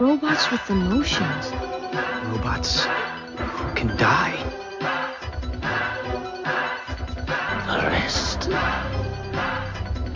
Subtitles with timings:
[0.00, 1.52] Robots with emotions.
[2.32, 2.86] Robots
[3.36, 4.32] who can die.
[7.66, 8.48] The rest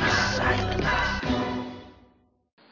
[0.01, 0.87] is silence.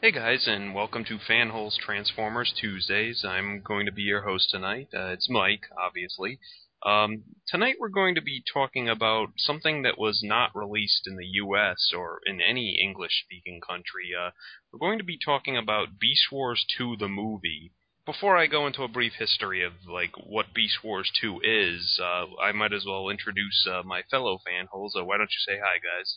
[0.01, 3.27] Hey guys, and welcome to Fanholes Transformers Tuesdays.
[3.29, 4.89] I'm going to be your host tonight.
[4.95, 6.39] Uh, it's Mike, obviously.
[6.85, 11.27] Um, tonight we're going to be talking about something that was not released in the
[11.27, 11.93] U.S.
[11.97, 14.11] or in any English-speaking country.
[14.19, 14.31] Uh,
[14.73, 17.73] we're going to be talking about Beast Wars 2, the movie.
[18.05, 22.25] Before I go into a brief history of like what Beast Wars 2 is, uh,
[22.43, 24.97] I might as well introduce uh, my fellow fanholes.
[24.99, 26.17] Uh, why don't you say hi, guys?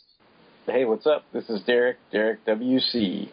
[0.66, 1.24] Hey, what's up?
[1.32, 3.28] This is Derek, Derek WC.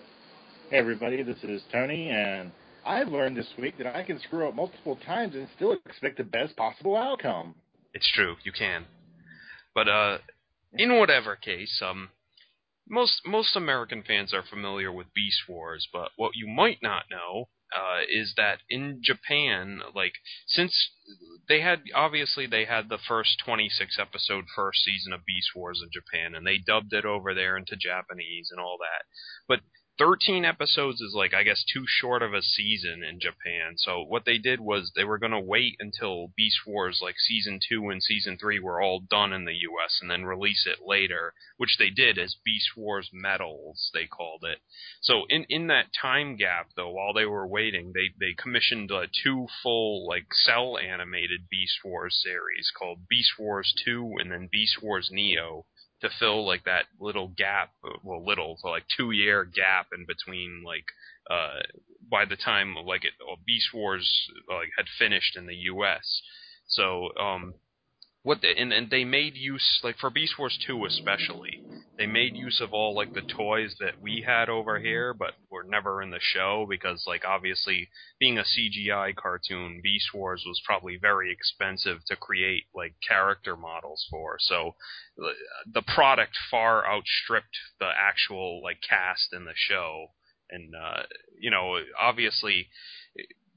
[0.70, 2.52] Hey everybody, this is Tony, and
[2.86, 6.24] I've learned this week that I can screw up multiple times and still expect the
[6.24, 7.56] best possible outcome.
[7.94, 8.86] It's true, you can.
[9.74, 10.18] But uh,
[10.74, 12.10] in whatever case, um,
[12.88, 17.48] most most American fans are familiar with Beast Wars, but what you might not know
[17.76, 20.14] uh, is that in Japan, like
[20.48, 20.92] since
[21.48, 25.90] they had obviously they had the first 26 episode first season of Beast Wars in
[25.92, 29.06] Japan, and they dubbed it over there into Japanese and all that,
[29.48, 29.60] but
[30.00, 33.78] 13 episodes is like I guess too short of a season in Japan.
[33.78, 37.60] So what they did was they were going to wait until Beast Wars like season
[37.70, 41.34] 2 and season 3 were all done in the US and then release it later,
[41.58, 44.60] which they did as Beast Wars Metals they called it.
[45.02, 49.06] So in in that time gap though while they were waiting, they they commissioned uh,
[49.24, 54.82] two full like cell animated Beast Wars series called Beast Wars 2 and then Beast
[54.82, 55.66] Wars Neo
[56.04, 57.72] to fill like that little gap,
[58.04, 60.86] well, little, so like two year gap in between like
[61.30, 61.60] uh
[62.12, 63.14] by the time like it
[63.46, 66.22] Beast Wars like had finished in the U.S.
[66.68, 67.54] So um
[68.24, 71.62] what and and they made use like for Beast Wars 2 especially
[71.98, 75.64] they made use of all like the toys that we had over here but were
[75.64, 77.90] never in the show because like obviously
[78.20, 84.08] being a CGI cartoon Beast Wars was probably very expensive to create like character models
[84.10, 84.38] for.
[84.40, 84.76] So
[85.72, 90.08] the product far outstripped the actual like cast in the show.
[90.50, 91.04] And uh
[91.40, 92.70] you know obviously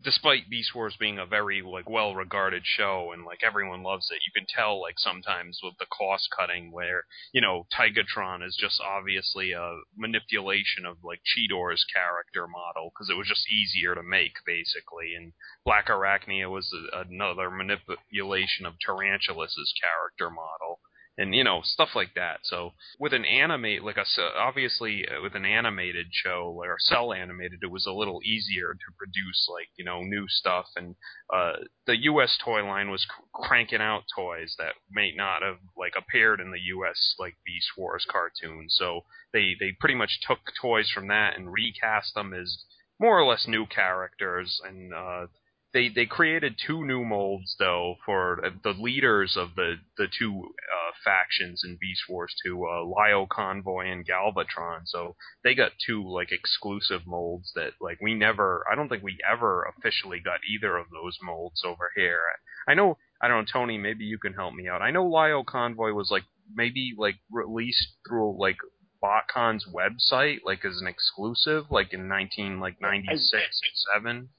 [0.07, 4.23] despite Beast Wars being a very like well regarded show and like everyone loves it,
[4.25, 7.03] you can tell like sometimes with the cost cutting where
[7.33, 13.19] you know Tigatron is just obviously a manipulation of like Cheetor's character model because it
[13.19, 15.33] was just easier to make basically, and
[15.65, 20.79] Black Arachnia was a, another manipulation of Tarantulas' character model
[21.19, 22.41] and you know stuff like that.
[22.43, 24.05] So with an animate like a
[24.39, 28.97] obviously uh, with an animated show or cell animated, it was a little easier to
[28.99, 30.67] produce like you know new stuff.
[30.77, 30.95] And
[31.33, 32.39] uh, the U.S.
[32.43, 37.15] toy line was cranking out toys that may not have like appeared in the U.S.
[37.19, 38.67] like Beast Wars cartoon.
[38.69, 39.01] So
[39.33, 42.65] they they pretty much took toys from that and recast them as
[43.01, 44.93] more or less new characters and.
[44.93, 45.27] Uh,
[45.77, 50.93] they they created two new molds though for the leaders of the the two uh,
[51.05, 54.81] factions in Beast Wars 2, uh, Lio Convoy and Galvatron.
[54.87, 58.65] So they got two like exclusive molds that like we never.
[58.71, 62.21] I don't think we ever officially got either of those molds over here.
[62.67, 62.97] I know.
[63.21, 63.77] I don't know, Tony.
[63.77, 64.81] Maybe you can help me out.
[64.81, 68.57] I know Lio Convoy was like maybe like released through like
[69.05, 73.61] BotCon's website, like as an exclusive, like in nineteen like ninety six
[73.95, 74.31] seven.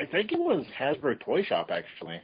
[0.00, 2.20] I think it was Hasbro Toy Shop actually.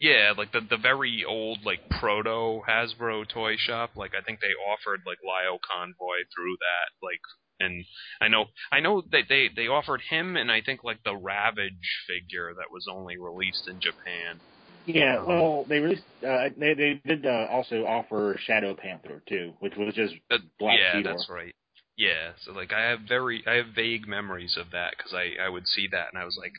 [0.00, 3.90] Yeah, like the the very old like proto Hasbro toy shop.
[3.96, 7.06] Like I think they offered like Lio Convoy through that.
[7.06, 7.20] Like
[7.60, 7.84] and
[8.18, 12.04] I know I know that they they offered him and I think like the Ravage
[12.08, 14.40] figure that was only released in Japan.
[14.86, 16.02] Yeah, well, they released.
[16.26, 20.78] Uh, they they did uh, also offer Shadow Panther too, which was just Uh, Black
[20.78, 21.54] yeah, that's right.
[22.00, 25.50] Yeah, so like I have very I have vague memories of that because I I
[25.50, 26.54] would see that and I was like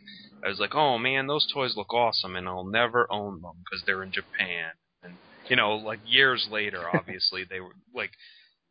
[0.46, 3.84] I was like oh man those toys look awesome and I'll never own them because
[3.84, 4.74] they're in Japan.
[5.02, 5.16] And
[5.50, 8.12] you know like years later obviously they were like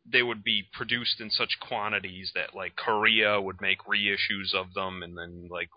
[0.09, 5.03] they would be produced in such quantities that like Korea would make reissues of them
[5.03, 5.69] and then like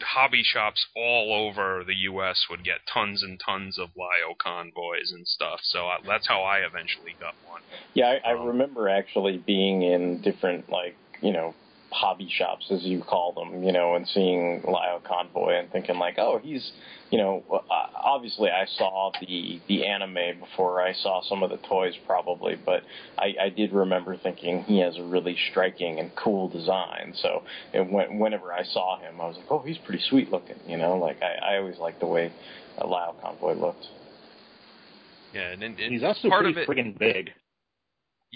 [0.00, 2.46] hobby shops all over the U.S.
[2.50, 5.60] would get tons and tons of Lio convoys and stuff.
[5.62, 7.62] So I, that's how I eventually got one.
[7.94, 11.54] Yeah, I, I Um, remember actually being in different like you know
[11.96, 16.18] hobby shops, as you call them, you know, and seeing Lio Convoy and thinking like,
[16.18, 16.72] oh, he's,
[17.10, 21.56] you know, uh, obviously I saw the the anime before I saw some of the
[21.68, 22.82] toys probably, but
[23.18, 27.14] I, I did remember thinking he has a really striking and cool design.
[27.22, 30.58] So it went, whenever I saw him, I was like, oh, he's pretty sweet looking,
[30.68, 32.30] you know, like I, I always liked the way
[32.78, 33.86] uh, Lio Convoy looked.
[35.32, 36.68] Yeah, and, and, and He's also part pretty of it.
[36.68, 37.30] friggin' big.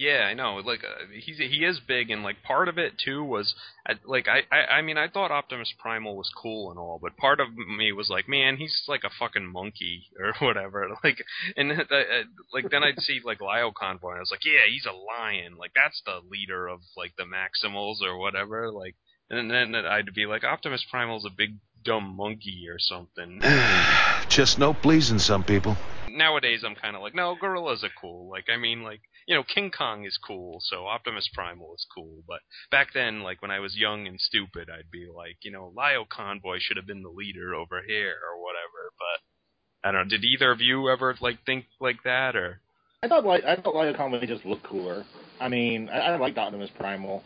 [0.00, 0.54] Yeah, I know.
[0.64, 3.54] Like uh, he's he is big, and like part of it too was
[3.86, 7.18] uh, like I, I I mean I thought Optimus Primal was cool and all, but
[7.18, 10.88] part of me was like, man, he's like a fucking monkey or whatever.
[11.04, 11.22] Like,
[11.54, 14.64] and uh, uh, like then I'd see like Lio Convoy, and I was like, yeah,
[14.70, 15.58] he's a lion.
[15.58, 18.72] Like that's the leader of like the Maximals or whatever.
[18.72, 18.94] Like,
[19.28, 23.42] and then I'd be like, Optimus Primal's a big dumb monkey or something.
[24.30, 25.76] Just no pleasing some people.
[26.08, 28.30] Nowadays, I'm kind of like, no, gorillas are cool.
[28.30, 29.00] Like, I mean, like,
[29.30, 32.24] you know, King Kong is cool, so Optimus Primal is cool.
[32.26, 32.40] But
[32.72, 36.04] back then, like when I was young and stupid, I'd be like, you know, Lio
[36.04, 38.90] Convoy should have been the leader over here or whatever.
[38.98, 40.16] But I don't know.
[40.16, 42.60] Did either of you ever like think like that or?
[43.04, 45.04] I thought like I thought Lio Convoy just looked cooler.
[45.40, 47.22] I mean, I, I liked Optimus Primal,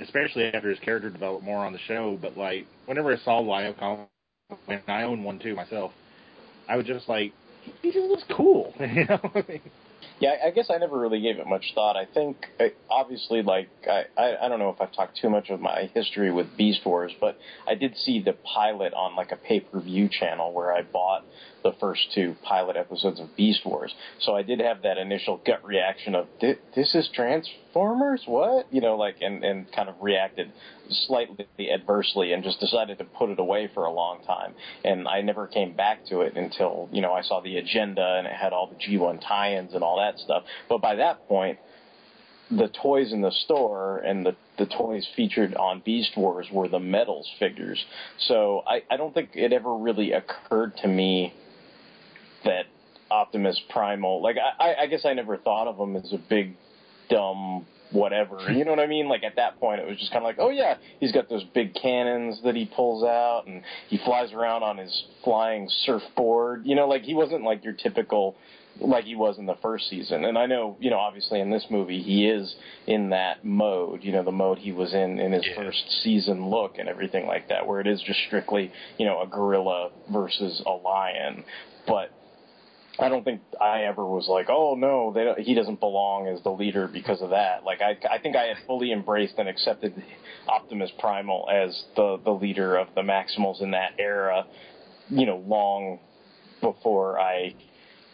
[0.00, 2.16] especially after his character developed more on the show.
[2.22, 4.04] But like, whenever I saw Lio Convoy,
[4.68, 5.90] and I own one too myself,
[6.68, 7.32] I was just like,
[7.82, 8.74] he just looks cool.
[8.80, 9.20] you know.
[10.20, 11.96] Yeah, I guess I never really gave it much thought.
[11.96, 14.04] I think, uh, obviously, like, I,
[14.42, 17.38] I, don't know if I've talked too much of my history with Beast Wars, but
[17.68, 21.24] I did see the pilot on, like, a pay per view channel where I bought
[21.62, 23.94] the first two pilot episodes of Beast Wars.
[24.20, 28.22] So I did have that initial gut reaction of, this is Transformers?
[28.26, 28.72] What?
[28.72, 30.50] You know, like, and, and kind of reacted
[30.90, 34.54] slightly adversely and just decided to put it away for a long time.
[34.84, 38.26] And I never came back to it until, you know, I saw the agenda and
[38.26, 40.44] it had all the G1 tie-ins and all that stuff.
[40.68, 41.58] But by that point,
[42.50, 46.78] the toys in the store and the, the toys featured on Beast Wars were the
[46.78, 47.84] Metals figures.
[48.18, 51.34] So I, I don't think it ever really occurred to me
[52.44, 52.64] that
[53.10, 56.54] Optimus Primal, like I, I guess I never thought of him as a big,
[57.10, 58.52] dumb whatever.
[58.52, 59.08] You know what I mean?
[59.08, 61.44] Like at that point, it was just kind of like, oh yeah, he's got those
[61.54, 66.66] big cannons that he pulls out, and he flies around on his flying surfboard.
[66.66, 68.36] You know, like he wasn't like your typical
[68.80, 70.24] like he was in the first season.
[70.24, 72.54] And I know, you know, obviously in this movie he is
[72.86, 75.56] in that mode, you know, the mode he was in in his Yeah.
[75.56, 79.26] first season look and everything like that, where it is just strictly, you know, a
[79.26, 81.44] gorilla versus a lion.
[81.86, 82.10] But
[83.00, 86.42] I don't think I ever was like, oh no, they don't, he doesn't belong as
[86.42, 87.64] the leader because of that.
[87.64, 89.94] Like I, I think I had fully embraced and accepted
[90.48, 94.46] Optimus Primal as the the leader of the Maximals in that era.
[95.10, 96.00] You know, long
[96.60, 97.54] before I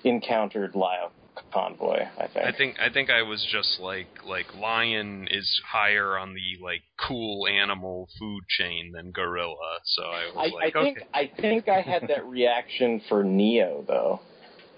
[0.05, 1.11] encountered Lio
[1.53, 2.01] Convoy.
[2.19, 2.47] I think.
[2.47, 6.83] I think I think I was just like like lion is higher on the like
[6.97, 10.99] cool animal food chain than gorilla, so I was I, like, I think.
[11.13, 14.21] I think I had that reaction for Neo though.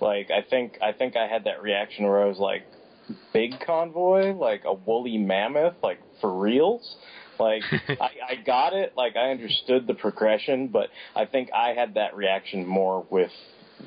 [0.01, 2.63] Like I think I think I had that reaction where I was like,
[3.33, 6.97] big convoy, like a woolly mammoth, like for reals.
[7.39, 11.95] Like I, I got it, like I understood the progression, but I think I had
[11.95, 13.33] that reaction more with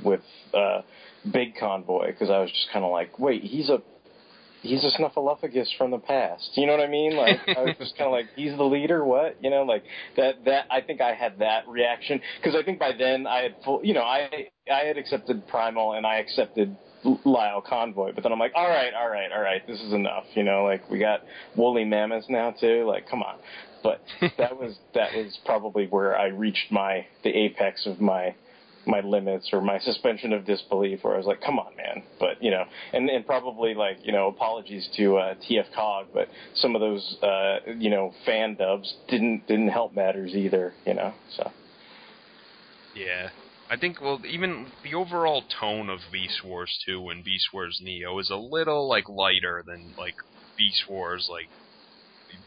[0.03, 0.21] with
[0.53, 0.81] uh,
[1.31, 3.81] big convoy because I was just kind of like, wait, he's a
[4.61, 6.51] he's a snuffleupagus from the past.
[6.55, 7.15] You know what I mean?
[7.15, 9.03] Like I was just kind of like, he's the leader.
[9.03, 9.37] What?
[9.41, 9.83] You know, like
[10.17, 10.45] that.
[10.45, 13.81] That I think I had that reaction because I think by then I had full.
[13.83, 18.39] You know, I I had accepted Primal and I accepted Lio Convoy, but then I'm
[18.39, 20.25] like, all right, all right, all right, this is enough.
[20.35, 21.21] You know, like we got
[21.55, 22.85] woolly mammoths now too.
[22.87, 23.37] Like, come on.
[23.81, 24.01] But
[24.37, 28.35] that was that was probably where I reached my the apex of my
[28.85, 32.03] my limits or my suspension of disbelief where I was like, come on, man.
[32.19, 36.27] But, you know, and, and probably like, you know, apologies to, uh, TF Cog, but
[36.55, 41.13] some of those, uh, you know, fan dubs didn't, didn't help matters either, you know,
[41.35, 41.51] so.
[42.95, 43.29] Yeah.
[43.69, 48.17] I think well even the overall tone of Beast Wars 2 and Beast Wars Neo
[48.17, 50.15] is a little like lighter than like
[50.57, 51.49] Beast Wars like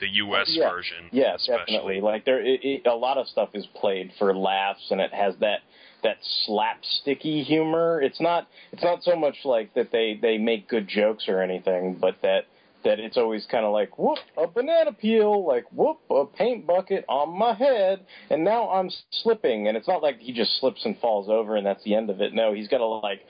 [0.01, 0.71] the US Yeah.
[0.71, 1.09] version.
[1.13, 2.01] Yeah, definitely.
[2.01, 5.37] Like there, it, it, a lot of stuff is played for laughs, and it has
[5.37, 5.61] that
[6.03, 8.01] that slapsticky humor.
[8.01, 11.97] It's not it's not so much like that they they make good jokes or anything,
[12.01, 12.47] but that
[12.85, 17.05] that it's always kind of like whoop a banana peel, like whoop a paint bucket
[17.09, 19.69] on my head, and now I'm slipping.
[19.69, 22.21] And it's not like he just slips and falls over and that's the end of
[22.21, 22.35] it.
[22.35, 23.21] No, he's got to like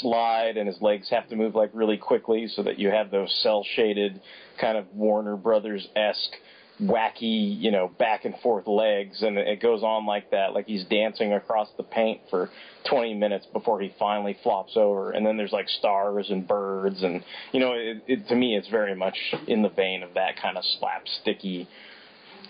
[0.00, 3.32] slide, and his legs have to move like really quickly so that you have those
[3.42, 4.20] cell shaded
[4.60, 6.34] kind of Warner Brothers esque
[6.82, 10.84] wacky, you know, back and forth legs, and it goes on like that, like he's
[10.84, 12.50] dancing across the paint for
[12.90, 15.12] 20 minutes before he finally flops over.
[15.12, 17.22] And then there's like stars and birds, and
[17.52, 20.56] you know, it, it to me, it's very much in the vein of that kind
[20.56, 21.68] of slapsticky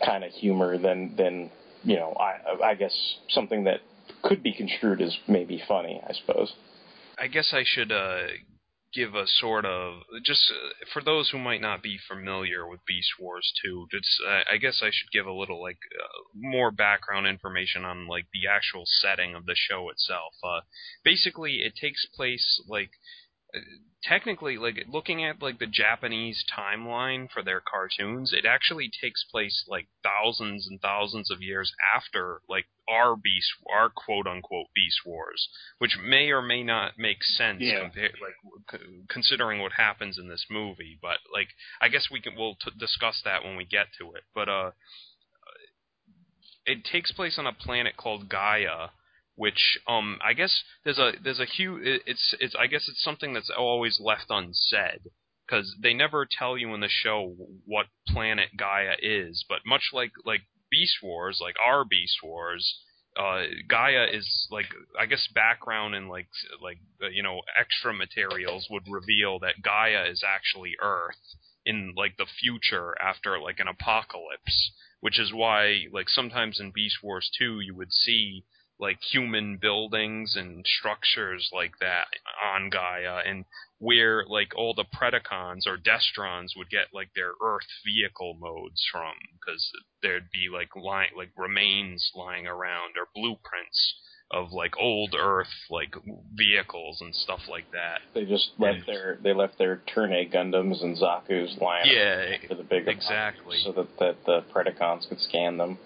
[0.05, 1.51] kind of humor than than
[1.85, 2.95] you know I I guess
[3.31, 3.81] something that
[4.23, 6.01] could be construed as maybe funny.
[6.07, 6.53] I suppose.
[7.19, 8.27] I guess I should uh,
[8.93, 13.13] give a sort of just uh, for those who might not be familiar with Beast
[13.19, 13.87] Wars 2.
[13.91, 18.07] Just uh, I guess I should give a little like uh, more background information on
[18.07, 20.35] like the actual setting of the show itself.
[20.43, 20.61] Uh,
[21.05, 22.91] basically, it takes place like
[23.55, 23.61] uh,
[24.03, 29.65] technically like looking at like the Japanese timeline for their cartoons, it actually takes place
[29.69, 35.49] like thousands and thousands of years after like our beast our quote unquote beast wars,
[35.79, 37.81] which may or may not make sense Yeah.
[37.89, 38.37] compar- like
[38.81, 41.49] c- considering what happens in this movie, but like
[41.81, 44.25] I guess we can we'll t- discuss that when we get to it.
[44.35, 44.71] But uh
[46.65, 48.89] it takes place on a planet called Gaia,
[49.37, 53.33] which um I guess there's a there's a huge it's it's I guess it's something
[53.35, 55.01] that's always left unsaid
[55.47, 57.35] because they never tell you in the show
[57.67, 62.81] what planet Gaia is, but much like like Beast Wars, like our Beast Wars,
[63.19, 64.67] uh, Gaia is like
[64.99, 66.29] I guess background and like
[66.63, 71.37] like uh, you know extra materials would reveal that Gaia is actually Earth
[71.67, 76.97] in like the future after like an apocalypse, which is why like sometimes in Beast
[77.03, 78.45] Wars 2 you would see
[78.83, 82.07] like human buildings and structures like that
[82.53, 83.45] on Gaia and
[83.79, 89.15] where like all the Predacons or Destrons would get like their Earth vehicle modes from
[89.39, 89.65] because
[90.03, 93.95] there'd be like lying like remains lying around or blueprints
[94.33, 95.95] of like old Earth like
[96.35, 98.01] vehicles and stuff like that.
[98.15, 98.95] They just left Yeah.
[98.95, 103.59] their they left their Turn A Gundams and Zaku's lying Yeah, for the big exactly.
[103.63, 105.79] so that that the Predacons could scan them.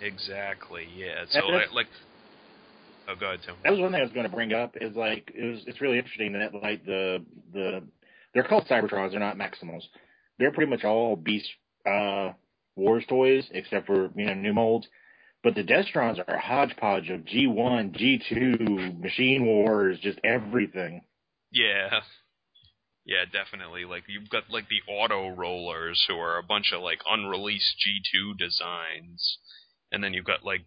[0.00, 0.86] Exactly.
[0.96, 1.24] Yeah.
[1.30, 1.86] So I, like,
[3.08, 3.54] oh, go ahead, Tim.
[3.64, 4.76] That was one thing I was going to bring up.
[4.80, 5.64] Is like it was.
[5.66, 7.82] It's really interesting that like the the
[8.34, 9.10] they're called Cybertrons.
[9.10, 9.82] They're not Maximals.
[10.38, 11.48] They're pretty much all Beast
[11.86, 12.30] uh,
[12.76, 14.86] Wars toys, except for you know new molds.
[15.42, 21.00] But the Destrons are a hodgepodge of G1, G2, Machine Wars, just everything.
[21.50, 22.00] Yeah.
[23.06, 23.86] Yeah, definitely.
[23.86, 28.38] Like you've got like the auto rollers who are a bunch of like unreleased G2
[28.38, 29.38] designs.
[29.92, 30.60] And then you've got like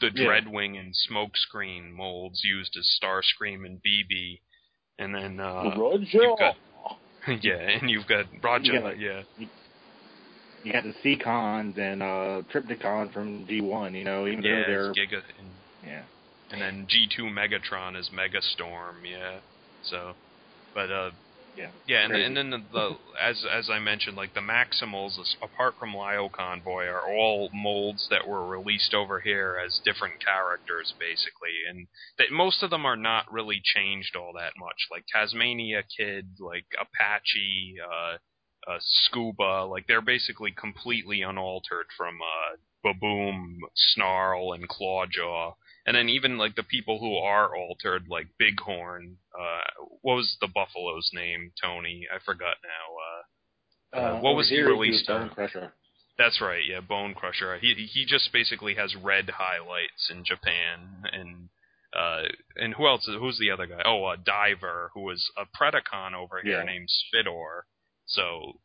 [0.00, 0.26] the Yeah.
[0.26, 4.40] Dreadwing and Smokescreen molds used as Starscream and BB.
[4.98, 6.06] And then uh Roger.
[6.12, 6.56] you've got
[7.42, 9.22] yeah, and you've got Roger, You got, yeah.
[10.64, 13.96] You got the Seacons and uh, Trypticon from G1.
[13.96, 15.48] You know, even Yeah, though they're Giga and,
[15.84, 16.02] yeah.
[16.50, 19.38] and then G2 Megatron is Megastorm, yeah.
[19.82, 20.14] So
[20.74, 21.10] but uh
[21.58, 21.70] Yeah.
[21.88, 25.92] Yeah, and, and then the, the as as I mentioned, like the Maximals, apart from
[25.92, 31.88] Lio Convoy, are all molds that were released over here as different characters, basically, and
[32.18, 34.86] that most of them are not really changed all that much.
[34.90, 38.18] Like Tasmania Kid, like Apache, uh,
[38.70, 45.54] uh, Scuba, like they're basically completely unaltered from uh, Baboom, Snarl, and Clawjaw.
[45.88, 50.46] And then even like the people who are altered, like Bighorn, uh, what was the
[50.46, 52.06] buffalo's name, Tony?
[52.14, 53.98] I forgot now.
[53.98, 55.30] Uh, uh, what was he released Bone on?
[55.30, 55.72] Crusher.
[56.18, 57.58] That's right, yeah, Bone Crusher.
[57.58, 61.48] He he just basically has red highlights in Japan, and
[61.96, 63.06] uh, and who else?
[63.06, 63.80] Who's the other guy?
[63.86, 66.64] Oh, uh, Diver, who was a Predacon over here Yeah.
[66.64, 67.62] named Spittor.
[68.04, 68.60] So,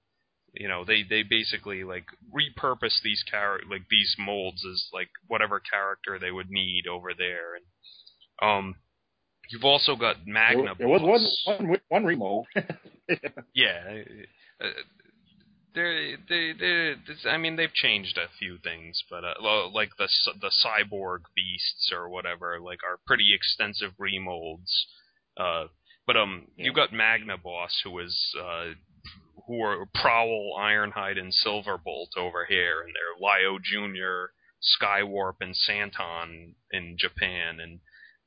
[0.53, 5.59] you know, they they basically like repurpose these char- like these molds as like whatever
[5.59, 7.65] character they would need over there, and
[8.41, 8.75] um,
[9.49, 10.73] you've also got Magna.
[10.77, 11.01] There was
[11.45, 12.47] one one one remold.
[13.53, 14.01] Yeah.
[14.61, 14.67] Uh,
[15.75, 16.93] they're, they they
[17.29, 20.07] I mean they've changed a few things, but uh, like the
[20.39, 24.69] the cyborg beasts or whatever, like are pretty extensive remolds.
[25.35, 25.65] Uh,
[26.05, 26.65] but um, Yeah.
[26.65, 28.73] you got Magna Boss, who is uh,
[29.47, 34.31] who are Prowl, Ironhide, and Silverbolt over here, and they're Lio Junior,
[34.61, 37.79] Skywarp, and Santon in Japan, and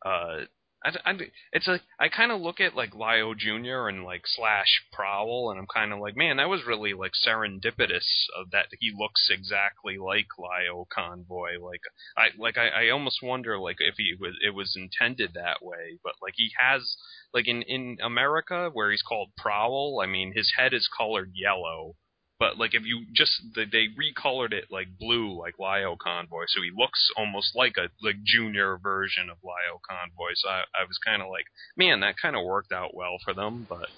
[0.04, 0.44] uh,
[0.86, 1.14] I, I,
[1.52, 5.58] it's a I kind of look at like Lio Junior and like slash Prowl, and
[5.58, 8.06] I'm kind of like, man, that was really like serendipitous
[8.52, 11.58] that he looks exactly like Lio Convoy.
[11.60, 11.80] Like
[12.16, 15.98] I like I, I almost wonder like if he was it was intended that way,
[16.04, 16.96] but like he has
[17.36, 21.94] like in in America where he's called Prowl, I mean his head is colored yellow.
[22.38, 26.62] But like if you just they, they recolored it like blue, like Lio Convoy, so
[26.62, 30.32] he looks almost like a like junior version of Lio Convoy.
[30.34, 31.44] So I, I was kind of like,
[31.76, 33.66] man, that kind of worked out well for them.
[33.68, 33.88] But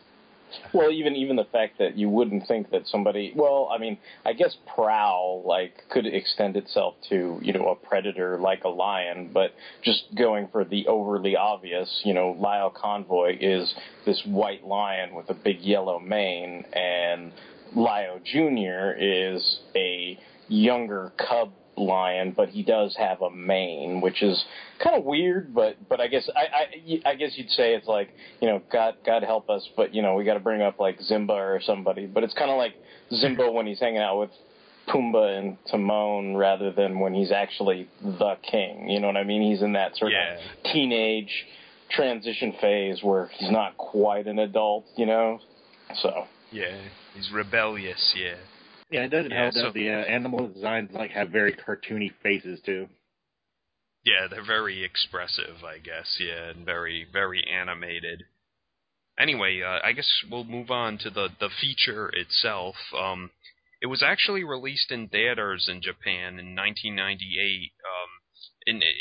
[0.72, 3.32] Well, even even the fact that you wouldn't think that somebody.
[3.34, 8.38] Well, I mean, I guess prowl like could extend itself to you know a predator
[8.38, 9.52] like a lion, but
[9.82, 13.74] just going for the overly obvious, you know, Lio Convoy is
[14.04, 17.32] this white lion with a big yellow mane, and
[17.74, 18.98] Lio Jr.
[18.98, 24.44] is a younger cub lion, but he does have a mane, which is
[24.82, 25.54] kind of weird.
[25.54, 28.94] But but I guess I, I I guess you'd say it's like you know God
[29.06, 32.06] God help us, but you know we got to bring up like Zimba or somebody.
[32.06, 32.74] But it's kind of like
[33.12, 34.30] Zimba when he's hanging out with
[34.88, 38.88] Pumbaa and Timon rather than when he's actually the king.
[38.88, 39.42] You know what I mean?
[39.42, 40.34] He's in that sort Yeah.
[40.34, 41.46] of teenage
[41.90, 44.86] transition phase where he's not quite an adult.
[44.96, 45.40] You know,
[46.02, 46.26] so.
[46.50, 46.74] Yeah,
[47.14, 48.14] he's rebellious.
[48.16, 48.36] Yeah.
[48.90, 52.10] Yeah, it doesn't Yeah, help so- that the uh, animal designs like have very cartoony
[52.22, 52.88] faces too.
[54.04, 56.16] Yeah, they're very expressive, I guess.
[56.20, 58.24] Yeah, and very, very animated.
[59.18, 62.76] Anyway, uh, I guess we'll move on to the the feature itself.
[62.96, 63.30] Um,
[63.82, 67.72] it was actually released in theaters in Japan in 1998.
[67.84, 68.08] Um,
[68.66, 68.94] and it,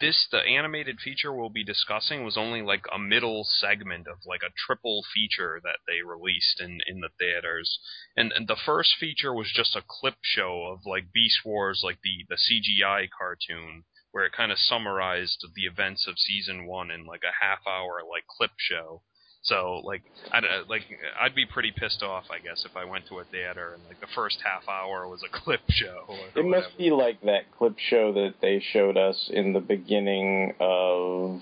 [0.00, 4.42] this, the animated feature we'll be discussing, was only like a middle segment of like
[4.42, 7.78] a triple feature that they released in in the theaters.
[8.16, 11.98] And, and the first feature was just a clip show of like Beast Wars, like
[12.02, 17.06] the the CGI cartoon where it kind of summarized the events of season one in
[17.06, 19.02] like a half hour like clip show.
[19.44, 20.82] So like I'd uh, like
[21.20, 24.00] I'd be pretty pissed off I guess if I went to a theater and like
[24.00, 26.04] the first half hour was a clip show.
[26.08, 26.78] Or It must whatever.
[26.78, 31.40] be like that clip show that they showed us in the beginning of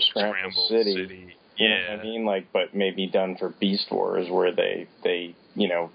[0.00, 0.94] Scramble, Scramble City.
[0.94, 1.34] City.
[1.56, 1.90] You know Yeah.
[1.90, 2.24] what I mean?
[2.24, 5.90] Like, but maybe done for Beast Wars, where they they you know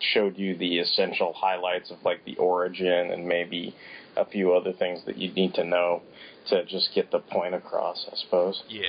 [0.00, 3.74] showed you the essential highlights of like the origin and maybe
[4.16, 6.02] a few other things that you need to know
[6.48, 8.06] to just get the point across.
[8.10, 8.62] I suppose.
[8.68, 8.82] Yeah.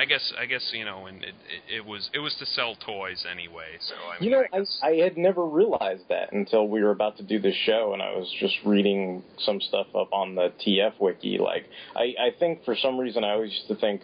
[0.00, 1.34] I guess I guess you know, and it,
[1.68, 3.76] it, it was it was to sell toys anyway.
[3.80, 6.90] So I mean, You know, I I, I had never realized that until we were
[6.90, 10.52] about to do this show, and I was just reading some stuff up on the
[10.66, 11.36] TF wiki.
[11.36, 14.00] Like, I, I think for some reason I always used to think.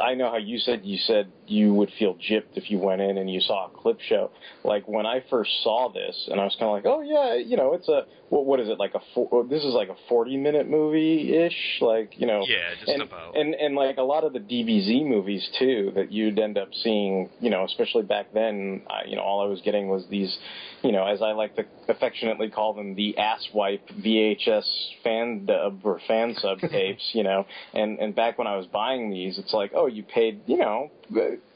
[0.00, 3.18] I know how you said you said you would feel gypped if you went in
[3.18, 4.30] and you saw a clip show.
[4.62, 7.56] Like when I first saw this, and I was kind of like, oh yeah, you
[7.56, 9.96] know, it's a what, what is it like a four, oh, this is like a
[10.08, 13.36] forty minute movie ish, like you know, yeah, just and, about.
[13.36, 17.30] and and like a lot of the DBZ movies too that you'd end up seeing,
[17.40, 20.36] you know, especially back then, I, you know, all I was getting was these,
[20.82, 24.64] you know, as I like to affectionately call them, the ass wipe VHS
[25.02, 29.10] fan dub or fan sub tapes, you know, and and back when I was buying
[29.10, 30.90] these, it's like, oh, you paid, you know,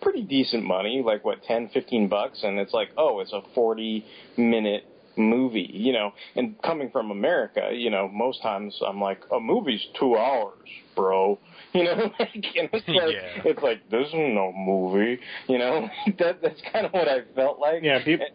[0.00, 4.04] pretty decent money, like what, ten, fifteen bucks, and it's like, oh, it's a forty
[4.36, 4.84] minute
[5.16, 9.84] movie, you know, and coming from America, you know, most times I'm like, a movie's
[9.98, 11.38] two hours, bro.
[11.74, 13.42] You know, like, and it's like, Yeah.
[13.44, 15.20] it's like this is no movie.
[15.48, 15.86] You know,
[16.18, 17.82] that that's kind of what I felt like.
[17.82, 18.26] Yeah, people.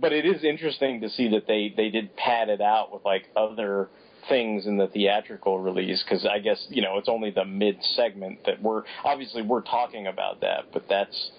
[0.00, 3.24] But it is interesting to see that they they did pad it out with like
[3.36, 3.88] other
[4.28, 8.44] things in the theatrical release because I guess you know it's only the mid segment
[8.46, 11.30] that we're obviously we're talking about that, but that's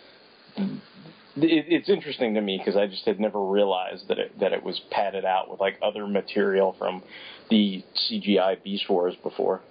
[0.57, 4.63] it, it's interesting to me because I just had never realized that it that it
[4.63, 7.03] was padded out with like other material from
[7.49, 9.61] the CGI Beast Wars before.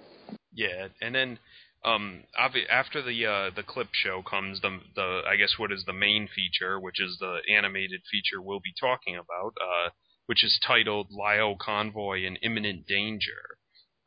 [0.53, 1.39] Yeah, and then
[1.85, 5.93] um after the uh the clip show comes the the I guess what is the
[5.93, 9.89] main feature, which is the animated feature we'll be talking about, uh
[10.29, 13.57] which is titled Lio Convoy in Imminent Danger.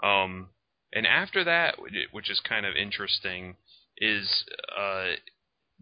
[0.05, 0.51] Um
[0.93, 1.81] and after that,
[2.13, 3.57] which- is kind of interesting,
[3.97, 4.45] is
[4.77, 5.17] uh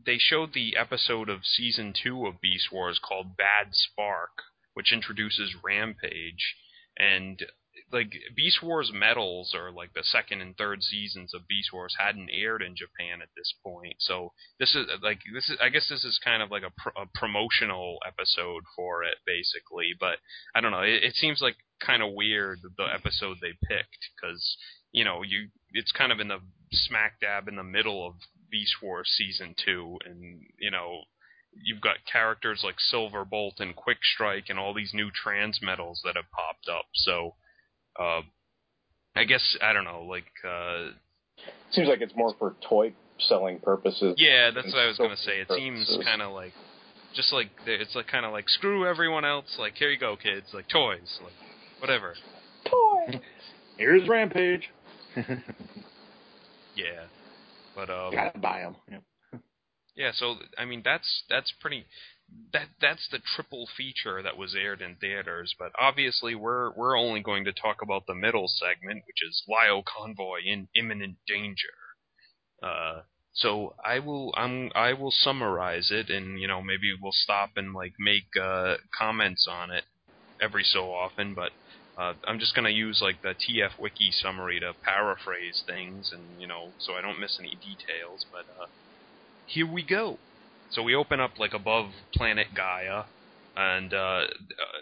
[0.02, 4.30] they showed the episode of season 2 of Beast Wars called Bad Spark,
[4.72, 6.56] which introduces Rampage
[6.96, 7.44] and
[7.92, 12.30] like Beast Wars Metals or like the second and third seasons of Beast Wars hadn't
[12.30, 13.96] aired in Japan at this point.
[13.98, 17.00] So this is like this is I guess this is kind of like a, pr-
[17.00, 19.92] a promotional episode for it basically.
[19.98, 20.18] But
[20.54, 20.82] I don't know.
[20.82, 24.56] It, it seems like kind of weird the episode they picked because
[24.92, 26.38] you know you it's kind of in the
[26.72, 28.14] smack dab in the middle of
[28.50, 31.02] Beast Wars season two, and you know
[31.52, 36.00] you've got characters like Silver Bolt and Quick Strike and all these new trans metals
[36.04, 36.86] that have popped up.
[36.94, 37.34] So,
[37.98, 38.20] uh,
[39.16, 40.90] I guess I don't know, like, uh,
[41.72, 44.14] Seems like it's more for toy selling purposes.
[44.18, 45.40] yeah, that's what I was gonna say.
[45.40, 46.52] It for seems kind of like,
[47.14, 49.56] just like it's like kind of like screw everyone else.
[49.58, 50.46] Like here you go, kids.
[50.52, 51.32] Like toys, like
[51.80, 52.14] whatever.
[52.68, 53.20] toy.
[53.78, 54.68] Here's Rampage.
[56.76, 57.04] Yeah,
[57.74, 58.76] but um, Gotta buy them.
[58.90, 59.38] Yeah.
[59.96, 61.84] Yeah, so I mean that's that's pretty
[62.52, 67.20] that that's the triple feature that was aired in theaters, but obviously we're we're only
[67.20, 71.76] going to talk about the middle segment, which is Lio Convoy in imminent danger.
[72.62, 77.50] Uh so I will I'm I will summarize it and you know maybe we'll stop
[77.56, 79.84] and like make uh comments on it
[80.40, 81.52] every so often, but
[81.96, 86.46] uh, I'm just gonna use like the TF Wiki summary to paraphrase things and you
[86.46, 88.66] know so I don't miss any details, but uh
[89.46, 90.20] here we go.
[90.70, 93.04] So we open up like above planet Gaia,
[93.56, 94.80] and uh, uh,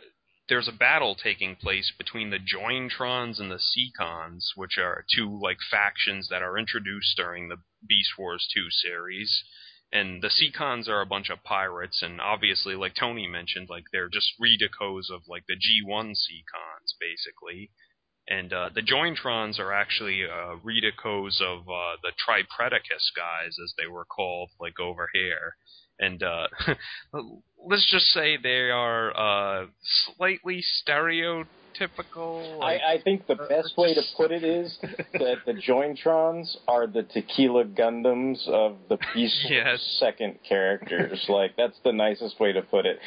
[0.48, 5.59] there's a battle taking place between the Jointrons and the Seacons, which are two like
[5.70, 9.44] factions that are introduced during the Beast Wars 2 series.
[9.90, 14.11] And the Seacons are a bunch of pirates, and obviously, like Tony mentioned, like they're
[14.11, 17.70] just redecos of like the G1 Seacons, basically.
[18.31, 23.87] And uh, the Jointrons are actually uh, redecos of uh, the Tripredacus guys, as they
[23.87, 25.57] were called, like over here.
[25.99, 26.49] And uh,
[27.67, 29.67] let's just say they are uh,
[30.17, 31.47] slightly stereotypical.
[32.61, 34.77] Like, I, I think the best way to put it is
[35.12, 39.97] that the Jointrons are the tequila Gundams of the Beast Wars Yes.
[40.01, 41.25] second characters.
[41.29, 42.99] like that's the nicest way to put it.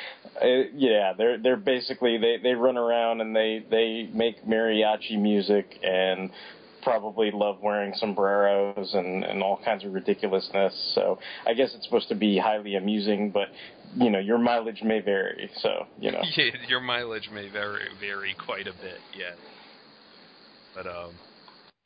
[0.41, 5.77] Uh, yeah, they're they're basically they they run around and they they make mariachi music
[5.83, 6.29] and
[6.81, 10.91] probably love wearing sombreros and and all kinds of ridiculousness.
[10.95, 13.47] So I guess it's supposed to be highly amusing, but
[13.95, 15.49] you know your mileage may vary.
[15.57, 16.21] So you know.
[16.35, 19.33] Yeah, your mileage may vary vary quite a bit, yeah.
[20.73, 21.13] But um,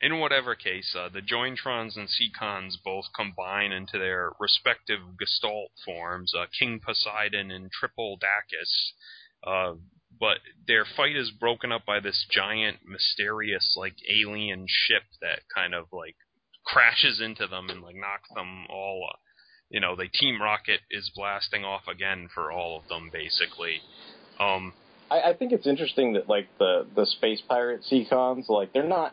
[0.00, 6.32] in whatever case, uh, the Jointrons and Seacons both combine into their respective Gestalt forms,
[6.34, 8.92] uh, King Poseidon and Tripledacus.
[9.46, 9.74] Uh,
[10.18, 15.74] but their fight is broken up by this giant, mysterious, like alien ship that kind
[15.74, 16.16] of like
[16.64, 19.08] crashes into them and like knocks them all.
[19.12, 19.16] Uh,
[19.68, 23.80] you know, the Team Rocket is blasting off again for all of them, basically.
[24.38, 24.72] Um,
[25.10, 29.12] I, I think it's interesting that like the the space pirate Seacons, like they're not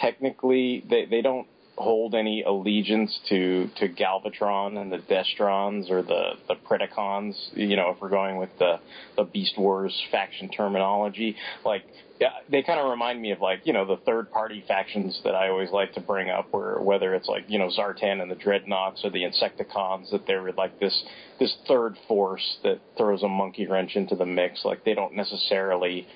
[0.00, 6.34] technically they they don't hold any allegiance to to Galvatron and the Destrons or the
[6.48, 7.34] the Predacons.
[7.54, 8.78] You know, if we're going with the
[9.16, 11.82] the Beast Wars faction terminology, like
[12.20, 15.34] yeah, they kind of remind me of like you know the third party factions that
[15.34, 18.36] I always like to bring up, where whether it's like you know Zartan and the
[18.36, 21.02] Dreadnoks or the Insecticons, that they're like this
[21.40, 24.64] this third force that throws a monkey wrench into the mix.
[24.64, 26.06] Like they don't necessarily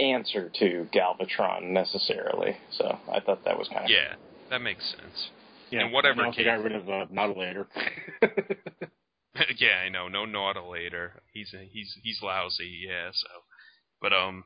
[0.00, 2.56] answer to Galvatron necessarily.
[2.70, 4.14] So I thought that was kind of yeah,
[4.50, 5.30] that makes sense.
[5.70, 6.46] Yeah, In whatever and also case.
[6.46, 7.66] got rid of uh, Nautilator.
[9.58, 10.08] yeah, I know.
[10.08, 11.10] No Nautilator.
[11.32, 12.84] He's he's he's lousy.
[12.86, 13.10] Yeah.
[13.12, 13.28] So,
[14.00, 14.44] but um,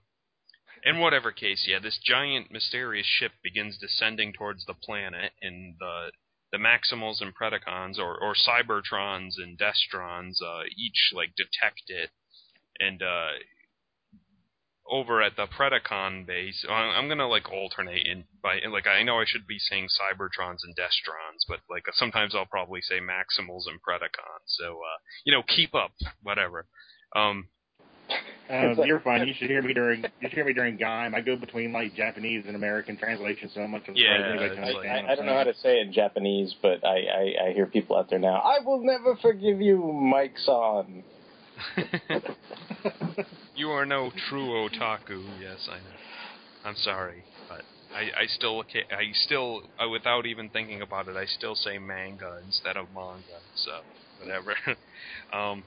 [0.84, 6.12] in whatever case, yeah, this giant mysterious ship begins descending towards the planet, and the
[6.52, 12.10] the Maximals and Predacons, or or Cybertrons and Destrons, uh, each like detect it,
[12.78, 13.32] and uh,
[14.90, 19.20] over at the Predacon base, I- I'm gonna like alternate in by like I know
[19.20, 23.80] I should be saying Cybertrons and Destrons, but like sometimes I'll probably say Maximals and
[23.82, 24.46] Predacons.
[24.46, 26.66] So uh, you know, keep up, whatever.
[27.14, 27.48] Um,
[28.50, 29.28] Uh, you're fine.
[29.28, 31.14] You should hear me during you should hear me during Gaim.
[31.14, 33.82] I go between like Japanese and American translation so much.
[33.88, 35.54] I'm Yeah, surprised anybody it's can I, like- understand I, I don't know how to
[35.54, 38.36] say it in Japanese, but I, I, I hear people out there now.
[38.40, 41.04] I will never forgive you, Mike Son.
[43.56, 45.22] you are no true otaku.
[45.40, 45.96] Yes, I know.
[46.64, 47.62] I'm sorry, but
[47.94, 52.40] I, I still I still uh, without even thinking about it, I still say manga
[52.44, 53.40] instead of manga.
[53.54, 53.72] So
[54.18, 54.54] whatever.
[55.32, 55.64] um,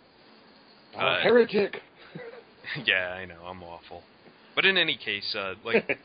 [0.97, 1.81] Uh, heretic.
[2.85, 4.03] yeah, I know I'm awful.
[4.55, 5.97] But in any case, uh, like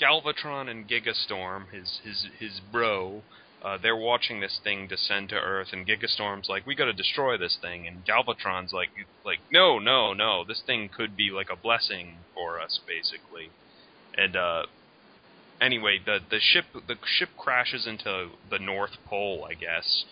[0.00, 3.22] Galvatron and Gigastorm, his his his bro,
[3.66, 7.36] uh, they're watching this thing descend to Earth, and Gigastorm's like, "We got to destroy
[7.36, 8.90] this thing," and Galvatron's like,
[9.24, 13.50] "Like, no, no, no, this thing could be like a blessing for us, basically."
[14.16, 14.66] And uh,
[15.60, 20.04] anyway, the the ship the ship crashes into the North Pole, I guess,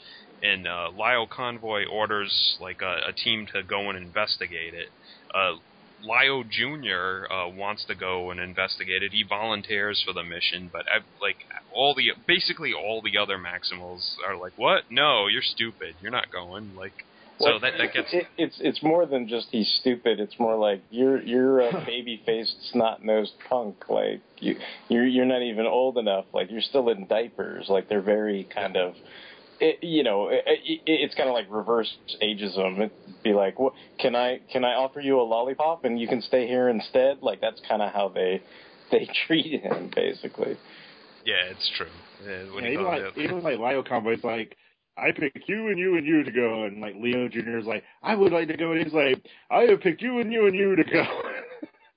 [0.43, 4.89] and uh, Lio Convoy orders like a, a team to go and investigate it.
[5.33, 5.59] Uh,
[6.05, 7.33] Lio Jr.
[7.33, 9.13] Uh, wants to go and investigate it.
[9.13, 11.37] He volunteers for the mission, but I, like
[11.73, 14.91] all the basically all the other Maximals are like, "What?
[14.91, 15.95] No, you're stupid.
[16.01, 17.05] You're not going." Like,
[17.39, 20.21] so Well, that that gets it, it's it's more than just he's stupid.
[20.21, 23.89] It's more like you're you're a baby faced snot nosed punk.
[23.89, 24.57] Like you
[24.89, 26.27] you're you're not even old enough.
[26.33, 27.67] Like you're still in diapers.
[27.69, 28.95] Like they're very kind of.
[29.61, 31.91] It, you know, it, it, it's kind of like reverse
[32.23, 32.77] ageism.
[32.79, 32.91] It'd
[33.23, 36.47] be like, what, can I can I offer you a lollipop and you can stay
[36.47, 37.19] here instead?
[37.23, 38.43] Like that's kind of how they
[38.91, 40.57] they treat him, basically.
[41.25, 41.87] yeah, it's true.
[41.87, 43.19] Uh, Yeah, you even like it?
[43.19, 44.57] even like Lio Convoy's like,
[44.97, 47.85] I picked you and you and you to go, and like Lio Junior is like,
[48.03, 50.55] I would like to go, and he's like, I have picked you and you and
[50.55, 51.05] you to go.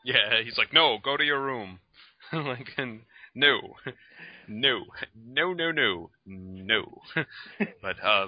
[0.03, 1.79] Yeah, he's like, no, go to your room.
[2.31, 3.01] like, and
[4.47, 4.83] no,
[5.15, 7.01] no, no, no, no, no.
[7.81, 8.27] but uh,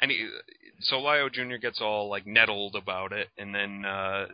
[0.00, 0.28] and he,
[0.80, 4.26] so Lio Junior gets all like nettled about it, and then uh,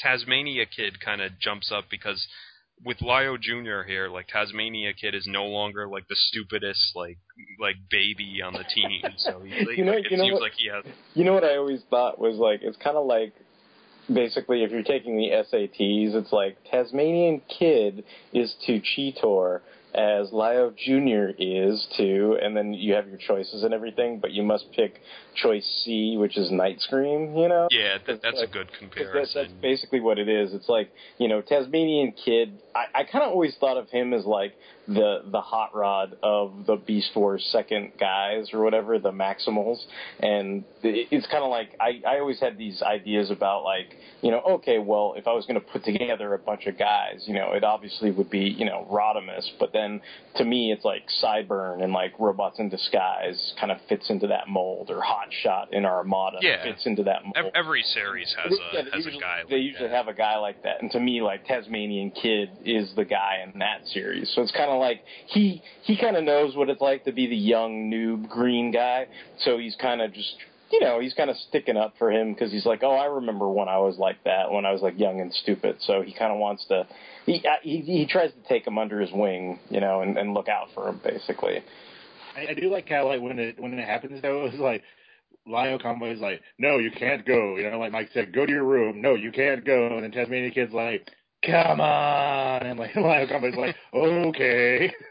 [0.00, 2.26] Tasmania Kid kind of jumps up because
[2.84, 7.18] with Lio Junior here, like Tasmania Kid is no longer like the stupidest like
[7.58, 9.00] like baby on the team.
[9.16, 10.84] So he's like, You know- like, it you know seems what- like he has.
[11.14, 13.32] You know what I always thought was like it's kind of like
[14.12, 19.60] basically if you're taking the SATs, it's like Tasmanian Kid is to Cheetor
[19.94, 21.30] as Lio Jr.
[21.38, 25.00] is to, and then you have your choices and everything, but you must pick
[25.34, 27.66] choice C, which is Night Scream, you know?
[27.70, 29.14] Yeah, that, that's a good comparison.
[29.14, 30.52] That's, that's basically what it is.
[30.52, 32.58] It's like you know, Tasmanian Kid.
[32.74, 34.54] I, I kind of always thought of him as like
[34.88, 39.78] the the hot rod of the Beast Wars second guys or whatever, the Maximals.
[40.20, 44.30] And it, it's kind of like I I always had these ideas about like you
[44.30, 47.34] know, okay, well, if I was going to put together a bunch of guys, you
[47.34, 50.00] know, it obviously would be you know Rodimus, but then
[50.36, 54.48] to me, it's like Sideburn and like Robots in Disguise kind of fits into that
[54.48, 56.62] mold, or Hot Shot in Armada Yeah.
[56.62, 57.36] fits into that mold.
[57.54, 59.40] Every series has a they has usually, a guy.
[59.48, 59.96] They like usually that.
[59.96, 63.58] have a guy like that, and to me, like Tasmanian Kid is the guy in
[63.60, 64.30] that series.
[64.34, 67.26] So it's kind of like he he kind of knows what it's like to be
[67.26, 69.06] the young noob green guy.
[69.40, 70.34] So he's kind of just
[70.70, 73.48] you know he's kind of sticking up for him because he's like, oh, I remember
[73.48, 75.76] when I was like that, when I was like young and stupid.
[75.80, 76.86] So he kind of wants to.
[77.24, 80.48] He, he he tries to take him under his wing, you know, and, and look
[80.48, 81.62] out for him, basically.
[82.36, 84.82] I, I do like how like when it when it happens though, it's like
[85.46, 87.56] Lio Convoy is like, no, you can't go.
[87.56, 89.00] You know, like Mike said, go to your room.
[89.00, 89.86] No, you can't go.
[89.86, 91.10] And then Tasmania Kid's like,
[91.44, 94.92] come on, and like Lio Convoy's like, okay.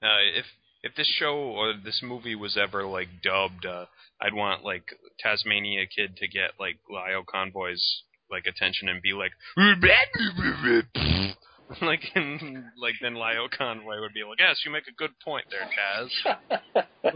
[0.00, 0.44] Uh, if
[0.84, 3.86] if this show or this movie was ever like dubbed, uh,
[4.22, 4.84] I'd want like
[5.18, 9.32] Tasmania Kid to get like Lio Convoy's like attention and be like,
[11.82, 15.44] like and like then Lio Convoy would be like, yes, you make a good point
[15.50, 17.14] there, Taz.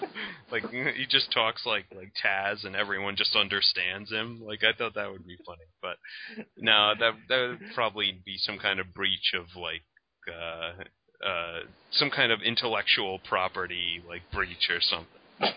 [0.50, 4.40] like he just talks like like Taz, and everyone just understands him.
[4.44, 5.96] Like I thought that would be funny, but
[6.56, 9.82] no, that that would probably be some kind of breach of like.
[10.28, 10.84] uh
[11.24, 11.60] uh,
[11.90, 15.54] some kind of intellectual property like breach or something.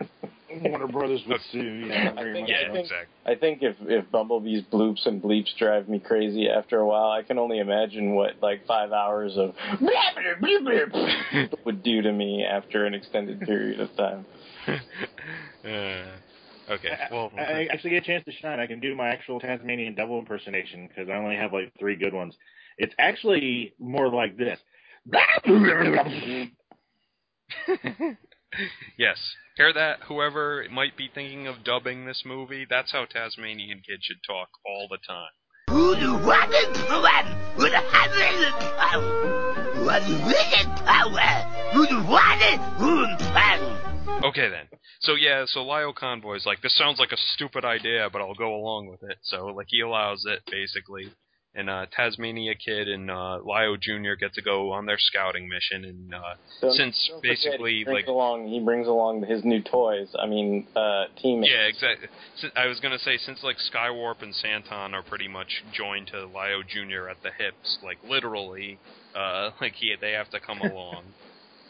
[0.62, 1.86] Warner Brothers would sue.
[1.88, 2.72] Yeah, I think- Yeah, so.
[2.72, 3.14] think- exactly.
[3.26, 7.22] I think if if Bumblebee's bloops and bleeps drive me crazy after a while, I
[7.22, 9.90] can only imagine what like five hours of blah,
[10.40, 14.26] blah, blah, blah, would do to me after an extended period of time.
[15.64, 16.04] Uh,
[16.68, 18.60] okay, well, I, I actually get a chance to shine.
[18.60, 22.12] I can do my actual Tasmanian devil impersonation because I only have like three good
[22.12, 22.34] ones.
[22.76, 24.58] It's actually more like this.
[28.98, 29.18] yes.
[29.56, 30.00] Hear that?
[30.08, 34.88] Whoever might be thinking of dubbing this movie, that's how Tasmanian Kid should talk all
[34.90, 35.30] the time.
[44.24, 44.66] Okay then.
[45.00, 48.54] So yeah, so Lio Convoy's like, this sounds like a stupid idea, but I'll go
[48.54, 49.18] along with it.
[49.22, 51.12] So like he allows it basically.
[51.56, 54.14] And uh Tasmania Kid and uh Lio Jr.
[54.18, 58.60] get to go on their scouting mission and uh since basically he like along he
[58.60, 60.08] brings along his new toys.
[60.18, 61.52] I mean, uh, teammates.
[61.52, 62.08] Yeah, exactly.
[62.56, 66.62] I was gonna say since like Skywarp and Santon are pretty much joined to Lio
[66.66, 68.78] Junior at the hips, like literally,
[69.14, 71.04] uh, like he they have to come along.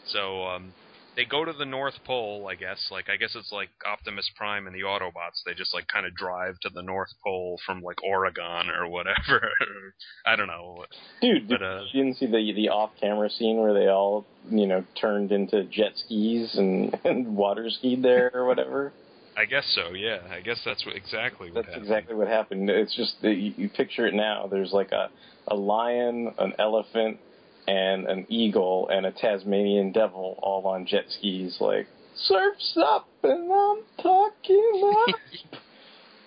[0.07, 0.73] So um,
[1.15, 2.89] they go to the North Pole, I guess.
[2.91, 5.43] Like I guess it's like Optimus Prime and the Autobots.
[5.45, 9.49] They just like kind of drive to the North Pole from like Oregon or whatever.
[10.25, 10.85] I don't know.
[11.21, 14.67] Dude, But, uh, you didn't see the the off camera scene where they all you
[14.67, 18.93] know turned into jet skis and, and water skied there or whatever.
[19.37, 19.93] I guess so.
[19.93, 21.83] Yeah, I guess that's what, exactly what That's happened.
[21.83, 22.69] exactly what happened.
[22.69, 24.47] It's just that you, you picture it now.
[24.49, 25.09] There's like a
[25.47, 27.19] a lion, an elephant,
[27.67, 31.57] and an eagle, and a Tasmanian devil all on jet skis.
[31.59, 35.15] Like surfs up, and I'm talking up.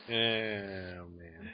[0.09, 1.51] Yeah, oh, man.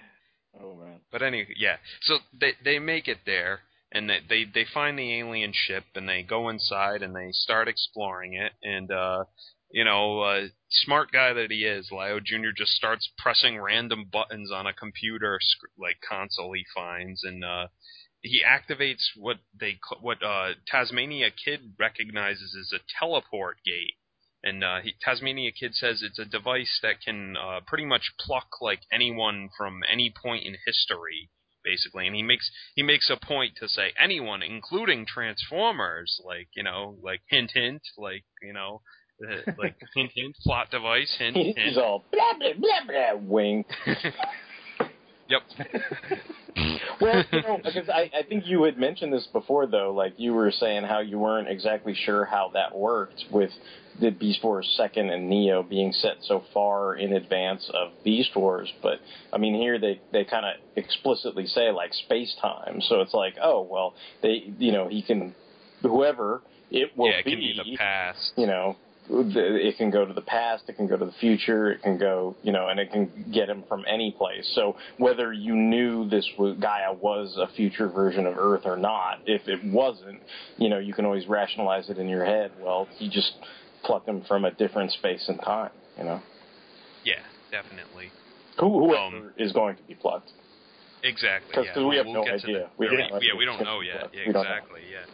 [0.61, 1.01] Oh man.
[1.11, 1.77] But anyway, yeah.
[2.03, 3.61] So they they make it there,
[3.93, 7.69] and they they they find the alien ship, and they go inside and they start
[7.69, 9.25] exploring it, and uh,
[9.75, 14.53] you know, uh, smart guy that he is, Lio Junior just starts pressing random buttons
[14.53, 17.67] on a computer sc- like console he finds, and uh,
[18.25, 23.95] he activates what they what uh, Tasmania Kid recognizes as a teleport gate.
[24.43, 28.49] And uh, he, Tasmania Kid says it's a device that can uh, pretty much pluck
[28.61, 31.31] like anyone from any point in history,
[31.63, 32.07] basically.
[32.07, 36.97] And he makes he makes a point to say anyone, including Transformers, like you know,
[37.03, 38.81] like hint hint, like you know,
[39.23, 41.77] uh, like hint hint, plot device, hint He's hint.
[41.77, 43.67] all blah blah blah blah wink.
[45.29, 45.43] Yep.
[47.01, 49.93] Well, you know, because I, I think you had mentioned this before, though.
[49.93, 53.51] Like you were saying how you weren't exactly sure how that worked with
[54.01, 58.73] the Beast Wars second and Neo being set so far in advance of Beast Wars.
[58.83, 59.01] But
[59.33, 62.81] I mean, here they they kind of explicitly say like space time.
[62.83, 65.35] So it's like, oh well, they you know he can
[65.83, 67.31] whoever it will yeah, it be.
[67.33, 68.33] can be the past.
[68.37, 68.77] you know,
[69.09, 72.37] it can go to the past, it can go to the future, it can go,
[72.43, 74.51] you know, and it can get him from any place.
[74.55, 79.21] So whether you knew this was, Gaia was a future version of Earth or not,
[79.27, 80.21] if it wasn't,
[80.57, 82.53] you know, you can always rationalize it in your head.
[82.61, 83.33] Well, he just
[83.83, 86.23] plucked him from a different space and time, you know.
[87.05, 88.11] Yeah, definitely.
[88.59, 90.31] Who, whoever Um, is going to be plucked.
[91.03, 91.51] Exactly.
[91.51, 91.87] Because yeah.
[91.87, 92.71] we have we'll no idea.
[92.79, 94.11] We yeah, don't know yeah, we don't know yet.
[94.15, 94.81] Yeah, exactly.
[94.91, 95.05] Yeah.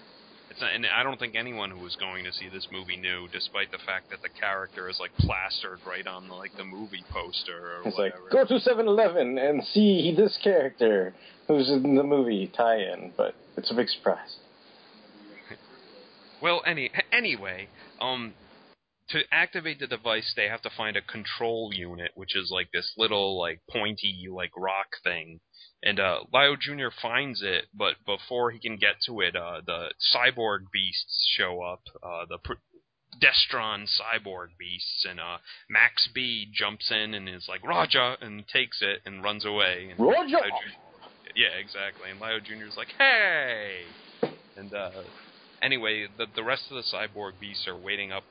[0.63, 3.71] It's and I don't think anyone who was going to see this movie knew, despite
[3.71, 7.77] the fact that the character is like plastered right on the, like the movie poster
[7.77, 11.15] or It's like, go to 7-Eleven and see this character
[11.47, 14.37] who's in the movie tie-in, but it's a big surprise.
[16.43, 17.69] Well, any anyway,
[18.01, 18.33] um,
[19.11, 22.93] to activate the device, they have to find a control unit, which is like this
[22.97, 25.41] little like pointy like rock thing.
[25.83, 26.89] And uh, Lio Jr.
[27.01, 31.83] finds it, but before he can get to it, uh, the cyborg beasts show up.
[32.03, 32.53] Uh, the pr-
[33.21, 38.83] Destron cyborg beasts, and uh, Max B jumps in and is like Raja and takes
[38.83, 39.89] it and runs away.
[39.91, 40.37] And Raja!
[40.37, 41.35] Lio Jr.
[41.35, 42.11] Yeah, exactly.
[42.11, 43.81] And Lio Jr.'s like, hey!
[44.57, 44.91] And uh,
[45.63, 48.25] anyway, the the rest of the cyborg beasts are waiting up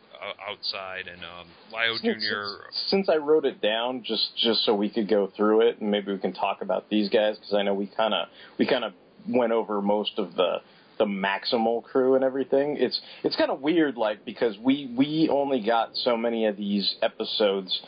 [0.47, 2.71] outside, and um, Lio Since, Jr.
[2.87, 6.11] since I wrote it down just just so we could go through it, and maybe
[6.11, 8.27] we can talk about these guys because I know we kind of
[8.57, 8.93] we kind of
[9.27, 10.57] went over most of the
[10.97, 12.77] the maximal crew and everything.
[12.77, 16.95] It's it's kind of weird, like because we we only got so many of these
[17.01, 17.81] episodes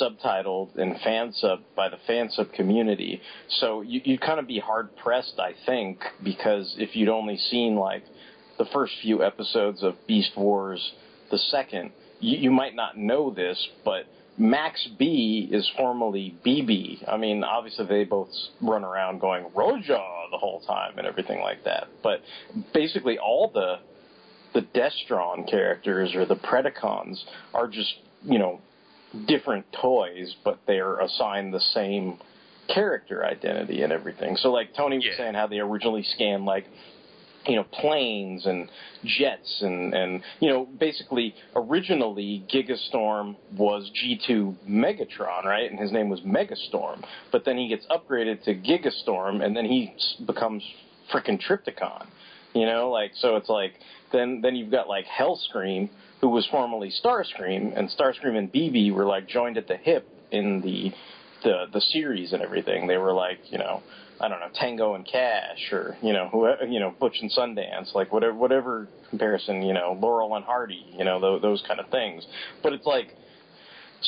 [0.00, 3.20] subtitled and fan sub by the fan sub community.
[3.48, 7.76] So you you'd kind of be hard pressed, I think, because if you'd only seen
[7.76, 8.04] like
[8.58, 10.92] the first few episodes of Beast Wars,
[11.34, 14.04] the second, you, you might not know this, but
[14.38, 17.08] Max B is formerly BB.
[17.08, 18.28] I mean, obviously they both
[18.60, 21.88] run around going Roja the whole time and everything like that.
[22.02, 22.20] But
[22.72, 23.76] basically, all the
[24.54, 27.16] the Destron characters or the Predacons
[27.52, 27.92] are just
[28.22, 28.60] you know
[29.26, 32.18] different toys, but they're assigned the same
[32.72, 34.36] character identity and everything.
[34.36, 35.16] So like Tony was Yeah.
[35.16, 36.64] saying how they originally scanned like
[37.46, 38.70] you know planes and
[39.04, 45.70] jets and and you know basically originally Gigastorm was G2 Megatron right?
[45.70, 47.04] And his name was Megastorm.
[47.32, 49.94] But then he gets upgraded to Gigastorm and then he
[50.26, 50.62] becomes
[51.12, 52.06] freaking Trypticon
[52.54, 52.90] you know?
[52.90, 53.74] Like so it's like
[54.12, 59.04] then then you've got like Hellscream who was formerly Starscream and Starscream and BB were
[59.04, 60.92] like joined at the hip in the
[61.42, 62.86] the the series and everything.
[62.86, 63.82] They were like you know
[64.20, 67.94] I don't know Tango and Cash or you know whoever you know Butch and Sundance
[67.94, 71.88] like whatever whatever comparison you know Laurel and Hardy you know those, those kind of
[71.90, 72.26] things.
[72.62, 73.14] But it's like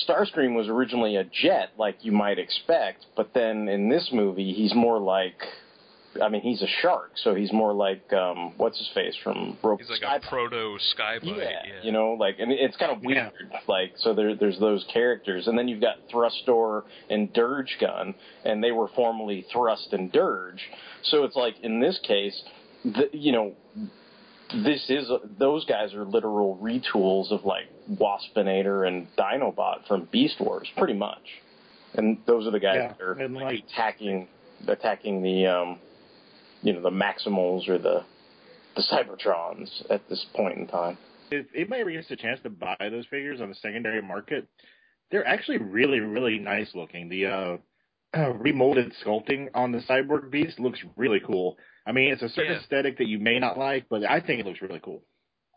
[0.08, 4.74] Starscream was originally a jet like you might expect but then in this movie he's
[4.74, 5.42] more like
[6.22, 9.80] I mean he's a shark so he's more like um what's his face from Rope
[9.80, 11.36] He's like Sky a proto Sky-Byte.
[11.36, 13.32] yeah, Yeah, you know, like, and it's kind of weird.
[13.68, 18.62] Like, so there, there's those characters, and then you've got Thrustor and Dirge Gun, and
[18.62, 20.60] they were formerly Thrust and Dirge.
[21.04, 22.40] So it's like in this case,
[22.84, 23.54] the, you know,
[24.64, 30.68] this is those guys are literal retools of like Waspinator and Dinobot from Beast Wars,
[30.76, 31.22] pretty much.
[31.94, 34.28] And those are the guys Yeah, that are like- attacking
[34.68, 35.78] attacking the um,
[36.66, 38.04] you know, the Maximals or the
[38.74, 40.98] the Cybertrons at this point in time.
[41.30, 44.46] if anybody ever gets a chance to buy those figures on the secondary market,
[45.10, 47.08] they're actually really, really nice looking.
[47.08, 47.56] The uh,
[48.12, 51.56] uh, remolded sculpting on the cyborg beast looks really cool.
[51.86, 52.58] I mean, it's a certain Yeah.
[52.58, 55.02] aesthetic that you may not like, but I think it looks really cool.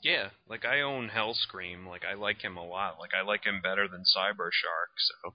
[0.02, 1.88] Yeah, like I own Hellscream.
[1.88, 3.00] Like I like him a lot.
[3.00, 4.92] Like I like him better than Cyber Shark.
[5.24, 5.34] So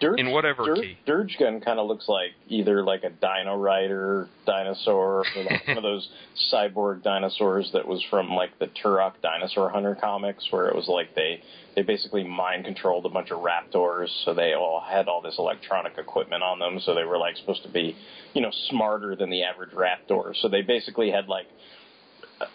[0.00, 0.98] Dirge, In whatever Dirge, key.
[1.06, 5.76] Dirge Gun kind of looks like either like a Dino Rider dinosaur or like one
[5.76, 6.08] of those
[6.52, 11.14] cyborg dinosaurs that was from like the Turok Dinosaur Hunter comics, where it was like
[11.14, 11.42] they
[11.74, 15.98] they basically mind controlled a bunch of raptors, so they all had all this electronic
[15.98, 17.96] equipment on them, so they were like supposed to be
[18.34, 20.34] you know smarter than the average raptor.
[20.40, 21.46] So they basically had like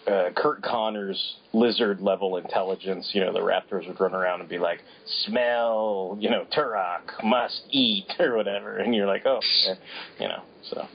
[0.06, 4.58] uh, Curt Connors' lizard level intelligence, you know, the raptors would run around and be
[4.58, 4.80] like,
[5.26, 8.78] smell, you know, Turok, must eat, or whatever.
[8.78, 9.74] And you're like, oh, yeah,
[10.18, 10.86] you know, so,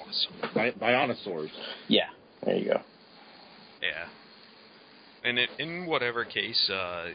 [0.00, 0.34] awesome.
[0.54, 1.50] Bi- Bionosaurs.
[1.88, 2.08] yeah,
[2.44, 2.80] there you go.
[3.82, 4.06] Yeah.
[5.26, 7.06] And it, in whatever case, uh,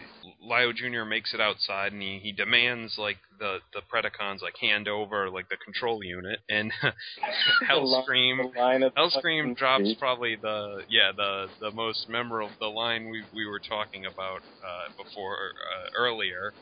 [0.41, 1.05] Lio Jr.
[1.05, 5.47] makes it outside, and he, he demands like the the Predacons like hand over like
[5.47, 6.73] the control unit, and
[7.69, 9.99] Hellscream The line of Hellscream drops feet.
[9.99, 15.03] probably the yeah the the most memorable the line we we were talking about uh,
[15.03, 16.53] before uh, earlier.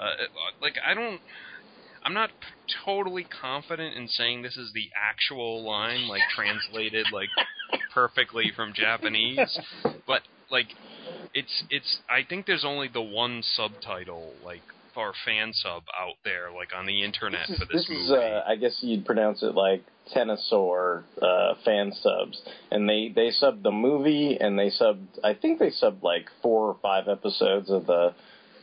[0.00, 0.10] Uh,
[0.60, 1.20] like I don't.
[2.04, 2.30] I'm not
[2.84, 7.28] totally confident in saying this is the actual line, like translated like
[7.94, 9.58] perfectly from Japanese,
[10.06, 10.68] but like
[11.34, 14.62] it's it's I think there's only the one subtitle like
[14.96, 18.02] or fan sub out there like on the internet This is, for this, this movie.
[18.04, 19.84] is uh, I guess you'd pronounce it like
[20.14, 22.40] Tenasaur uh, fan subs,
[22.70, 26.68] and they they subbed the movie, and they subbed I think they subbed like four
[26.68, 28.14] or five episodes of the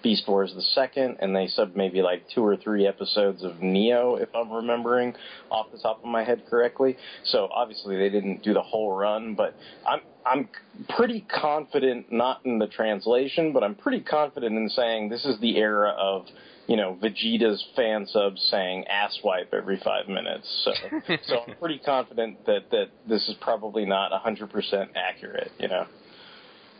[0.01, 4.15] Beast Wars the second, and they subbed maybe like two or three episodes of Neo,
[4.15, 5.13] if I'm remembering
[5.51, 6.97] off the top of my head correctly.
[7.25, 9.55] So obviously they didn't do the whole run, but
[9.87, 10.47] I'm I'm
[10.89, 15.57] pretty confident, not in the translation, but I'm pretty confident in saying this is the
[15.57, 16.25] era of
[16.67, 20.47] you know Vegeta's fan subs saying ass wipe every five minutes.
[20.63, 20.71] So
[21.27, 25.51] so I'm pretty confident that that this is probably not 100% accurate.
[25.59, 25.85] You know.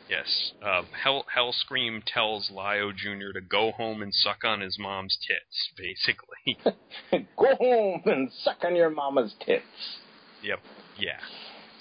[0.10, 0.52] Yes.
[0.62, 3.32] Uh, Hell Hellscream tells Lio Jr.
[3.34, 6.76] to go home and suck on his mom's tits, basically.
[7.38, 9.64] Go home and suck on your mama's tits.
[10.44, 10.60] yep.
[11.00, 11.20] Yeah.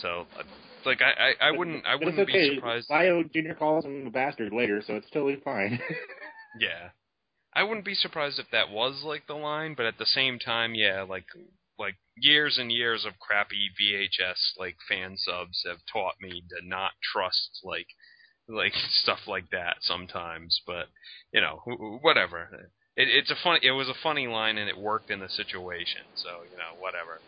[0.01, 0.45] So, uh,
[0.87, 2.51] like, I, I, I wouldn't, I wouldn't okay.
[2.51, 2.87] be surprised.
[2.91, 5.81] Lio Junior calls him a bastard later, so it's totally fine.
[6.59, 6.91] Yeah.
[7.55, 10.75] I wouldn't be surprised if that was like the line, but at the same time,
[10.75, 11.27] yeah, like
[11.79, 16.93] like years and years of crappy VHS like fan subs have taught me to not
[17.13, 17.89] trust like
[18.49, 20.87] like stuff like that sometimes, but
[21.33, 22.71] you know, wh- wh- whatever.
[22.97, 23.61] It, it's a funny.
[23.63, 26.03] It was a funny line, and it worked in the situation.
[26.15, 27.21] So you know, whatever.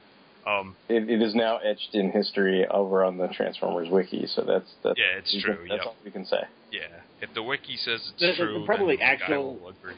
[0.47, 4.71] Um, It, it is now etched in history over on the Transformers wiki, so that's
[4.83, 5.87] that's Yeah, it's true, Can, that's yep.
[5.87, 6.43] all we can say.
[6.71, 9.95] yeah, if the wiki says it's The- the- the true, probably then actual- will agree.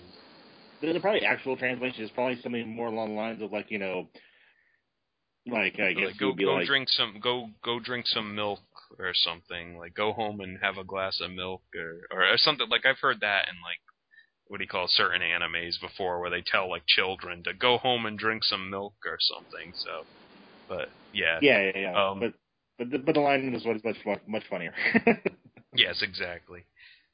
[0.81, 3.79] the, the probably actual translation is probably something more along the lines of like you
[3.79, 4.09] know,
[5.47, 8.61] like I guess like go be go like drink some go go drink some milk
[8.99, 12.85] or something like go home and have a glass of milk or or something like
[12.87, 13.79] I've heard that in like
[14.49, 18.07] what do you call certain animes before where they tell like children to go home
[18.07, 19.91] and drink some milk or something so
[20.69, 22.11] but yeah yeah yeah yeah.
[22.11, 22.35] Um, but
[22.79, 24.75] but the, but the line is what is much much funnier.
[25.79, 26.65] Yes, exactly.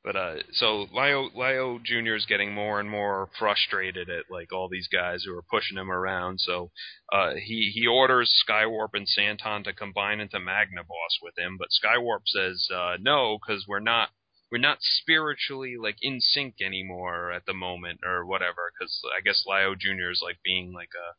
[0.05, 4.69] But uh, so Lio Lio Junior is getting more and more frustrated at like all
[4.69, 6.41] these guys who are pushing him around.
[6.41, 6.73] So
[7.13, 12.23] uh, he he orders Skywarp and Santon to combine into Magnaboss with him, but Skywarp
[12.27, 14.09] says uh, no because we're not
[14.51, 18.73] we're not spiritually like in sync anymore at the moment or whatever.
[18.77, 21.15] Because I guess Lio Junior is like being like a,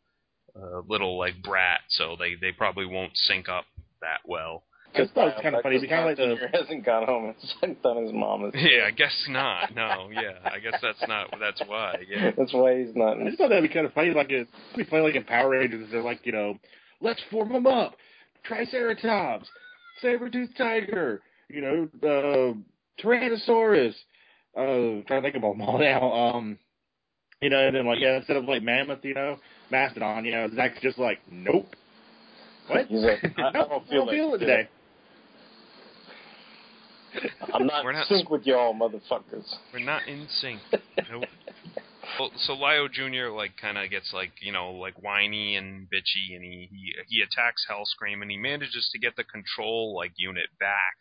[0.56, 3.66] a little like brat, so they they probably won't sync up
[4.02, 4.64] that well.
[4.96, 5.78] I thought it was kind of funny.
[5.78, 8.54] It's kind of like the Junior hasn't gone home and sucked on his mama's.
[8.58, 9.74] Yeah, I guess not.
[9.76, 11.34] No, yeah, I guess that's not.
[11.40, 11.96] That's why.
[12.08, 12.32] Yeah.
[12.38, 13.18] That's why he's not.
[13.18, 14.12] I In just thought that'd be kind of funny.
[14.12, 14.48] Like it'd
[14.78, 16.58] be funny, like in Power Rangers, they're like, you know,
[17.02, 17.96] let's form them up:
[18.44, 19.48] Triceratops,
[20.02, 23.96] saber-toothed tiger, you know, uh, Tyrannosaurus.
[24.56, 26.12] Uh, trying to think about them all now.
[26.12, 26.60] Um,
[27.42, 29.38] you know, and then like yeah, instead of like mammoth, you know,
[29.74, 31.68] mastodon, you know, Zach's just like, nope.
[32.68, 32.86] What?
[32.88, 34.38] He's like, I- I Nope, don't feel like it it.
[34.40, 34.70] today.
[37.54, 39.46] I'm not We're in not- sync with y'all, motherfuckers.
[39.72, 40.60] We're not in sync.
[41.12, 41.26] Nope.
[42.20, 46.36] Well, so Lio Junior like kind of gets like you know like whiny and bitchy,
[46.36, 50.48] and he, he he attacks Hellscream, and he manages to get the control like unit
[50.60, 50.96] back.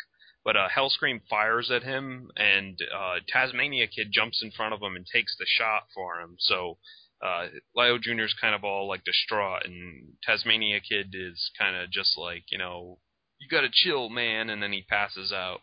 [0.44, 4.96] But uh, Hellscream fires at him, and uh, Tasmania Kid jumps in front of him
[4.96, 6.36] and takes the shot for him.
[6.38, 6.78] So
[7.22, 7.46] uh,
[7.76, 12.44] Lio Junior's kind of all like distraught, and Tasmania Kid is kind of just like
[12.50, 12.98] you know
[13.38, 15.60] you gotta chill, man, and then he passes out.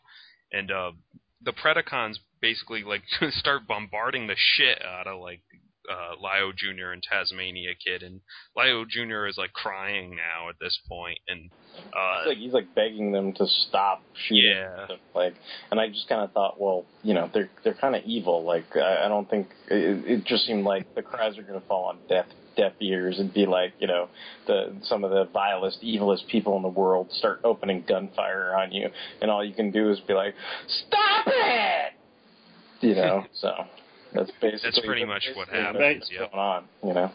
[0.51, 0.91] And uh,
[1.41, 5.41] the Predacons basically like start bombarding the shit out of like
[5.89, 6.91] uh, Lio Jr.
[6.91, 8.21] and Tasmania Kid, and
[8.55, 9.27] Lio Jr.
[9.27, 11.49] is like crying now at this point, and
[11.93, 14.51] uh, He's like he's like begging them to stop shooting.
[14.55, 14.85] Yeah.
[14.87, 14.97] Them.
[15.15, 15.33] Like,
[15.71, 18.43] and I just kind of thought, well, you know, they're they're kind of evil.
[18.43, 21.67] Like, I, I don't think it, it just seemed like the cries are going to
[21.67, 22.25] fall on deaf
[22.55, 24.09] deaf ears and be like, you know,
[24.47, 28.89] the some of the vilest, evilest people in the world start opening gunfire on you,
[29.21, 30.35] and all you can do is be like,
[30.67, 31.93] stop it.
[32.81, 33.51] You know, so
[34.13, 36.31] that's basically That's pretty much what basically happens, What's yep.
[36.31, 36.65] going on?
[36.83, 37.11] You know.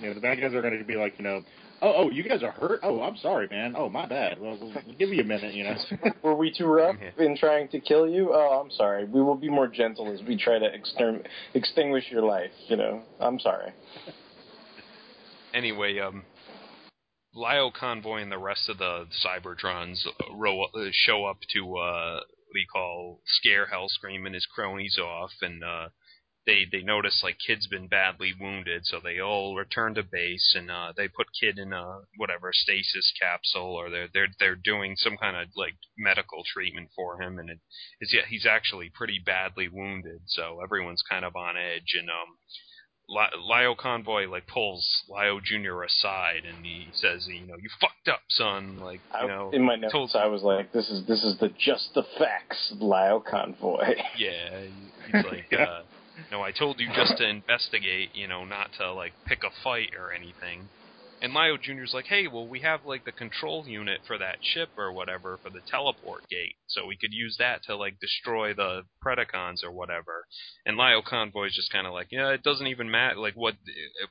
[0.00, 1.42] You know, the bad guys are going to be like, you know,
[1.80, 2.80] oh, oh, you guys are hurt.
[2.82, 3.74] Oh, I'm sorry, man.
[3.76, 4.40] Oh, my bad.
[4.40, 5.76] Well, we'll we'll give you a minute, you know.
[6.22, 7.24] Were we too rough Yeah.
[7.24, 8.32] in trying to kill you?
[8.34, 9.04] Oh, I'm sorry.
[9.04, 11.22] We will be more gentle as we try to exterm-
[11.54, 12.50] extinguish your life.
[12.66, 13.72] You know, I'm sorry.
[15.52, 16.24] anyway, um,
[17.34, 22.20] Lio Convoy and the rest of the Cybertrons row, uh, show up to uh,
[22.60, 25.88] you call scare Hellscream and his cronies off, and uh,
[26.46, 30.54] they they notice like Kid's been badly wounded, so they all return to base.
[30.56, 34.94] And uh, they put Kid in a whatever stasis capsule, or they're they're they're doing
[34.96, 37.60] some kind of like medical treatment for him, and it
[38.00, 42.36] is yeah he's actually pretty badly wounded, so everyone's kind of on edge, and um
[43.08, 48.08] Li- Lio Convoy like pulls Lio Junior aside and he says, you know, you fucked
[48.08, 48.78] up, son.
[48.80, 51.36] Like, you I, know, in my notes, told- I was like, "This is this is
[51.38, 54.62] the just the facts, Lio Convoy." Yeah,
[55.06, 55.82] he's like, uh,
[56.30, 59.90] no, I told you just to investigate, you know, not to like pick a fight
[59.98, 60.68] or anything.
[61.24, 64.68] And Lio Junior's like, hey, well, we have like the control unit for that ship
[64.76, 68.82] or whatever for the teleport gate, so we could use that to like destroy the
[69.02, 70.26] Predacons or whatever.
[70.66, 73.16] And Lio Convoy's just kind of like, yeah, it doesn't even matter.
[73.16, 73.54] Like, what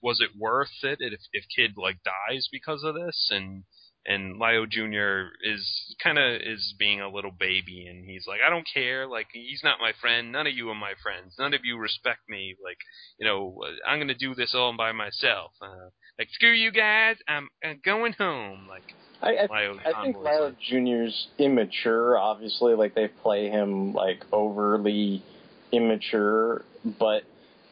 [0.02, 3.30] was it worth it if if Kid like dies because of this?
[3.30, 3.66] And
[4.08, 5.36] and Lio Jr.
[5.44, 9.08] is kind of is being a little baby, and he's like, I don't care.
[9.08, 10.32] Like, he's not my friend.
[10.32, 11.36] None of you are my friends.
[11.38, 12.56] None of you respect me.
[12.64, 12.80] Like,
[13.20, 13.56] you know,
[13.88, 15.52] I'm gonna do this all by myself.
[15.62, 15.90] Uh,
[16.20, 17.18] like, screw you guys.
[17.28, 18.68] I'm uh, going home.
[18.68, 18.84] Like,
[19.24, 22.18] I, I, Lio I think Lio Junior's immature.
[22.18, 25.24] Obviously, like they play him like overly
[25.72, 26.64] immature,
[27.00, 27.24] but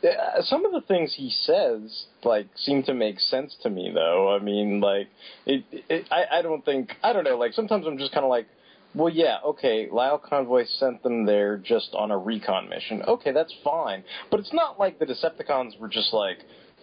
[0.04, 3.92] uh, some of the things he says like seem to make sense to me.
[3.94, 5.10] Though I mean, like
[5.46, 7.38] it, it I, I don't think I don't know.
[7.38, 8.48] Like sometimes I'm just kind of like.
[8.94, 9.88] Well, yeah, okay.
[9.89, 13.02] Lio Convoy sent them there just on a recon mission.
[13.04, 14.04] Okay, that's fine.
[14.30, 16.39] But it's not like the Decepticons were just like,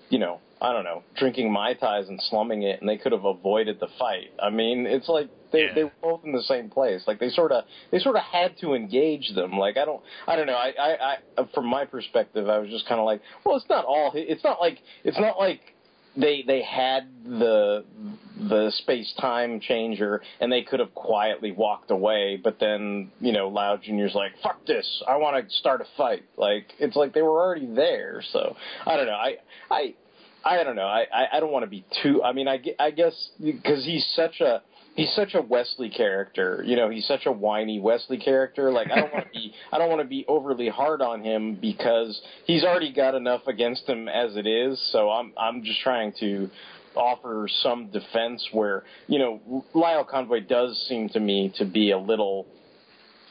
[0.09, 3.25] you know, I don't know, drinking mai tais and slumming it, and they could have
[3.25, 4.33] avoided the fight.
[4.43, 5.75] I mean, it's like they Yeah.
[5.75, 7.03] they were both in the same place.
[7.07, 9.59] Like they sort of they sort of had to engage them.
[9.59, 10.57] Like I don't I don't know.
[10.57, 13.85] I I, I from my perspective, I was just kind of like, well, it's not
[13.85, 14.13] all.
[14.15, 15.61] It's not like it's not like
[16.17, 17.85] they they had the
[18.49, 23.49] the space time changer and they could have quietly walked away but then you know
[23.49, 27.23] Lio junior's like fuck this i want to start a fight like it's like they
[27.23, 28.57] were already there so
[28.87, 29.37] i don't know i
[29.71, 29.95] i
[30.45, 32.91] i don't know i i, I don't want to be too i mean i, I
[32.91, 34.62] guess because he's such a
[34.99, 36.62] he's such a Wesley character.
[36.66, 38.70] You know, he's such a whiny Wesley character.
[38.72, 41.55] Like I don't want to be I don't want to be overly hard on him
[41.55, 44.78] because he's already got enough against him as it is.
[44.93, 46.51] So I'm I'm just trying to
[46.95, 51.99] offer some defense where you know Lio Convoy does seem to me to be a
[51.99, 52.47] little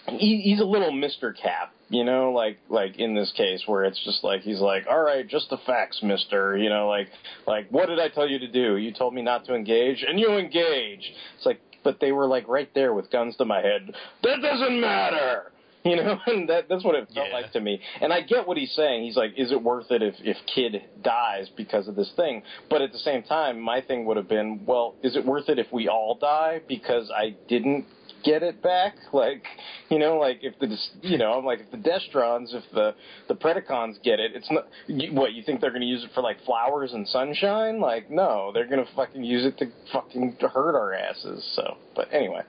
[0.08, 1.36] he, he's a little Mr.
[1.38, 5.02] Cap, you know, like like in this case where it's just like he's like, all
[5.02, 7.08] right, just the facts, Mister, you know, like
[7.46, 8.78] like what did I tell you to do?
[8.78, 11.12] You told me not to engage, and you engage.
[11.38, 13.94] It's like, but they were like right there with guns to my head.
[14.24, 15.52] That doesn't matter.
[15.86, 17.34] You know, and that that's what it felt Yeah.
[17.34, 17.80] like to me.
[18.02, 19.06] And I get what he's saying.
[19.06, 22.44] He's like, is it worth it if if kid dies because of this thing?
[22.70, 25.58] But at the same time, my thing would have been, well, is it worth it
[25.60, 27.86] if we all die because I didn't
[28.24, 28.94] get it back?
[29.14, 29.44] Like,
[29.90, 32.94] you know, like if the you know, I'm like if the Destrons, if the
[33.28, 34.68] the Predacons get it, it's not.
[34.88, 37.80] You, what you think they're going to use it for like flowers and sunshine?
[37.80, 41.44] Like, no, they're going to fucking use it to fucking hurt our asses.
[41.56, 42.42] So, but anyway,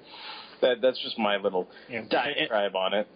[0.60, 2.02] that that's just my little Yeah.
[2.10, 3.08] diatribe on it.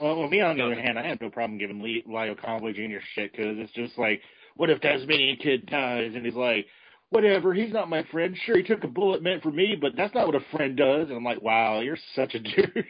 [0.00, 2.98] Well, well, me on the other hand, I have no problem giving Lio Convoy Jr.
[3.14, 4.20] shit because it's just like,
[4.56, 6.66] what if Tasmanian kid dies and he's like,
[7.10, 8.36] whatever, he's not my friend.
[8.44, 11.08] Sure, he took a bullet meant for me, but that's not what a friend does.
[11.08, 12.84] And I'm like, wow, you're such a douche.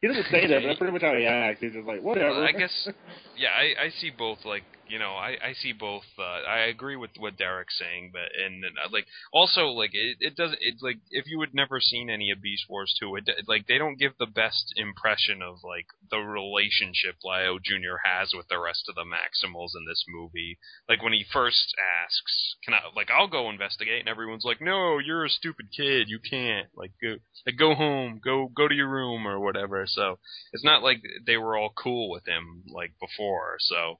[0.00, 1.60] he doesn't say that, but that's pretty much how he acts.
[1.60, 2.30] He's just like, whatever.
[2.30, 2.88] Well, I guess,
[3.36, 4.38] yeah, I, I see both.
[4.44, 6.04] Like, you know, I, I see both.
[6.18, 10.18] Uh, I agree with what Derek's saying, but and, and uh, like also like it,
[10.20, 10.58] it doesn't.
[10.60, 13.78] It like if you had never seen any of Beast Wars two, it like they
[13.78, 18.84] don't give the best impression of like the relationship Lio Junior has with the rest
[18.88, 20.58] of the Maximals in this movie.
[20.88, 21.74] Like when he first
[22.04, 26.08] asks, "Can I like I'll go investigate?" and everyone's like, "No, you're a stupid kid.
[26.08, 26.68] You can't.
[26.74, 27.16] Like go
[27.46, 30.18] like go home, go go to your room or whatever." So
[30.52, 33.56] it's not like they were all cool with him like before.
[33.60, 33.98] So,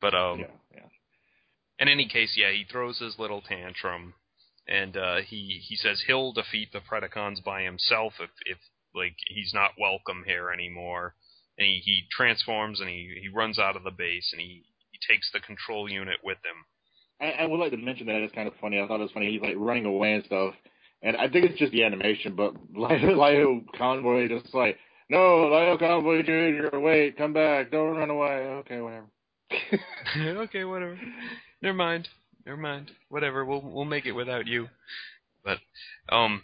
[0.00, 0.88] but um, yeah, yeah.
[1.78, 4.14] in any case, yeah, he throws his little tantrum,
[4.68, 8.58] and uh, he he says he'll defeat the Predacons by himself if if
[8.94, 11.14] like he's not welcome here anymore.
[11.58, 14.98] And he, he transforms and he, he runs out of the base and he, he
[15.12, 16.64] takes the control unit with him.
[17.20, 18.80] I, I would like to mention that it's kind of funny.
[18.80, 19.30] I thought it was funny.
[19.30, 20.54] He's like running away and stuff,
[21.02, 22.34] and I think it's just the animation.
[22.34, 24.78] But Lio, Lio Convoy just like,
[25.10, 26.78] no, Lio Convoy Jr.
[26.78, 27.70] Wait, come back!
[27.70, 28.46] Don't run away.
[28.60, 29.06] Okay, whatever.
[30.16, 30.98] okay, whatever.
[31.62, 32.08] Never mind.
[32.46, 32.90] Never mind.
[33.08, 33.44] Whatever.
[33.44, 34.68] We'll we'll make it without you.
[35.44, 35.58] But
[36.08, 36.42] um,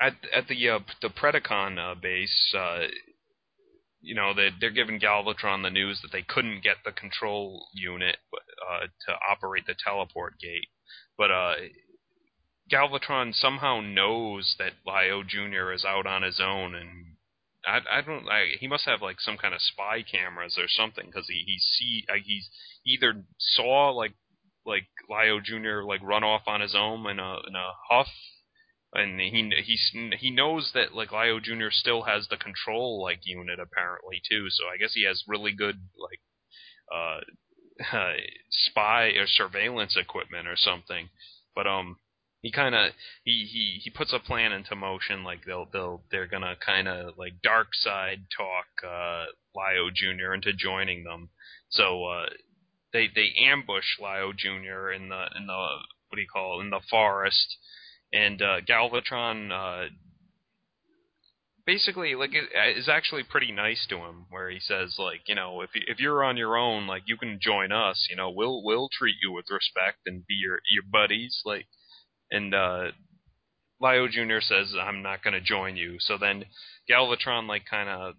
[0.00, 2.86] at at the uh, the Predacon uh, base, uh,
[4.00, 8.16] you know, they they're giving Galvatron the news that they couldn't get the control unit
[8.34, 10.68] uh, to operate the teleport gate,
[11.16, 11.54] but uh.
[12.68, 15.70] Galvatron somehow knows that Lio Jr.
[15.70, 17.15] is out on his own, and
[17.66, 18.28] I, I don't.
[18.28, 21.58] I, he must have like some kind of spy cameras or something because he he
[21.58, 22.48] see like, he's
[22.86, 24.14] either saw like
[24.64, 25.82] like Lio Jr.
[25.86, 28.08] like run off on his own in a in a huff,
[28.92, 31.70] and he he's he knows that like Lio Jr.
[31.70, 34.46] still has the control like unit apparently too.
[34.50, 36.20] So I guess he has really good like
[36.94, 37.20] uh
[37.92, 38.12] uh,
[38.50, 41.08] spy or surveillance equipment or something.
[41.54, 41.96] But um,
[42.42, 42.92] he kind of
[43.24, 45.24] he, he he puts a plan into motion.
[45.24, 50.34] Like they'll they'll they're gonna kind of like dark side talk uh, Lio Jr.
[50.34, 51.30] into joining them.
[51.70, 52.26] So uh,
[52.92, 54.92] they they ambush Lio Jr.
[54.92, 55.66] in the in the
[56.08, 57.56] what do you call it, in the forest,
[58.12, 59.88] and uh, Galvatron uh,
[61.66, 62.30] basically like
[62.76, 66.22] is actually pretty nice to him where he says like you know if if you're
[66.22, 69.46] on your own like you can join us you know we'll we'll treat you with
[69.50, 71.66] respect and be your your buddies like
[72.30, 72.84] and uh
[73.80, 74.40] Lio Jr.
[74.40, 76.44] says I'm not going to join you so then
[76.90, 78.14] Galvatron like kind of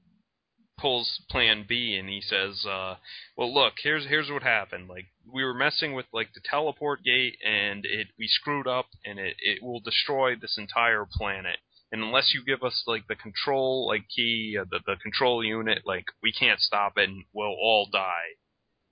[0.79, 2.95] pulls plan B and he says uh
[3.35, 7.37] well look here's here's what happened like we were messing with like the teleport gate
[7.43, 11.57] and it we screwed up and it it will destroy this entire planet
[11.91, 15.83] and unless you give us like the control like key, uh, the the control unit,
[15.85, 18.35] like we can't stop it, and we'll all die.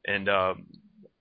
[0.06, 0.66] And um,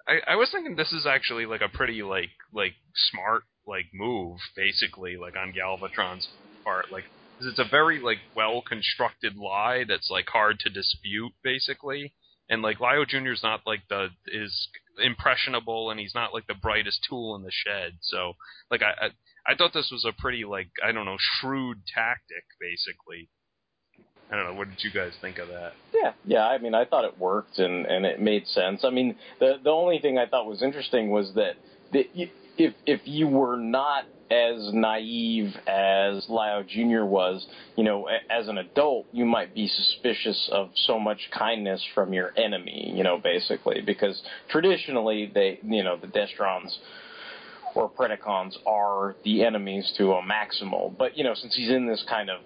[0.07, 2.75] I I was thinking this is actually like a pretty like like
[3.11, 6.29] smart like move, basically like on Galvatron's
[6.65, 7.05] part, like.
[7.41, 12.15] It's a very like well constructed lie that's like hard to dispute, basically.
[12.49, 14.69] And like Lio Jr.'s not like the is
[15.03, 17.95] impressionable, and he's not like the brightest tool in the shed.
[18.03, 18.35] So
[18.71, 22.45] like I, I I thought this was a pretty like I don't know shrewd tactic,
[22.61, 23.29] basically.
[24.31, 24.55] I don't know.
[24.55, 25.73] What did you guys think of that?
[25.93, 26.47] Yeah, yeah.
[26.47, 28.85] I mean, I thought it worked and and it made sense.
[28.85, 31.57] I mean, the the only thing I thought was interesting was that
[31.93, 37.05] that y- if if you were not as naive as Lio Jr.
[37.05, 37.47] was,
[37.77, 42.33] you know, as an adult, you might be suspicious of so much kindness from your
[42.37, 46.79] enemy, you know, basically, because traditionally they, you know, the Destrons
[47.75, 50.97] or Predacons are the enemies to a maximal.
[50.97, 52.41] But, you know, since he's in this kind of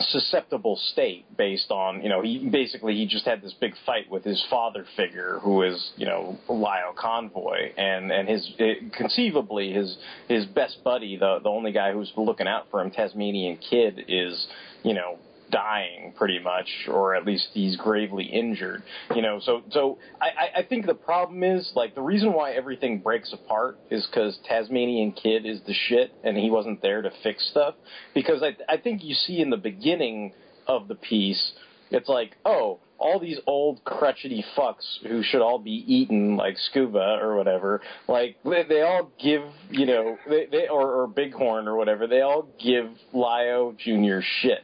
[0.00, 4.24] susceptible state based on, you know, he basically he just had this big fight with
[4.24, 7.72] his father figure who is, you know, Lio Convoy.
[7.76, 9.96] And and his it, conceivably his
[10.28, 14.46] his best buddy, the the only guy who's looking out for him, Tasmanian Kid is,
[14.82, 15.18] you know,
[15.50, 18.82] dying pretty much, or at least he's gravely injured.
[19.14, 23.00] You know, so so I, I think the problem is like the reason why everything
[23.00, 27.48] breaks apart is because Tasmanian Kid is the shit, and he wasn't there to fix
[27.50, 27.74] stuff.
[28.14, 30.32] Because I I think you see in the beginning
[30.66, 31.52] of the piece,
[31.90, 37.18] it's like oh all these old crutchety fucks who should all be eaten like scuba
[37.20, 41.76] or whatever like they, they all give you know they, they or, or bighorn or
[41.76, 44.60] whatever they all give lio junior shit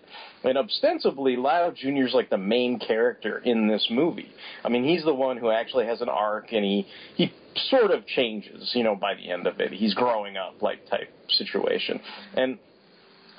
[0.47, 2.07] and ostensibly Lio Jr.
[2.07, 4.30] is like the main character in this movie
[4.64, 6.86] i mean he's the one who actually has an arc and he
[7.16, 7.32] he
[7.68, 11.09] sort of changes you know by the end of it he's growing up like type
[11.28, 12.01] situation
[12.34, 12.59] and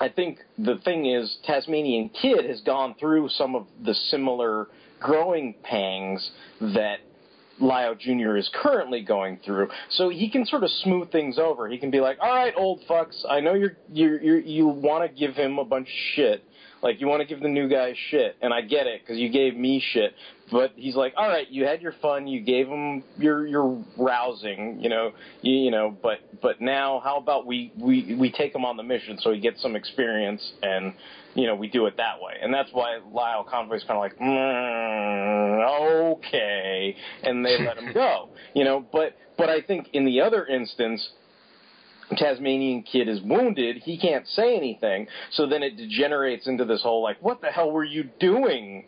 [0.00, 4.68] I think the thing is, Tasmanian Kid has gone through some of the similar
[5.00, 6.30] growing pangs
[6.60, 6.98] that
[7.60, 8.36] Lio Jr.
[8.36, 9.68] is currently going through.
[9.90, 11.68] So he can sort of smooth things over.
[11.68, 15.08] He can be like, "All right, old fucks, I know you're you're, you're you want
[15.08, 16.44] to give him a bunch of shit,
[16.82, 19.30] like you want to give the new guy shit, and I get it because you
[19.30, 20.14] gave me shit.
[20.50, 24.78] But he's like, all right, you had your fun, you gave him your your rousing,
[24.80, 25.12] you know,
[25.42, 25.96] you, you know.
[26.02, 29.40] But but now, how about we we we take him on the mission so he
[29.40, 30.94] gets some experience and
[31.34, 32.34] you know, we do it that way.
[32.42, 38.28] And that's why Lio Convoy's kind of like, mm, okay, and they let him go,
[38.54, 38.84] you know.
[38.92, 41.08] But but I think in the other instance,
[42.16, 47.02] Tasmanian kid is wounded, he can't say anything, so then it degenerates into this whole
[47.02, 48.84] like, what the hell were you doing?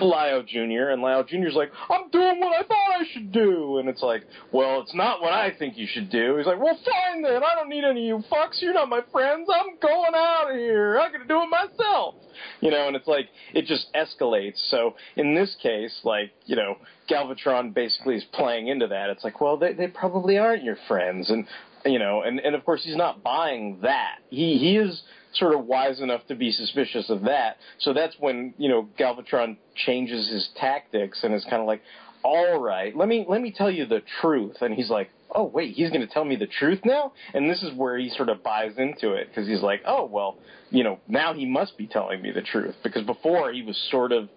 [0.00, 0.90] Lio Jr.
[0.90, 3.78] and Lio Jr.'s like, I'm doing what I thought I should do.
[3.78, 6.36] And it's like, well, it's not what I think you should do.
[6.36, 7.42] He's like, well, fine then.
[7.42, 8.60] I don't need any of you fucks.
[8.60, 9.48] You're not my friends.
[9.52, 10.98] I'm going out of here.
[10.98, 12.14] I'm to do it myself.
[12.60, 14.58] You know, and it's like, it just escalates.
[14.70, 16.76] So in this case, like, you know,
[17.10, 19.10] Galvatron basically is playing into that.
[19.10, 21.30] It's like, well, they, they probably aren't your friends.
[21.30, 21.46] And,
[21.88, 24.18] you know, and, and of course he's not buying that.
[24.30, 25.02] He, he is
[25.34, 27.56] sort of wise enough to be suspicious of that.
[27.78, 31.82] So that's when you know Galvatron changes his tactics and is kind of like,
[32.22, 35.74] "All right, let me let me tell you the truth." And he's like, "Oh wait,
[35.74, 38.42] he's going to tell me the truth now?" And this is where he sort of
[38.42, 40.38] buys into it because he's like, "Oh well,
[40.70, 44.12] you know, now he must be telling me the truth because before he was sort
[44.12, 44.28] of."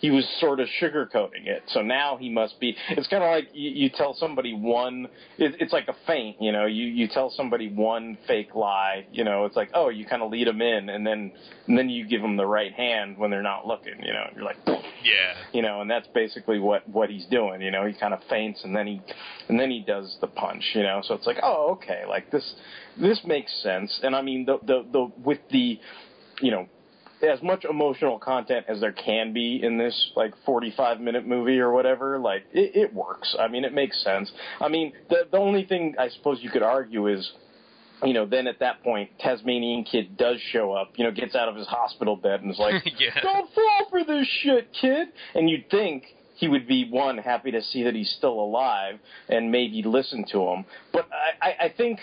[0.00, 2.74] He was sort of sugarcoating it, so now he must be.
[2.88, 5.08] It's kind of like you, you tell somebody one.
[5.36, 6.64] It, it's like a feint, you know.
[6.64, 9.44] You you tell somebody one fake lie, you know.
[9.44, 11.32] It's like oh, you kind of lead them in, and then
[11.66, 14.24] and then you give them the right hand when they're not looking, you know.
[14.34, 15.34] You're like, Yeah.
[15.52, 17.60] you know, and that's basically what what he's doing.
[17.60, 19.02] You know, he kind of feints and then he
[19.48, 20.64] and then he does the punch.
[20.74, 22.54] You know, so it's like, oh, okay, like this
[22.98, 24.00] this makes sense.
[24.02, 25.78] And I mean, the the the with the
[26.40, 26.68] you know
[27.22, 31.72] as much emotional content as there can be in this like 45 minute movie or
[31.72, 32.18] whatever.
[32.18, 33.34] Like it, it works.
[33.38, 34.30] I mean, it makes sense.
[34.60, 37.30] I mean, the the only thing I suppose you could argue is
[38.02, 41.48] you know, then at that point, Tasmanian Kid does show up, you know, gets out
[41.48, 43.20] of his hospital bed and is like, Yeah.
[43.22, 45.08] don't fall for this shit, kid.
[45.34, 46.04] And you'd think
[46.36, 48.98] he would be, one, happy to see that he's still alive
[49.28, 50.64] and maybe listen to him.
[50.94, 51.98] But I, I, I think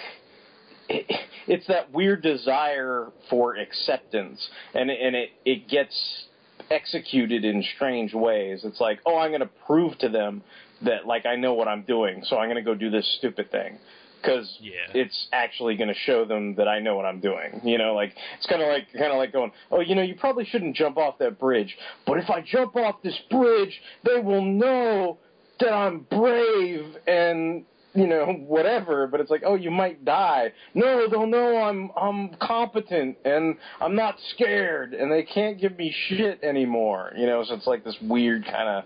[1.48, 6.26] it's that weird desire for acceptance, and, and it, it gets
[6.70, 8.62] executed in strange ways.
[8.64, 10.44] It's like, oh, I'm going to prove to them
[10.84, 13.52] that, like, I know what I'm doing, so I'm going to go do this stupid
[13.52, 13.78] thing
[14.22, 14.72] because Yeah.
[14.94, 17.62] it's actually going to show them that I know what I'm doing.
[17.64, 20.16] You know, like it's kind of like kind of like going, oh, you know, you
[20.16, 24.42] probably shouldn't jump off that bridge, but if I jump off this bridge, they will
[24.44, 25.20] know
[25.60, 27.64] that I'm brave and
[27.98, 29.08] you know whatever.
[29.08, 30.54] But it's like, oh, you might die.
[30.76, 35.94] No, they'll know I'm I'm competent and I'm not scared, and they can't give me
[36.08, 37.12] shit anymore.
[37.18, 38.84] You know, so it's like this weird kind of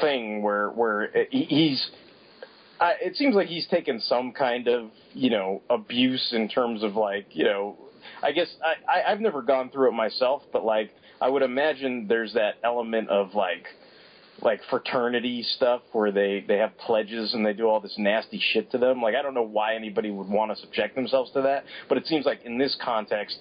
[0.00, 1.90] thing where where he's
[2.80, 6.96] I, it seems like he's taken some kind of you know abuse in terms of
[6.96, 7.76] like you know
[8.22, 12.06] I guess I, I I've never gone through it myself, but like I would imagine
[12.08, 13.66] there's that element of like
[14.42, 18.70] like fraternity stuff where they they have pledges and they do all this nasty shit
[18.72, 19.02] to them.
[19.02, 22.06] Like I don't know why anybody would want to subject themselves to that, but it
[22.06, 23.38] seems like in this context.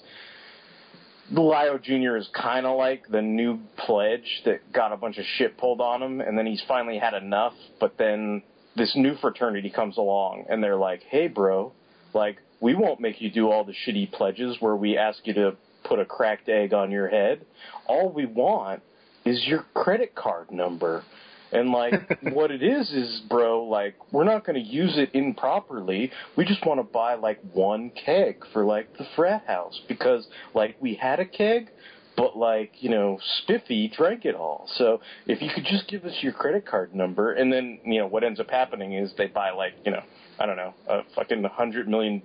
[1.32, 2.18] Lio Jr.
[2.18, 6.02] is kind of like the new pledge that got a bunch of shit pulled on
[6.02, 7.54] him, and then he's finally had enough.
[7.80, 8.42] But then
[8.76, 11.72] this new fraternity comes along, and they're like, "Hey, bro,
[12.16, 15.56] like we won't make you do all the shitty pledges where we ask you to
[15.84, 17.46] put a cracked egg on your head.
[17.88, 18.82] All we want
[19.30, 21.04] is your credit card number."
[21.52, 26.12] And like what it is is, bro, like we're not going to use it improperly.
[26.36, 30.78] We just want to buy like one keg for like the frat house because like
[30.80, 31.70] we had a keg,
[32.16, 34.70] but like you know Spiffy drank it all.
[34.76, 38.08] So if you could just give us your credit card number, and then you know
[38.08, 40.04] what ends up happening is they buy like you know
[40.40, 42.22] I don't know a fucking hundred million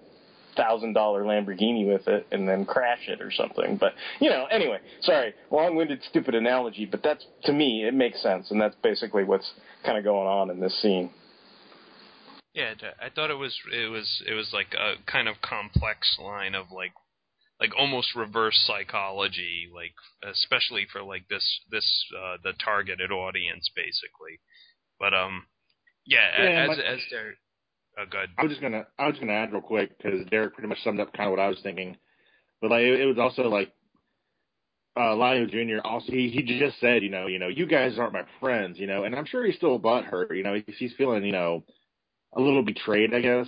[0.56, 3.76] thousand dollar Lamborghini with it and then crash it or something.
[3.76, 8.22] But you know, anyway, sorry, long winded, stupid analogy, but that's to me it makes
[8.22, 9.52] sense, and that's basically what's
[9.84, 11.10] kind of going on in this scene.
[12.54, 16.54] Yeah, I thought it was it was it was like a kind of complex line
[16.54, 16.92] of like
[17.60, 24.38] like almost reverse psychology, like especially for like this this uh, the targeted audience basically.
[25.00, 25.46] But um,
[26.06, 27.34] yeah, Yeah, as my- as they're
[27.98, 28.28] oh, good.
[28.38, 31.00] I was just gonna I was gonna add real quick because Derek pretty much summed
[31.00, 31.96] up kind of what I was thinking,
[32.60, 33.72] but like it, it was also like
[34.96, 35.84] uh Lio Jr.
[35.84, 38.86] also he he just said you know you know you guys aren't my friends you
[38.86, 41.64] know and I'm sure he's still butthurt you know he's, he's feeling you know
[42.36, 43.46] a little betrayed I guess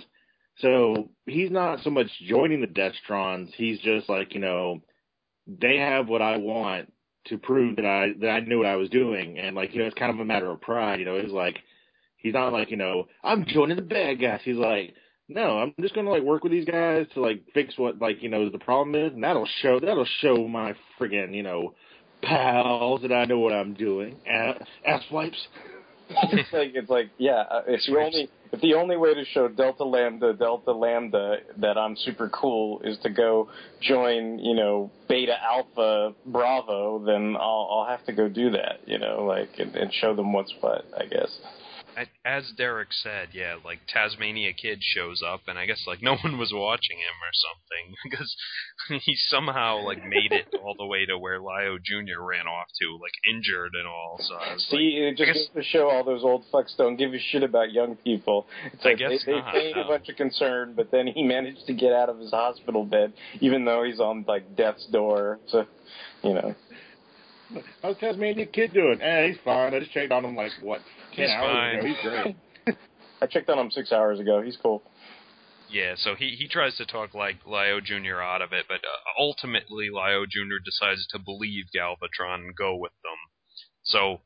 [0.57, 4.81] so he's not so much joining the Destrons he's just like you know
[5.47, 6.91] they have what I want
[7.27, 9.85] to prove that I that I knew what I was doing and like you know
[9.85, 11.57] it's kind of a matter of pride you know it's like
[12.27, 14.93] he's not like you know I'm joining the bad guys he's like
[15.29, 18.29] no, I'm just gonna like work with these guys to like fix what like you
[18.29, 21.73] know the problem is, and that'll show that'll show my friggin' you know
[22.21, 24.15] pals that I know what I'm doing.
[24.25, 25.47] Ass, wipes.
[26.09, 29.49] it's like it's like yeah, uh, if the only if the only way to show
[29.49, 33.49] Delta Lambda Delta Lambda that I'm super cool is to go
[33.81, 38.97] join you know Beta Alpha Bravo, then I'll I'll have to go do that, you
[38.97, 41.37] know, like and, and show them what's what, I guess.
[41.97, 46.15] I- As Derek said, yeah, like Tasmania Kid shows up, and I guess like no
[46.23, 48.35] one was watching him or something because
[49.03, 52.21] he somehow like made it all the way to where Lio Jr.
[52.21, 54.17] ran off to, like injured and all.
[54.21, 56.77] So I was See, it I just guess- goes to show all those old fucks
[56.77, 58.45] don't give a shit about young people.
[58.73, 59.83] It's I like guess they, they not, paid no.
[59.83, 63.13] a bunch of concern, but then he managed to get out of his hospital bed,
[63.41, 65.39] even though he's on like death's door.
[65.47, 65.65] So,
[66.23, 66.55] you know.
[67.81, 68.99] How's Tasmanian kid doing?
[69.01, 69.73] Eh, he's fine.
[69.73, 70.81] I just checked on him like what
[71.15, 71.75] ten He's hours fine.
[71.79, 71.87] ago.
[71.87, 71.97] He's
[72.65, 72.77] great.
[73.21, 74.41] I checked on him six hours ago.
[74.41, 74.83] He's cool.
[75.69, 78.21] Yeah, so he he tries to talk like Lio Jr.
[78.21, 80.63] out of it, but uh, ultimately Lio Jr.
[80.63, 83.17] decides to believe Galvatron and go with them.
[83.83, 84.21] So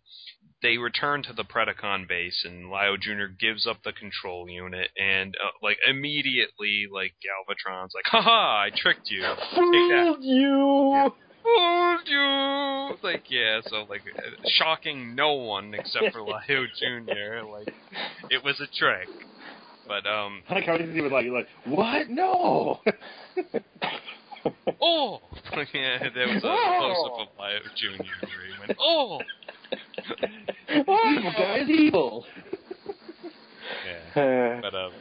[0.61, 3.25] they return to the Predacon base, and Lio Jr.
[3.39, 8.61] gives up the control unit, and uh, like immediately, like Galvatron's like, "Ha ha!
[8.65, 9.21] I tricked you.
[9.21, 11.13] Take that." Fooled you.
[11.43, 12.97] Fooled you!
[13.03, 14.01] Like, yeah, so, like,
[14.57, 17.45] shocking no one except for Lio Jr.
[17.49, 17.73] Like,
[18.29, 19.07] it was a trick.
[19.87, 22.09] But, um, I like how he was like like what?
[22.09, 22.79] No.
[24.81, 25.19] oh!
[25.73, 26.77] yeah, there was a Oh!
[26.79, 28.25] close-up of Lio Jr.
[28.25, 29.21] where he went, oh!
[30.69, 32.25] evil guy is evil.
[34.15, 34.59] Yeah.
[34.61, 34.91] But, um,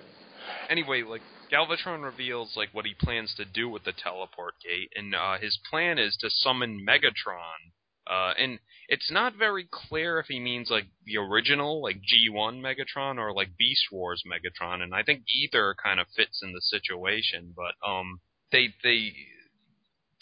[0.69, 5.15] anyway, like Galvatron reveals like what he plans to do with the teleport gate, and
[5.15, 7.73] uh, his plan is to summon Megatron.
[8.07, 13.19] Uh, and it's not very clear if he means like the original, like G1 Megatron,
[13.19, 14.83] or like Beast Wars Megatron.
[14.83, 17.55] And I think either kind of fits in the situation.
[17.55, 18.21] But um,
[18.51, 19.13] they they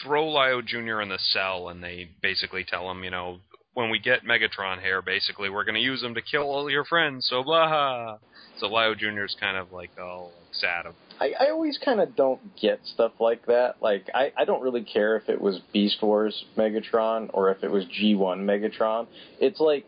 [0.01, 1.01] throw Lio Jr.
[1.01, 3.39] in the cell, and they basically tell him, you know,
[3.73, 6.85] when we get Megatron here, basically we're going to use him to kill all your
[6.85, 7.27] friends.
[7.29, 8.17] So blah.
[8.57, 9.25] So Lio Jr.
[9.25, 10.85] is kind of like all sad.
[11.19, 13.75] I, I always kind of don't get stuff like that.
[13.81, 17.71] Like, I, I don't really care if it was Beast Wars Megatron or if it
[17.71, 19.07] was G1 Megatron.
[19.39, 19.85] It's like,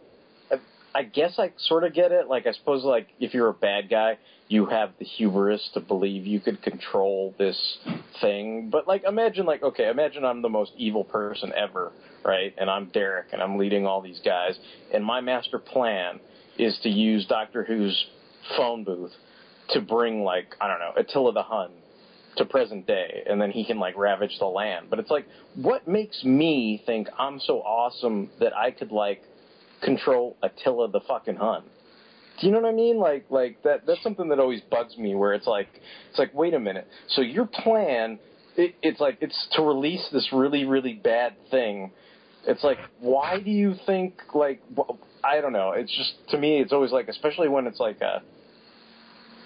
[0.94, 2.28] I guess I sort of get it.
[2.28, 4.18] Like, I suppose, like, if you're a bad guy,
[4.50, 7.78] you have the hubris to believe you could control this
[8.20, 8.70] thing.
[8.70, 11.94] But, like, imagine, like, okay, imagine I'm the most evil person ever,
[12.26, 12.54] right?
[12.58, 14.60] And I'm Derek, and I'm leading all these guys.
[14.94, 16.20] And my master plan
[16.58, 18.06] is to use Doctor Who's
[18.58, 19.14] phone booth
[19.72, 21.72] to bring like I don't know Attila the Hun
[22.38, 24.88] to present day, and then he can like ravage the land.
[24.90, 29.24] But it's like, what makes me think I'm so awesome that I could like
[29.84, 31.64] control Attila the fucking Hun?
[32.40, 32.98] Do you know what I mean?
[32.98, 33.86] Like, like that.
[33.86, 35.16] That's something that always bugs me.
[35.16, 35.68] Where it's like,
[36.10, 36.88] it's like, wait a minute.
[37.10, 38.18] So your plan,
[38.56, 41.92] it, it's like, it's to release this really, really bad thing.
[42.48, 44.62] It's like, why do you think like?
[45.24, 45.74] I don't know.
[45.74, 48.24] It's just to me, it's always like, especially when it's like a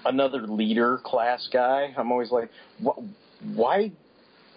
[0.06, 1.94] another leader class guy.
[1.98, 2.50] I'm always like,
[3.54, 3.92] why?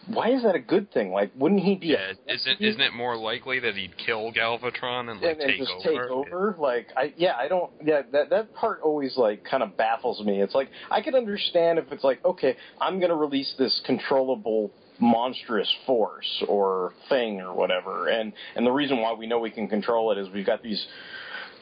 [0.06, 1.12] Why is that a good thing?
[1.12, 1.88] Like, wouldn't he be?
[1.88, 5.58] Yeah, isn't isn't it more likely that he'd kill Galvatron and like and, and take
[5.58, 6.02] just over?
[6.02, 6.56] take over?
[6.58, 7.70] Like, I yeah, I don't.
[7.84, 10.40] Yeah, that that part always like kind of baffles me.
[10.40, 15.72] It's like I could understand if it's like, okay, I'm gonna release this controllable monstrous
[15.86, 20.10] force or thing or whatever, and and the reason why we know we can control
[20.12, 20.86] it is we've got these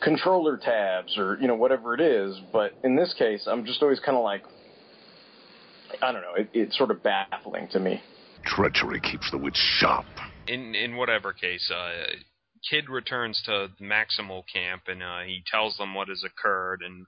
[0.03, 2.39] controller tabs or you know whatever it is.
[2.53, 4.43] But in this case, I'm just always kind of like,
[6.03, 6.35] I don't know.
[6.37, 8.01] It, it's sort of baffling to me.
[8.45, 10.07] Treachery keeps the witch sharp.
[10.47, 12.15] In in whatever case, uh,
[12.71, 17.07] Kid returns to Maximal Camp and uh, he tells them what has occurred and.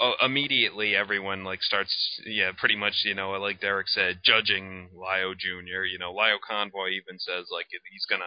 [0.00, 1.94] Uh, immediately, everyone like starts,
[2.24, 5.84] yeah, pretty much, you know, like Derek said, judging Lio Jr.
[5.84, 8.24] You know, Lio Convoy even says like he's gonna,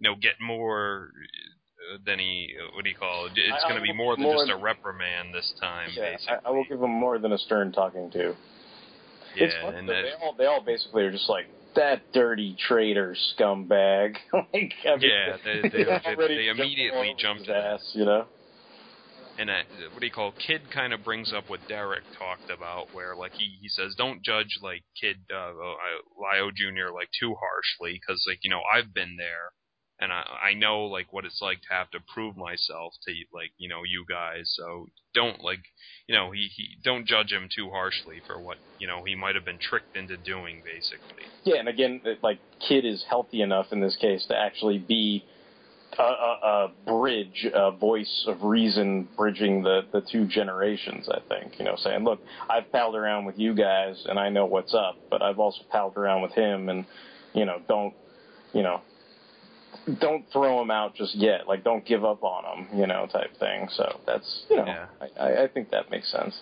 [0.00, 1.08] you know, get more
[2.04, 3.32] than he what do you call it?
[3.36, 5.90] It's going to be more than more just a reprimand this time.
[5.94, 8.34] Yeah, basically, I, I will give him more than a stern talking to.
[9.36, 12.12] yeah, it's funny and that that, they all they all basically are just like that
[12.12, 14.16] dirty traitor scumbag.
[14.32, 15.84] like, I mean, yeah, they they,
[16.16, 18.26] they, they immediately over his ass, you know.
[19.38, 19.62] and uh,
[19.92, 20.34] what do you call it?
[20.44, 24.22] Kid kind of brings up what Derek talked about, where like he he says don't
[24.22, 25.52] judge like Kid uh,
[26.18, 29.52] Lio Junior like too harshly because like you know I've been there
[30.00, 33.52] and I I know like what it's like to have to prove myself to like
[33.58, 34.52] you know you guys.
[34.56, 35.60] So don't like
[36.06, 39.34] you know he he don't judge him too harshly for what you know he might
[39.34, 41.24] have been tricked into doing basically.
[41.44, 45.24] Yeah, and again, like Kid is healthy enough in this case to actually be
[45.98, 51.08] a, a, a bridge, a voice of reason, bridging the the two generations.
[51.08, 52.20] I think you know, saying, look,
[52.50, 55.96] I've palled around with you guys and I know what's up, but I've also palled
[55.96, 56.84] around with him, and
[57.32, 57.94] you know, don't
[58.52, 58.80] you know.
[60.00, 61.46] Don't throw him out just yet.
[61.46, 63.68] Like, don't give up on him, you know, type thing.
[63.72, 64.86] So that's, you know, Yeah.
[65.00, 66.34] I, I, I think that makes sense.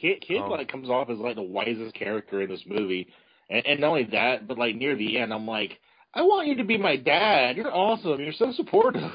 [0.00, 0.50] Kid, Kid Oh.
[0.50, 3.08] like comes off as like the wisest character in this movie,
[3.48, 5.78] and, and not only that, but like near the end, I'm like,
[6.12, 7.56] I want you to be my dad.
[7.56, 8.20] You're awesome.
[8.20, 9.10] You're so supportive.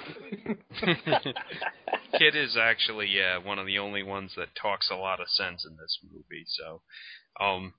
[2.17, 5.65] Kid is actually yeah one of the only ones that talks a lot of sense
[5.69, 6.45] in this movie.
[6.47, 6.81] So,
[7.43, 7.73] um,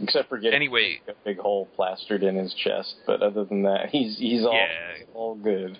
[0.00, 3.88] Except for getting anyway, a big hole plastered in his chest, but other than that,
[3.90, 5.04] he's he's all Yeah.
[5.14, 5.78] all good.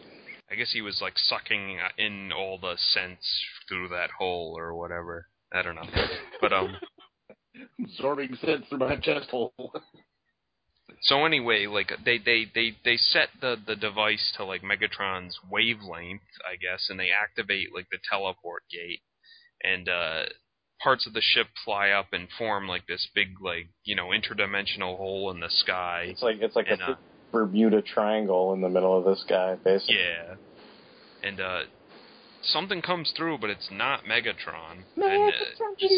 [0.51, 5.27] I guess he was like sucking in all the sense through that hole or whatever.
[5.53, 5.89] I don't know,
[6.41, 6.77] but um.
[7.83, 9.53] Absorbing sense through my chest hole.
[11.03, 16.23] So anyway, like they they they they set the the device to like Megatron's wavelength,
[16.47, 19.01] I guess, and they activate like the teleport gate,
[19.63, 20.25] and uh
[20.83, 24.97] parts of the ship fly up and form like this big like you know interdimensional
[24.97, 26.07] hole in the sky.
[26.09, 26.97] It's like it's like And, a uh,
[27.33, 29.97] Bermuda Triangle in the middle of this guy, basically.
[29.97, 30.35] Yeah,
[31.29, 31.61] and uh
[32.43, 34.85] something comes through, but it's not Megatron.
[34.97, 35.31] and, uh,
[35.79, 35.97] just-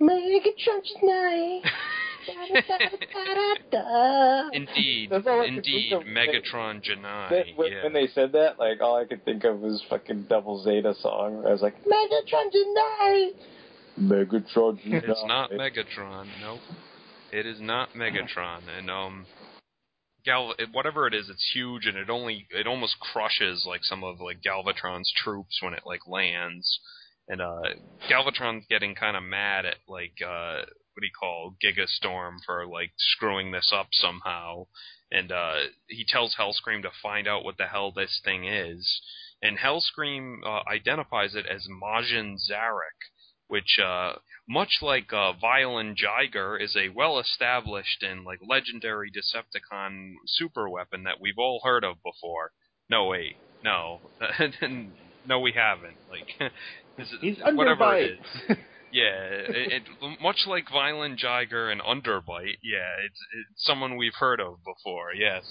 [0.00, 1.62] Megatron tonight.
[4.52, 6.06] Indeed, That's all I could indeed, think.
[6.06, 7.30] Megatron Janai.
[7.30, 7.82] That, when, yeah.
[7.84, 11.44] when they said that, like all I could think of was fucking Double Zeta song.
[11.46, 13.32] I was like, Megatron tonight.
[13.98, 14.78] Megatron.
[14.84, 16.26] It's not Megatron.
[16.40, 16.60] Nope.
[17.32, 18.62] It is not Megatron.
[18.78, 19.26] And um,
[20.24, 24.20] Gal, whatever it is, it's huge, and it only it almost crushes like some of
[24.20, 26.78] like Galvatron's troops when it like lands.
[27.28, 27.62] and uh,
[28.10, 30.58] Galvatron's getting kind of mad at like uh,
[30.94, 34.66] what do you call Gigastorm for like screwing this up somehow,
[35.10, 39.00] and uh, he tells Hellscream to find out what the hell this thing is,
[39.42, 42.98] and Hellscream uh, identifies it as Majin Zarak,
[43.52, 44.14] which uh,
[44.48, 51.20] much like uh, Violen Jiger is a well-established and like legendary Decepticon super weapon that
[51.20, 52.52] we've all heard of before.
[52.88, 54.00] No, wait, no,
[55.28, 55.98] no, we haven't.
[56.10, 56.50] Like,
[56.98, 58.04] is, He's whatever underbite.
[58.04, 58.56] it is.
[58.94, 64.38] Yeah, it, it, much like Violen Jiger and Underbite, yeah, it's, it's someone we've heard
[64.38, 65.14] of before.
[65.18, 65.44] Yes.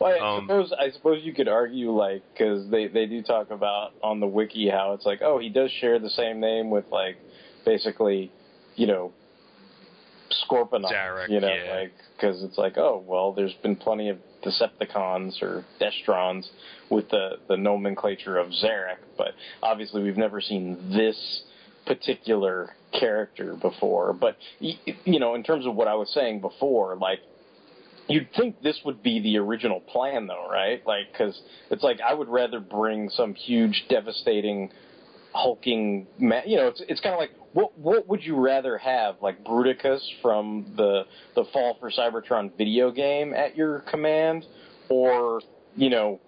[0.00, 3.50] Well, I Um, suppose I suppose you could argue like because they they do talk
[3.50, 6.84] about on the wiki how it's like oh he does share the same name with
[6.92, 7.16] like
[7.64, 8.30] basically
[8.76, 9.12] you know
[10.48, 11.74] Scorponok Zarak, you know yeah.
[11.74, 16.48] like because it's like oh well there's been plenty of Decepticons or Destrons
[16.90, 21.42] with the the nomenclature of Zarak but obviously we've never seen this
[21.86, 27.20] particular character before but you know in terms of what I was saying before like
[28.06, 30.86] You'd think this would be the original plan, though, right?
[30.86, 31.40] Like, because
[31.70, 34.70] it's like I would rather bring some huge, devastating,
[35.32, 39.16] hulking, ma- you know, it's it's kind of like what what would you rather have,
[39.22, 44.44] like Bruticus from the the Fall of Cybertron video game at your command,
[44.90, 45.40] or
[45.76, 46.20] you know,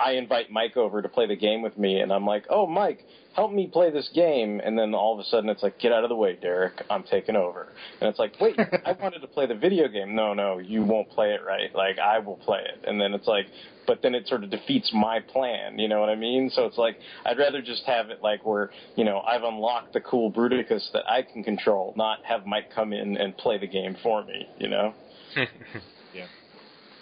[0.00, 3.04] I invite Mike over to play the game with me, and I'm like, oh, Mike,
[3.34, 6.04] help me play this game, and then all of a sudden it's like, get out
[6.04, 7.68] of the way, Derek, I'm taking over,
[8.00, 10.14] and it's like, wait, I wanted to play the video game.
[10.14, 11.74] No, no, you won't play it right.
[11.74, 13.46] Like I will play it, and then it's like,
[13.86, 15.78] but then it sort of defeats my plan.
[15.78, 16.50] You know what I mean?
[16.52, 20.00] So it's like I'd rather just have it like where you know I've unlocked the
[20.00, 23.96] cool Bruticus that I can control, not have Mike come in and play the game
[24.02, 24.48] for me.
[24.58, 24.94] You know?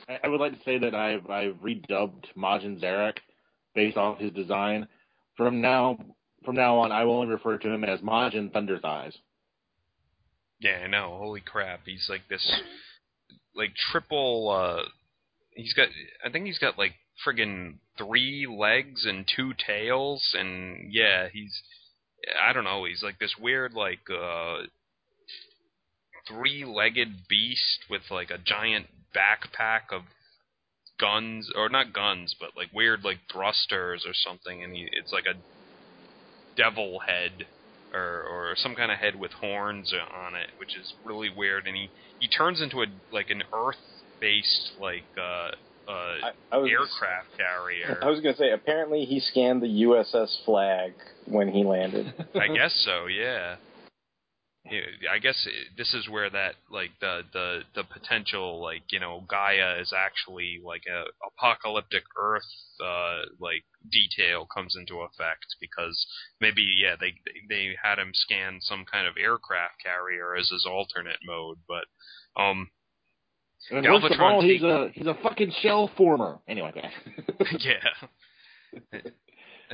[0.09, 3.19] I, would like to say that I've I've redubbed Majin Zarak
[3.75, 4.87] based off his design.
[5.37, 5.99] From now
[6.45, 9.17] from now on, I will only refer to him as Majin Thunder Thighs.
[10.61, 11.17] Yeah, I know.
[11.19, 11.81] Holy crap.
[11.85, 12.61] He's like this,
[13.55, 14.89] like triple, uh,
[15.53, 15.89] he's got,
[16.25, 16.95] I think he's got like
[17.27, 21.53] friggin' three legs and two tails, and yeah, he's,
[22.43, 24.63] I don't know, he's like this weird, like, uh,
[26.29, 30.03] three-legged beast with like a giant backpack of
[30.99, 35.25] guns, or not guns, but like weird, like thrusters or something, and he, it's like
[35.27, 35.37] a
[36.57, 37.47] devil head
[37.93, 41.67] or or some kind of head with horns on it, which is really weird.
[41.67, 43.77] And he he turns into a like an Earth
[44.21, 45.51] based like uh
[45.89, 47.99] uh I, I was aircraft carrier.
[48.03, 50.93] I was gonna say apparently he scanned the USS flag
[51.27, 52.13] when he landed.
[52.35, 53.07] I guess so.
[53.07, 53.57] Yeah.
[54.71, 55.47] Yeah, I guess
[55.77, 60.59] this is where that like the the the potential like you know Gaia is actually
[60.65, 62.49] like a apocalyptic Earth
[62.83, 66.07] uh like detail comes into effect because
[66.41, 67.13] maybe yeah they
[67.51, 71.85] they had him scan some kind of aircraft carrier as his alternate mode but
[72.41, 72.71] um
[73.71, 76.39] And worst of all, he's a he's a fucking shell former.
[76.49, 76.73] Anyway,
[77.61, 79.01] yeah.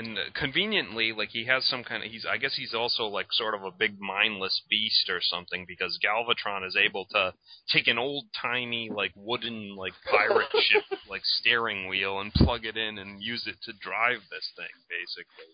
[0.00, 3.54] And conveniently, like he has some kind of he's I guess he's also like sort
[3.54, 7.34] of a big mindless beast or something because Galvatron is able to
[7.70, 12.78] take an old timey like wooden like pirate ship like steering wheel and plug it
[12.78, 15.52] in and use it to drive this thing basically.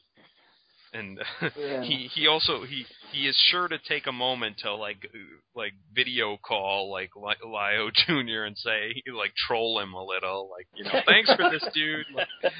[0.92, 1.18] And
[1.58, 1.82] Yeah.
[1.82, 5.10] he he also he he is sure to take a moment to like
[5.56, 8.44] like video call like Li- Lio Jr.
[8.44, 12.52] and say like troll him a little like you know thanks for this dude like,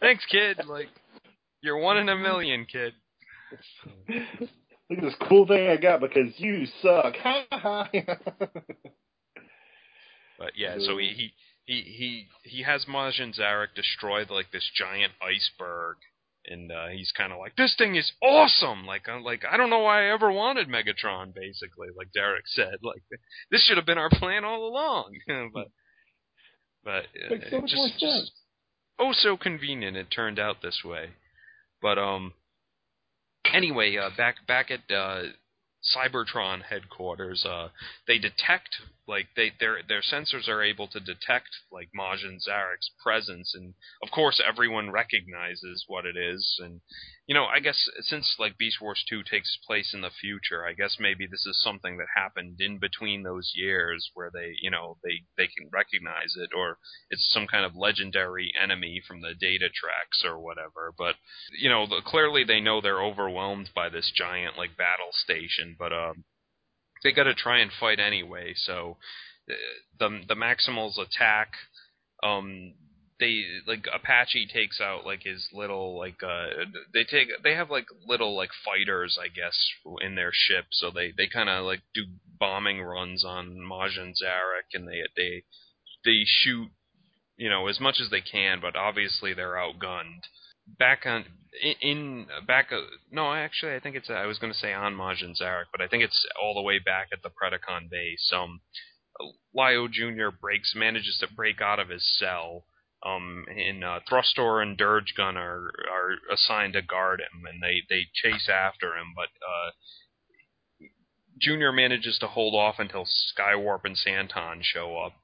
[0.00, 0.88] thanks kid like
[1.62, 2.92] you're one in a million kid.
[4.08, 7.14] Look at this cool thing I got because you suck.
[7.22, 7.88] Ha ha.
[10.38, 11.32] but yeah so he he
[11.64, 15.96] he he, he has Majin Zarak destroy like this giant iceberg.
[16.44, 18.84] And uh, he's kind of like this thing is awesome!
[18.84, 22.78] Like I'm like I don't know why I ever wanted Megatron basically like Derek said.
[22.82, 23.00] Like
[23.52, 25.12] this should have been our plan all along.
[25.54, 25.68] But
[26.84, 28.32] but uh, so much just, more just
[28.98, 31.10] oh so convenient it turned out this way
[31.82, 32.32] but um
[33.52, 35.24] anyway uh back back at uh
[35.96, 37.68] Cybertron headquarters uh
[38.06, 38.76] they detect
[39.08, 43.52] like they their their sensors are able to detect like Majin Zarak's presence.
[43.54, 46.56] And of course everyone recognizes what it is.
[46.60, 46.80] And
[47.26, 50.72] you know I guess since like Beast Wars 2 takes place in the future I
[50.72, 54.98] guess maybe this is something that happened in between those years where they you know
[55.04, 56.78] they they can recognize it or
[57.10, 60.92] it's some kind of legendary enemy from the data tracks or whatever.
[60.96, 61.16] But
[61.58, 65.92] you know the, clearly they know they're overwhelmed by this giant like battle station but
[65.92, 66.24] um
[67.02, 68.54] they got to try and fight anyway.
[68.56, 68.96] So
[69.50, 69.54] uh,
[69.98, 71.52] the the maximals attack
[72.22, 72.74] um
[73.22, 77.86] they like Apache takes out like his little like uh they take they have like
[78.06, 79.56] little like fighters I guess
[80.00, 82.02] in their ship so they they kind of like do
[82.40, 85.44] bombing runs on Majin Zarak and they they
[86.04, 86.68] they shoot
[87.36, 90.24] you know as much as they can but obviously they're outgunned
[90.66, 91.24] back on
[91.62, 92.80] in, in back uh,
[93.12, 95.86] no actually I think it's I was going to say on Majin Zarak but I
[95.86, 98.60] think it's all the way back at the Predacon base um
[99.54, 100.30] Lio Jr.
[100.40, 102.64] breaks manages to break out of his cell
[103.04, 108.06] um, and uh, Thrustor and Dirge-Gun are are assigned to guard him, and they they
[108.14, 110.86] chase after him, but uh,
[111.40, 115.14] Junior manages to hold off until Skywarp and Santon show up.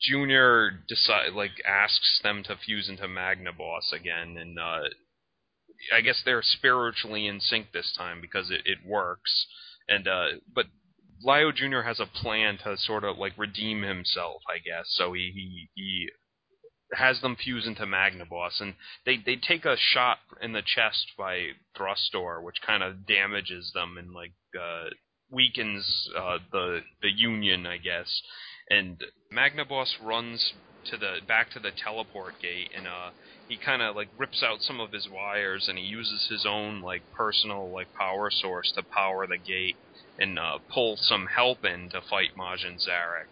[0.00, 4.88] Junior decide like asks them to fuse into Magnaboss again, and uh,
[5.94, 9.46] I guess they're spiritually in sync this time because it, it works.
[9.88, 10.66] And uh, but
[11.22, 14.86] Lio Junior has a plan to sort of like redeem himself, I guess.
[14.88, 16.08] So he he, he
[16.92, 18.74] has them fuse into Magnaboss, and
[19.04, 23.96] they they take a shot in the chest by Thrustor, which kind of damages them
[23.98, 24.90] and like uh,
[25.30, 28.22] weakens uh, the the Union, I guess.
[28.70, 30.52] And Magnaboss runs
[30.86, 33.10] to the back to the teleport gate, and uh,
[33.48, 36.82] he kind of like rips out some of his wires, and he uses his own
[36.82, 39.76] like personal like power source to power the gate
[40.18, 43.28] and uh, pull some help in to fight Majin Zarak.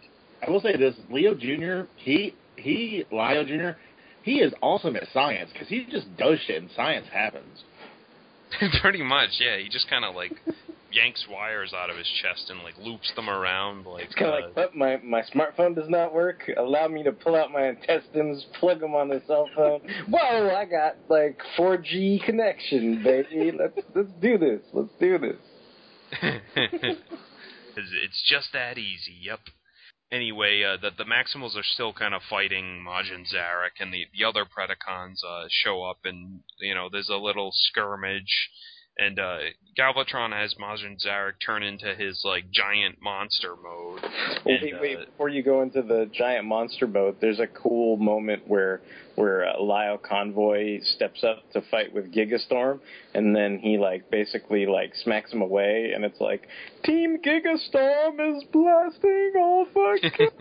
[0.47, 1.89] I will say this: Lio Jr.
[1.97, 3.79] He he Lio Jr.
[4.23, 7.63] He is awesome at science because he just does shit and science happens.
[8.81, 9.59] Pretty much, yeah.
[9.59, 10.33] He just kind of like
[10.95, 14.05] yanks wires out of his chest and like loops them around like.
[14.05, 16.51] It's kind of uh, like, what, my my smartphone does not work.
[16.57, 19.81] Allow me to pull out my intestines, plug them on the cell phone.
[20.09, 23.53] Whoa, I got like 4G connection, baby.
[23.59, 24.61] Let's let's do this.
[24.73, 25.37] Let's do this.
[26.23, 27.01] it's
[27.77, 29.17] it's just that easy.
[29.23, 29.41] Yep.
[30.13, 34.25] Anyway, uh, the the Maximals are still kind of fighting Majin Zarak, and the the
[34.25, 38.51] other Predacons uh, show up, and you know there's a little skirmish,
[38.97, 39.39] and uh,
[39.79, 44.01] Galvatron has Majin Zarak turn into his like giant monster mode.
[44.47, 47.97] Wait, and, wait, uh, before you go into the giant monster mode, there's a cool
[47.97, 48.81] moment where
[49.17, 52.81] where uh, Lio Convoy steps up to fight with Gigastorm,
[53.15, 56.47] and then he like basically like smacks him away, and it's like
[56.85, 60.29] Team Gigastorm is blasting all fucking.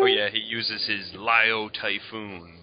[0.00, 2.57] Oh yeah, he uses his Lio Typhoon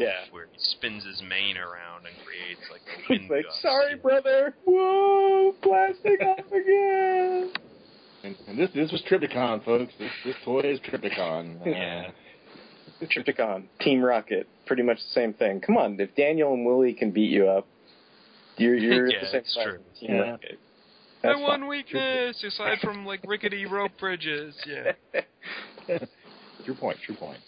[0.00, 0.24] Yeah.
[0.30, 3.62] where he spins his mane around and creates like a wind He's like, gust.
[3.62, 4.54] sorry, brother.
[4.64, 7.52] Whoa, blasting off again.
[8.22, 9.92] And, and this this was Trypticon, folks.
[9.98, 11.60] This this toy is Trypticon.
[11.66, 12.10] Uh, Yeah.
[13.02, 15.60] Trypticon, Team Rocket, pretty much the same thing.
[15.62, 17.66] Come on, if Daniel and Wheelie can beat you up,
[18.58, 19.78] you're you're Yeah, the same it's size true.
[19.92, 20.30] as Team Yeah.
[20.32, 20.58] Rocket.
[21.24, 21.68] My one fine.
[21.68, 24.92] weakness, aside from like rickety rope bridges, yeah.
[26.64, 26.98] True point.
[27.06, 27.38] True point.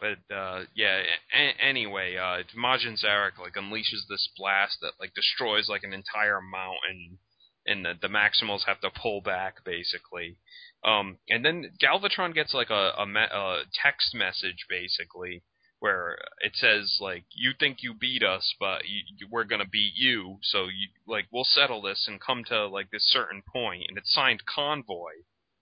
[0.00, 1.02] But uh, yeah.
[1.32, 6.40] A- anyway, uh, Majin Zarek like unleashes this blast that like destroys like an entire
[6.40, 7.18] mountain,
[7.66, 10.36] and the, the Maximals have to pull back basically.
[10.84, 15.42] Um, and then Galvatron gets like a a, me- a text message basically
[15.80, 20.38] where it says like you think you beat us, but you, we're gonna beat you.
[20.42, 24.12] So you like we'll settle this and come to like this certain point, and it's
[24.12, 25.12] signed Convoy.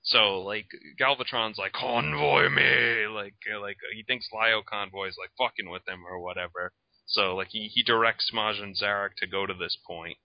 [0.02, 0.66] So like
[1.00, 6.04] Galvatron's like convoy me, like uh, like he thinks Lio Convoy's like fucking with him
[6.04, 6.72] or whatever.
[7.06, 10.16] So like he he directs Majin Zarak to go to this point.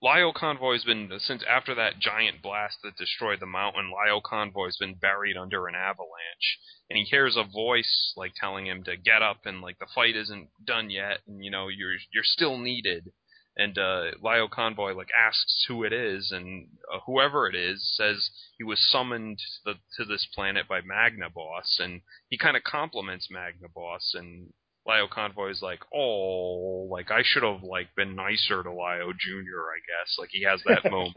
[0.00, 3.90] Lio Convoy's been since after that giant blast that destroyed the mountain.
[3.90, 6.58] Lio Convoy's been buried under an avalanche,
[6.88, 10.14] and he hears a voice like telling him to get up and like the fight
[10.14, 13.10] isn't done yet, and you know you're you're still needed.
[13.58, 14.12] And uh,
[14.52, 19.38] Convoy like asks who it is, and uh, whoever it is says he was summoned
[19.38, 24.52] to, the, to this planet by Magnaboss, and he kind of compliments Magnaboss, and
[24.86, 29.60] Lio Convoy is like, oh, like I should have like been nicer to Lio Junior,
[29.60, 30.16] I guess.
[30.18, 31.16] Like he has that moment.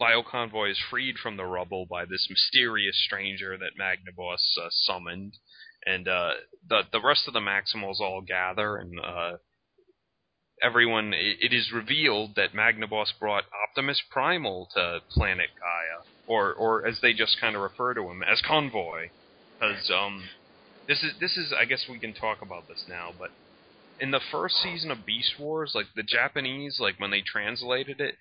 [0.00, 5.36] Lio Convoy is freed from the rubble by this mysterious stranger that Magnaboss uh, summoned,
[5.84, 6.34] and uh,
[6.68, 9.32] the the rest of the Maximals all gather, and uh,
[10.62, 11.12] everyone.
[11.12, 17.00] It, it is revealed that Magnaboss brought Optimus Primal to Planet Gaia, or or as
[17.00, 19.08] they just kind of refer to him as Convoy,
[19.58, 20.22] because um,
[20.88, 23.30] this is this is I guess we can talk about this now, but
[24.00, 28.16] in the first season of Beast Wars, like the Japanese, like when they translated it,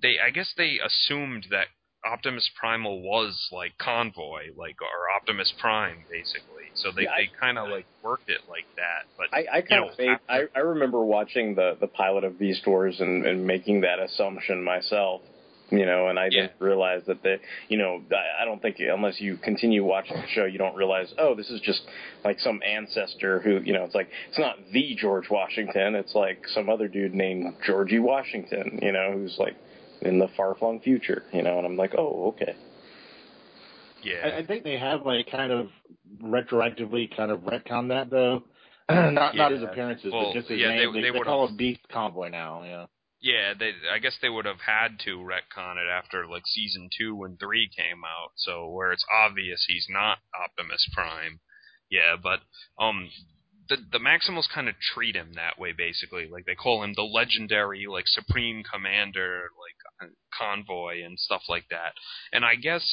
[0.00, 1.68] they I guess they assumed that
[2.04, 6.61] Optimus Primal was like Convoy, like or Optimus Prime, basically.
[6.82, 9.06] So they Yeah, they kind of like worked it like that.
[9.16, 12.38] But I, I kind know, of made, I, I remember watching the, the pilot of
[12.38, 15.22] Beast Wars and, and making that assumption myself.
[15.70, 16.42] you know, and I Yeah.
[16.48, 17.38] didn't realize that the,
[17.68, 21.14] you know, I I don't think unless you continue watching the show, you don't realize,
[21.16, 21.80] oh, this is just
[22.24, 26.46] like some ancestor who, you know, it's like it's not the George Washington, it's like
[26.48, 29.56] some other dude named Georgie Washington, you know, who's like
[30.02, 32.54] in the far flung future, you know, and I'm like, oh, okay.
[34.04, 34.20] Yeah.
[34.24, 35.68] I, I think they have like kind of
[36.22, 38.44] retroactively kind of retcon that though.
[38.90, 40.92] not not his appearances, Well, but just his yeah, name.
[40.92, 42.62] they- They, they they call him Beast Convoy now.
[42.64, 42.86] Yeah.
[43.20, 43.70] Yeah, they.
[43.94, 47.70] I guess they would have had to retcon it after like season two and three
[47.76, 48.30] came out.
[48.36, 51.38] So where it's obvious he's not Optimus Prime.
[51.88, 52.40] Yeah, but
[52.82, 53.08] um,
[53.68, 56.28] the the Maximals kind of treat him that way basically.
[56.32, 61.66] Like they call him the legendary like Supreme Commander, like uh, convoy and stuff like
[61.70, 61.92] that.
[62.32, 62.84] And I guess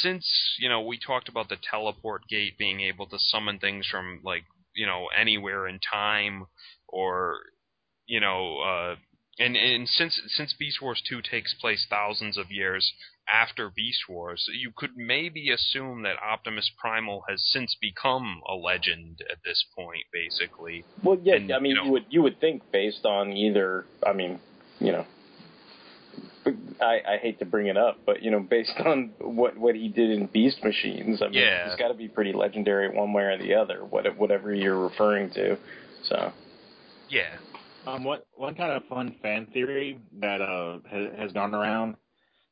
[0.00, 0.26] since
[0.58, 4.44] you know we talked about the teleport gate being able to summon things from like
[4.74, 6.46] you know anywhere in time
[6.88, 7.38] or
[8.06, 8.96] you know uh
[9.38, 12.92] and and since since Beast Wars 2 takes place thousands of years
[13.32, 19.22] after Beast Wars, you could maybe assume that Optimus Primal has since become a legend
[19.30, 20.84] at this point, basically.
[21.02, 24.12] Well, yeah, And, I mean, you you, would you would think based on either, I
[24.12, 24.40] mean,
[24.80, 25.06] you know,
[26.80, 29.88] I, I hate to bring it up, but you know, based on what what he
[29.88, 31.68] did in Beast Machines, I mean, Yeah.
[31.68, 35.30] he's got to be pretty legendary one way or the other, what whatever you're referring
[35.30, 35.56] to.
[36.04, 36.32] So,
[37.08, 37.36] Yeah.
[37.86, 41.96] Um, what one kind of fun fan theory that uh has, has gone around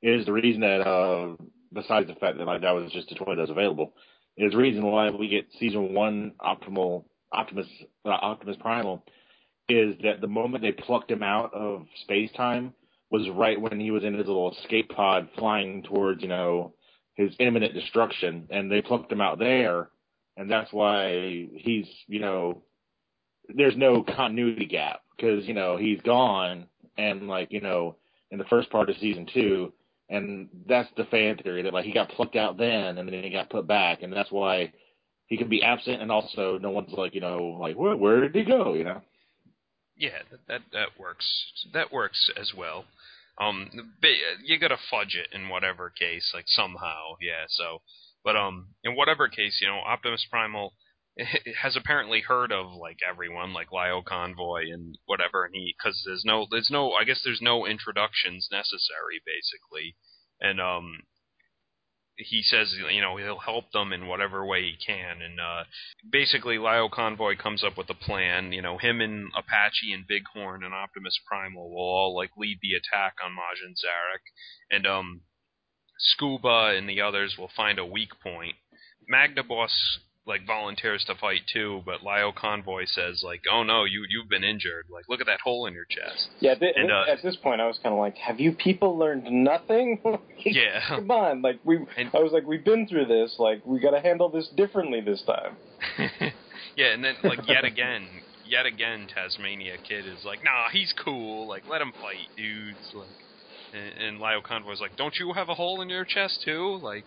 [0.02, 1.36] is the reason that uh
[1.72, 3.94] besides the fact that like that was just a toy that's available
[4.36, 7.66] is the reason why we get season one optimal Optimus
[8.04, 9.04] uh, Optimus Primal
[9.68, 12.74] is that the moment they plucked him out of space time
[13.10, 16.74] was right when he was in his little escape pod flying towards you know
[17.14, 19.88] his imminent destruction and they plucked him out there
[20.36, 22.62] and that's why he's you know
[23.54, 26.66] there's no continuity gap because you know he's gone
[26.96, 27.96] and like you know
[28.30, 29.72] in the first part of season two
[30.08, 33.30] and that's the fan theory that like he got plucked out then and then he
[33.30, 34.72] got put back and that's why
[35.26, 38.34] he can be absent and also no one's like you know like where where did
[38.34, 39.02] he go you know
[40.00, 41.26] Yeah, that that, that works.
[41.74, 42.84] That works as well.
[43.38, 43.70] Um,
[44.00, 47.44] ba- you gotta fudge it in whatever case, like somehow, yeah.
[47.48, 47.82] So,
[48.24, 50.74] but um, in whatever case, you know, Optimus Primal
[51.62, 56.24] has apparently heard of like everyone, like Lio Convoy and whatever, and he because there's
[56.24, 59.96] no, there's no, I guess there's no introductions necessary, basically,
[60.40, 61.02] and um,
[62.28, 65.22] he says you know he'll help them in whatever way he can.
[65.22, 65.64] And uh
[66.10, 68.52] basically Lio Convoy comes up with a plan.
[68.52, 72.74] You know him and Apache and Bighorn and Optimus Primal will all like lead the
[72.74, 74.24] attack on Majin Zarak.
[74.70, 75.20] And um
[75.98, 78.56] Scuba and the others will find a weak point.
[79.12, 84.28] Magnaboss like volunteers to fight too but Lio Convoy says like oh no you you've
[84.28, 87.22] been injured like look at that hole in your chest yeah, th- And, uh, at
[87.22, 90.00] this point, I was kind of like, have you people learned nothing?
[90.38, 90.80] Yeah.
[90.88, 93.90] Come on, like we, And- I was like, we've been through this, like we got
[93.90, 95.56] to handle this differently this time.
[96.76, 98.06] yeah, and then like yet again,
[98.46, 101.46] yet again, Tasmania Kid is like, nah, he's cool.
[101.46, 102.78] Like, let him fight, dudes.
[102.94, 103.08] Like,
[103.74, 106.78] and, and Lio Convoy's like, don't you have a hole in your chest too?
[106.82, 107.04] Like,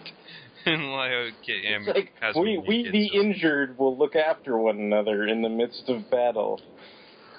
[0.71, 4.79] and Lio Kid, and It's like we we the just- injured will look after one
[4.79, 6.61] another in the midst of battle.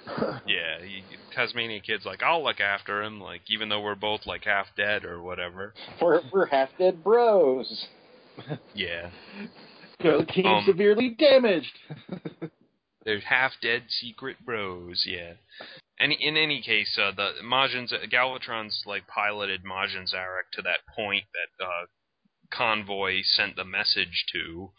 [0.46, 1.02] yeah, he,
[1.34, 3.20] Tasmania Kid's like, I'll look after him.
[3.20, 5.72] Like, even though we're both like half dead or whatever.
[6.00, 7.86] We're we're half dead bros.
[8.74, 9.10] Yeah,
[10.02, 11.78] Go team Um, severely damaged
[13.04, 15.34] They're half dead secret bros, yeah.
[16.00, 20.80] Any in any case, uh, the Majin Z- Galvatron's like piloted Majin Zarak to that
[20.96, 21.86] point that uh,
[22.56, 24.72] convoy sent the message to,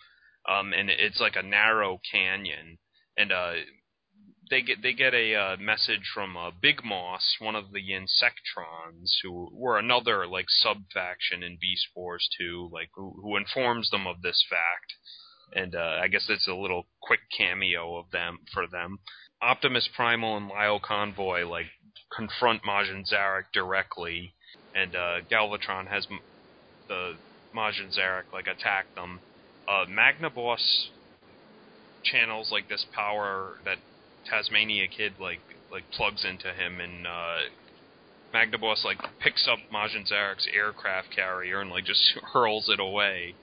[0.48, 2.78] um, and it's like a narrow canyon,
[3.18, 3.54] and uh,
[4.50, 9.12] they get they get a uh, message from uh, Big Moss, one of the Insectrons,
[9.24, 14.08] who were another like sub faction in Beast Wars 2, like who, who informs them
[14.08, 14.94] of this fact
[15.54, 19.00] and uh, I guess it's a little quick cameo of them for them.
[19.42, 21.68] Optimus Primal and Lio Convoy like
[22.16, 24.34] confront Majin Zarak directly,
[24.74, 26.08] and uh, Galvatron has
[26.88, 27.14] the
[27.56, 29.20] Majin Zarak like attack them.
[29.68, 30.88] Uh, Magnaboss
[32.04, 33.78] channels like this power that
[34.30, 35.40] Tasmania Kid like
[35.72, 37.38] like plugs into him, and uh,
[38.34, 43.36] Magnaboss like picks up Majin Zarak's aircraft carrier and like just hurls it away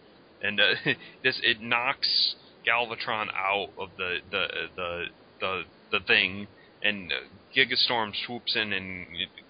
[0.42, 0.74] and uh,
[1.22, 2.34] this it knocks
[2.66, 5.04] Galvatron out of the the the
[5.40, 6.46] the, the thing,
[6.82, 7.16] and uh,
[7.56, 9.06] Gigastorm swoops in and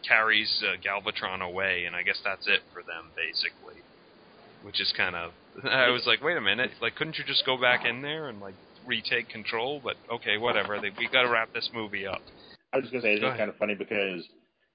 [0.06, 3.71] carries uh, Galvatron away, and I guess that's it for them basically.
[4.62, 5.32] Which is kind of
[5.64, 8.40] I was like, wait a minute, like couldn't you just go back in there and
[8.40, 8.54] like
[8.86, 9.80] retake control?
[9.82, 10.80] But okay, whatever.
[10.80, 12.20] They, we got to wrap this movie up.
[12.72, 14.24] I was just gonna say it's Go kind of funny because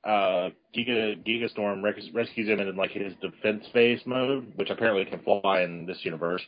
[0.06, 5.06] uh, Giga Giga Storm res- rescues him in like his defense phase mode, which apparently
[5.06, 6.42] can fly in this universe.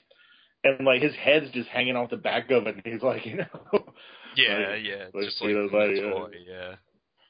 [0.64, 3.38] And like his head's just hanging off the back of it, and he's like, you
[3.38, 3.48] know,
[4.36, 6.76] Yeah, Like- yeah, like, just like know, like, uh, toy, yeah.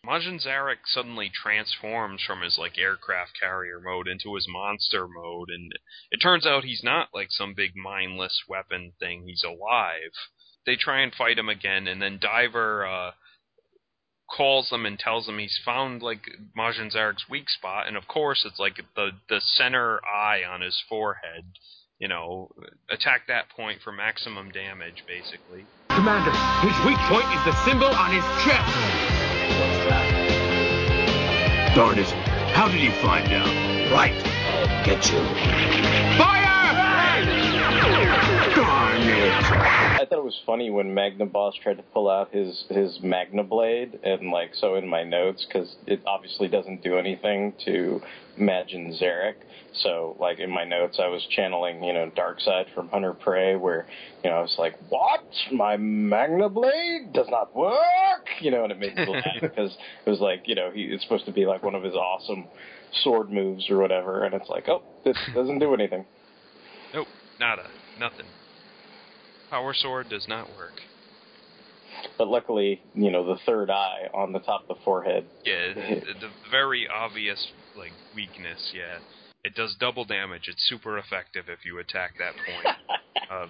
[0.09, 5.71] Majin Zarak suddenly transforms from his like aircraft carrier mode into his monster mode, and
[6.09, 9.25] it turns out he's not like some big mindless weapon thing.
[9.27, 10.11] He's alive.
[10.65, 13.11] They try and fight him again, and then Diver uh,
[14.35, 16.21] calls them and tells them he's found like
[16.57, 20.81] Majin Zarak's weak spot, and of course it's like the the center eye on his
[20.89, 21.45] forehead.
[21.99, 22.49] You know,
[22.89, 25.65] attack that point for maximum damage, basically.
[25.89, 26.31] Commander,
[26.61, 29.08] his weak point is the symbol on his chest.
[31.75, 32.09] Darn it.
[32.51, 33.91] How did he find out?
[33.91, 34.13] Right.
[34.83, 35.19] Get you.
[36.17, 36.48] Fire!
[39.99, 43.99] I thought it was funny when Magnaboss tried to pull out his his Magna Blade,
[44.03, 48.01] and like so in my notes because it obviously doesn't do anything to
[48.39, 49.35] Majin Zarak.
[49.83, 53.55] So like in my notes, I was channeling you know Dark Side from Hunter Prey,
[53.55, 53.87] where
[54.23, 55.23] you know I was like, "What?
[55.51, 60.09] My Magna Blade does not work," you know, and it made me laugh because it
[60.09, 62.47] was like you know he it's supposed to be like one of his awesome
[63.03, 66.05] sword moves or whatever, and it's like, oh, this doesn't do anything.
[66.93, 67.07] Nope,
[67.39, 67.67] nada,
[67.99, 68.25] nothing.
[69.49, 70.73] Power Sword does not work.
[72.17, 76.01] But luckily, you know, the third eye on the top of the forehead Yeah, the,
[76.19, 78.71] the very obvious like weakness.
[78.73, 78.99] Yeah,
[79.43, 80.43] it does double damage.
[80.47, 82.75] It's super effective if you attack that point.
[83.31, 83.47] um,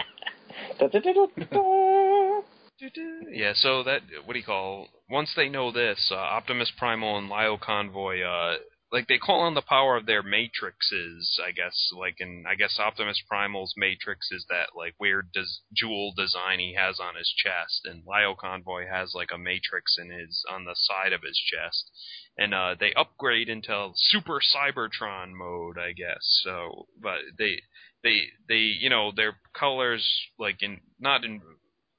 [3.31, 4.87] yeah, so that what do you call?
[5.09, 8.55] Once they know this, uh, Optimus Primal and Lio Convoy, uh,
[8.91, 11.39] like they call on the power of their matrices.
[11.45, 16.13] I guess, like, and I guess Optimus Primal's matrix is that like weird des- jewel
[16.15, 20.43] design he has on his chest, and Lio Convoy has like a matrix in his
[20.49, 21.91] on the side of his chest,
[22.37, 26.41] and uh, they upgrade into Super Cybertron mode, I guess.
[26.43, 27.61] So, but they
[28.03, 30.07] they they you know their colors
[30.37, 31.41] like in not in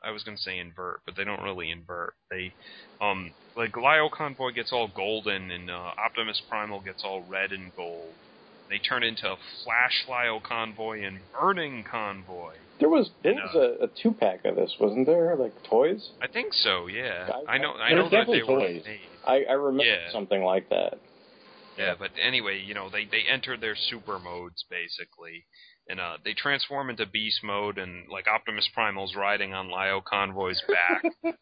[0.02, 2.14] I was gonna say invert, but they don't really invert.
[2.31, 2.52] They
[3.01, 7.74] um like Lio Convoy gets all golden and uh, Optimus Primal gets all red and
[7.77, 8.12] gold.
[8.68, 12.55] They turn into Flash Lio Convoy and Burning Convoy.
[12.78, 15.36] There was there was a, a two pack of this, wasn't there?
[15.36, 16.10] Like toys.
[16.22, 17.28] I think so, yeah.
[17.47, 18.85] I- I know I know that they definitely were made.
[19.27, 20.10] I, I remember Yeah.
[20.12, 20.94] something like that.
[21.77, 25.44] Yeah, but anyway, you know, they they enter their super modes basically,
[25.90, 30.62] and uh, they transform into beast mode, and like Optimus Primal's riding on Lio Convoy's
[30.68, 31.34] back,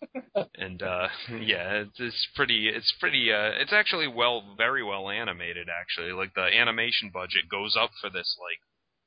[0.57, 1.09] and uh,
[1.41, 6.13] yeah, it's, it's pretty, it's pretty, uh, it's actually well, very well animated actually.
[6.13, 8.59] Like the animation budget goes up for this like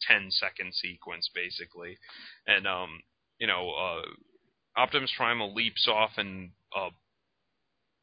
[0.07, 1.97] 10 second sequence basically,
[2.45, 3.01] and um,
[3.39, 6.89] you know, uh, Optimus Primal leaps off and uh,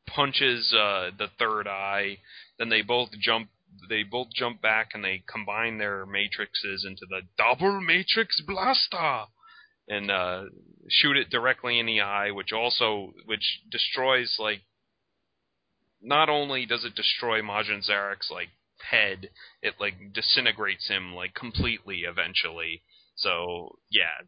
[0.09, 2.19] punches uh, the third eye.
[2.59, 3.48] Then they both jump
[3.89, 9.24] they both jump back and they combine their matrices into the double matrix blaster
[9.89, 10.45] and uh,
[10.89, 14.61] shoot it directly in the eye which also which destroys like
[16.01, 18.49] not only does it destroy Majin Zarak's like
[18.90, 19.31] head
[19.62, 22.82] it like disintegrates him like completely eventually.
[23.16, 24.24] So yeah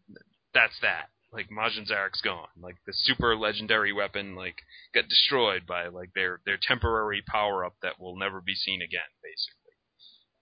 [0.52, 4.56] that's that like Majin Zarak's gone like the super legendary weapon like
[4.94, 9.00] got destroyed by like their their temporary power up that will never be seen again,
[9.22, 9.70] basically.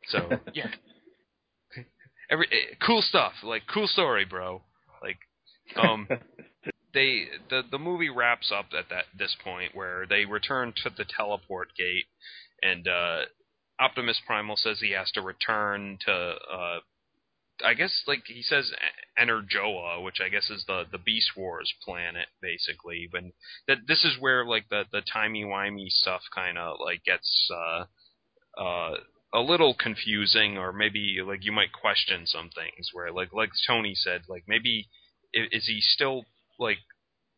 [0.08, 1.84] So yeah,
[2.30, 3.32] every eh, cool stuff.
[3.42, 4.62] Like cool story, bro.
[5.02, 5.18] Like
[5.76, 6.08] um,
[6.94, 11.04] they the the movie wraps up at that this point where they return to the
[11.04, 12.06] teleport gate,
[12.62, 13.20] and uh,
[13.80, 16.78] Optimus Primal says he has to return to uh,
[17.64, 18.72] I guess like he says
[19.18, 23.08] Energoa, which I guess is the the Beast Wars planet, basically.
[23.10, 23.24] But
[23.66, 27.84] that this is where like the the timey wimey stuff kind of like gets uh
[28.60, 28.96] uh
[29.34, 32.90] a little confusing, or maybe like you might question some things.
[32.92, 34.88] Where like like Tony said, like maybe
[35.32, 36.24] is he still
[36.58, 36.78] like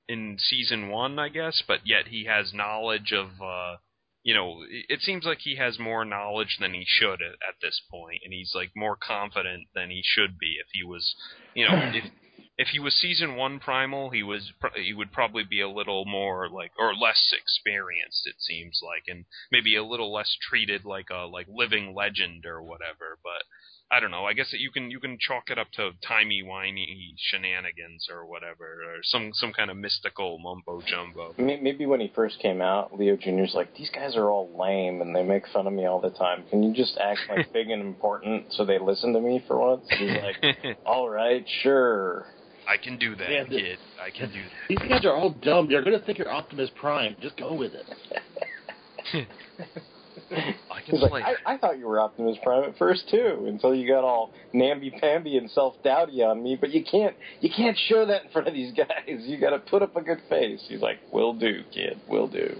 [0.08, 3.76] in season one, I guess, but yet he has knowledge of uh
[4.22, 7.80] you know, it- seems like he has more knowledge than he should at, at this
[7.90, 11.14] point, and he's like more confident than he should be if he was,
[11.54, 12.04] you know, if
[12.58, 16.48] if he was season one primal, he was he would probably be a little more
[16.50, 18.26] like or less experienced.
[18.26, 22.62] It seems like, and maybe a little less treated like a like living legend or
[22.62, 23.18] whatever.
[23.22, 23.44] But
[23.92, 24.24] I don't know.
[24.24, 28.24] I guess that you can you can chalk it up to timey wimey shenanigans or
[28.24, 31.34] whatever, or some some kind of mystical mumbo jumbo.
[31.38, 35.14] Maybe when he first came out, Lio Jr.'s like, these guys are all lame and
[35.14, 36.44] they make fun of me all the time.
[36.50, 39.84] Can you just act like big and important so they listen to me for once?
[39.90, 42.26] And he's like, all right, sure.
[42.68, 43.78] I can do that, Yeah, the- kid.
[44.00, 44.68] I can do that.
[44.68, 45.68] These guys are all dumb.
[45.68, 47.16] They're going to think you're Optimus Prime.
[47.20, 49.26] Just go with it.
[50.70, 51.24] I can He's like.
[51.24, 54.90] I, I thought you were Optimus Prime at first too, until you got all namby
[55.00, 56.56] pamby and self doubty on me.
[56.60, 58.86] But you can't, you can't show that in front of these guys.
[59.06, 60.64] You got to put up a good face.
[60.68, 62.00] He's like, "Will do, kid.
[62.08, 62.56] Will do."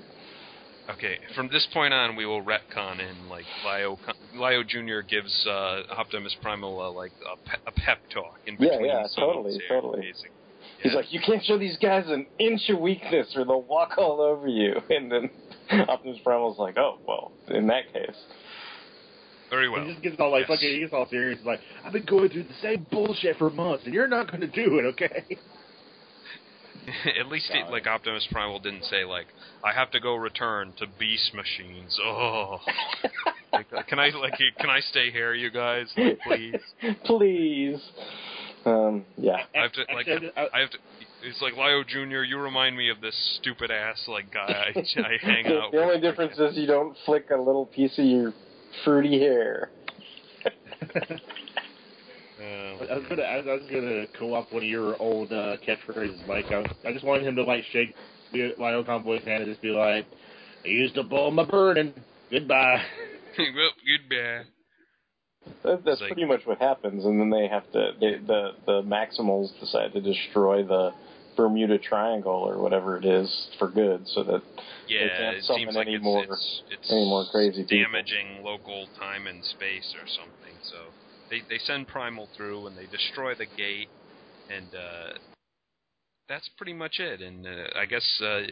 [0.91, 3.99] Okay, from this point on, we will retcon in like Lio.
[4.35, 8.87] Lio Junior gives uh, Optimus Primal uh, like a, pe- a pep talk in between
[8.87, 10.01] yeah, scenes totally, here, totally.
[10.01, 10.31] basically.
[10.83, 14.21] He's like, "You can't show these guys an inch of weakness, or they'll walk all
[14.21, 15.31] over you." And then
[15.89, 18.17] Optimus Primal's like, "Oh, well, in that case."
[19.51, 19.85] Very well.
[19.85, 20.59] He just gets all like Yes.
[20.59, 20.71] fucking.
[20.75, 21.39] He gets all serious.
[21.39, 24.43] He's like, I've been going through the same bullshit for months, and you're not going
[24.43, 25.25] to do it, okay?
[27.21, 29.27] At least it, like Optimus Primal didn't say like
[29.63, 31.99] I have to go return to Beast Machines.
[32.03, 32.59] Oh,
[33.53, 35.87] like, uh, can I like can I stay here, you guys?
[35.97, 36.55] Like, please.
[37.05, 37.81] Please.
[38.65, 39.39] Um, yeah.
[39.55, 40.79] I have to like I- I have to.
[41.23, 42.25] It's like Lio Junior.
[42.25, 45.73] You remind me of this stupid ass like guy I, I hang the, out.
[45.73, 48.33] the only difference is you don't flick a little piece of your
[48.85, 49.71] fruity hair.
[52.41, 56.47] Uh, I was gonna, I was gonna co-op one of your old uh, catchphrases, Mike.
[56.51, 57.95] I, I just wanted him to like shake
[58.33, 60.07] Lionel Convoy's hand and just be like,
[60.65, 61.93] "I used to pull my burden.
[62.31, 62.83] Goodbye."
[63.39, 64.49] well, goodbye.
[65.63, 67.93] That, that's like- pretty much what happens, and then they have to.
[68.01, 70.93] They, the the Maximals decide to destroy the
[71.37, 74.43] Bermuda Triangle or whatever it is for good, so that
[74.89, 77.85] Yeah, can't it summon seems like any it's, more- it's, it's any more crazy people.
[77.85, 80.55] damaging local time and space or something.
[80.63, 80.77] So
[81.31, 83.89] they they send Primal through and they destroy the gate,
[84.51, 85.19] and uh,
[86.29, 87.21] that's pretty much it.
[87.23, 88.43] And uh, I guess uh,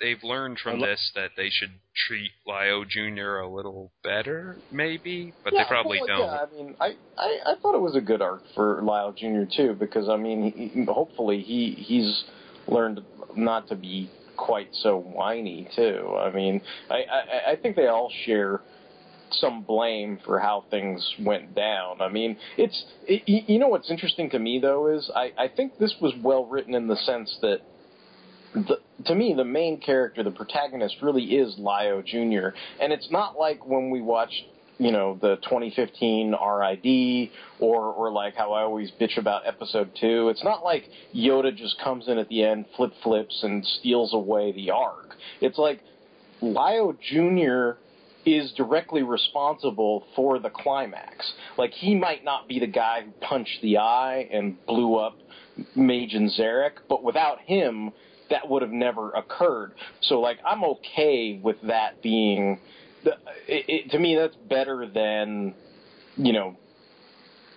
[0.00, 1.70] they've learned from this that they should
[2.06, 6.26] treat Lio Junior a little better, maybe, but yeah, they probably well, don't.
[6.26, 6.86] Yeah, I mean, I,
[7.18, 9.50] I I thought it was a good arc for Lio Jr.
[9.54, 12.24] too, because I mean, he- hopefully he he's
[12.66, 13.00] learned
[13.36, 16.16] not to be quite so whiny too.
[16.18, 18.60] I mean, I I, I think they all share
[19.32, 22.00] some blame for how things went down.
[22.00, 25.78] I mean, it's it, you know what's interesting to me though is I I think
[25.78, 27.60] this was well written in the sense that
[28.54, 32.56] the, to me, the main character, the protagonist, really is Lio Jr.
[32.80, 34.42] And it's not like when we watched,
[34.78, 40.28] you know, the 2015 RID or, or like how I always bitch about episode two.
[40.30, 44.52] It's not like Yoda just comes in at the end, flip flips, and steals away
[44.52, 45.14] the arc.
[45.40, 45.80] It's like
[46.42, 47.78] Lio Jr.
[48.26, 51.32] is directly responsible for the climax.
[51.56, 55.16] Like he might not be the guy who punched the eye and blew up
[55.76, 57.92] Majin Zarak, but without him,
[58.30, 59.72] that would have never occurred.
[60.02, 62.58] So like I'm okay with that being.
[63.04, 63.12] The,
[63.46, 65.54] it, it, to me, that's better than
[66.16, 66.56] you know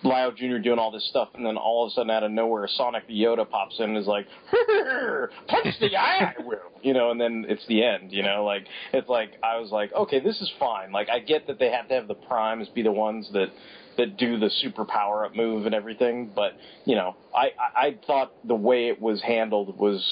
[0.04, 0.58] Lio Jr.
[0.58, 3.14] doing all this stuff, and then all of a sudden, out of nowhere, Sonic the
[3.14, 4.26] Yoda pops in and is like,
[5.48, 8.12] "Punch the eye, I will," you know, and then it's the end.
[8.12, 10.92] You know, like it's like I was like, okay, this is fine.
[10.92, 13.48] Like I get that they have to have the primes be the ones that
[13.96, 16.52] that do the super power up move and everything, but
[16.84, 20.04] you know, I I, I thought the way it was handled was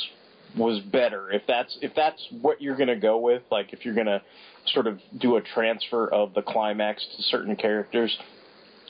[0.56, 1.30] was better.
[1.30, 4.22] If that's if that's what you're gonna go with, like if you're gonna
[4.66, 8.16] sort of do a transfer of the climax to certain characters,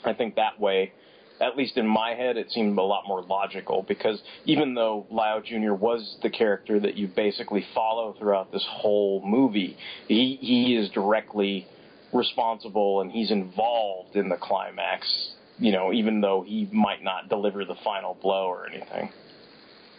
[0.05, 0.93] I think that way,
[1.41, 5.41] at least in my head, it seemed a lot more logical because even though Lio
[5.45, 5.75] Jr.
[5.75, 9.77] was the character that you basically follow throughout this whole movie,
[10.09, 11.67] he, he is directly
[12.13, 17.65] responsible and he's involved in the climax, you know, even though he might not deliver
[17.65, 19.11] the final blow or anything.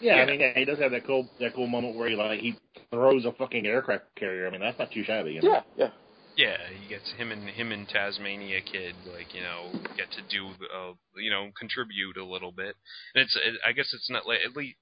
[0.03, 0.23] Yeah, Yeah.
[0.23, 2.55] I mean, yeah, he does have that cool that cool moment where he like he
[2.91, 4.47] throws a fucking aircraft carrier.
[4.47, 5.31] I mean, that's not too shabby.
[5.31, 5.49] You know?
[5.49, 5.89] Yeah, yeah.
[6.35, 10.47] Yeah, he gets him and him and Tasmania Kid like you know get to do
[10.75, 12.75] uh, you know contribute a little bit,
[13.15, 14.75] and it's it, I guess it's not like at least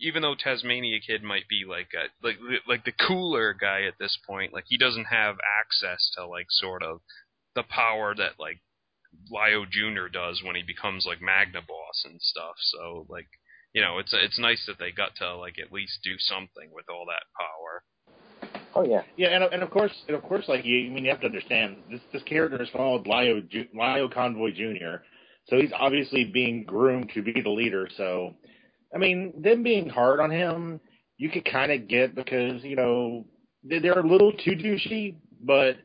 [0.00, 2.36] even though Tasmania Kid might be like a, like
[2.68, 6.82] like the cooler guy at this point, like he doesn't have access to like sort
[6.82, 7.00] of
[7.54, 8.60] the power that like
[9.30, 12.56] Lio Junior does when he becomes like Magnaboss and stuff.
[12.58, 13.28] So like
[13.72, 16.86] you know it's it's nice that they got to like at least do something with
[16.88, 17.82] all that power.
[18.74, 19.02] Oh yeah.
[19.16, 21.26] Yeah, and and of course, and of course, like you, I mean, you have to
[21.26, 25.02] understand this this character is followed Lio Ju- Lio Convoy Jr.
[25.48, 27.88] So he's obviously being groomed to be the leader.
[27.96, 28.34] So,
[28.94, 30.80] I mean, them being hard on him,
[31.18, 33.26] you could kind of get because you know
[33.64, 35.76] they- they're a little too douchey, but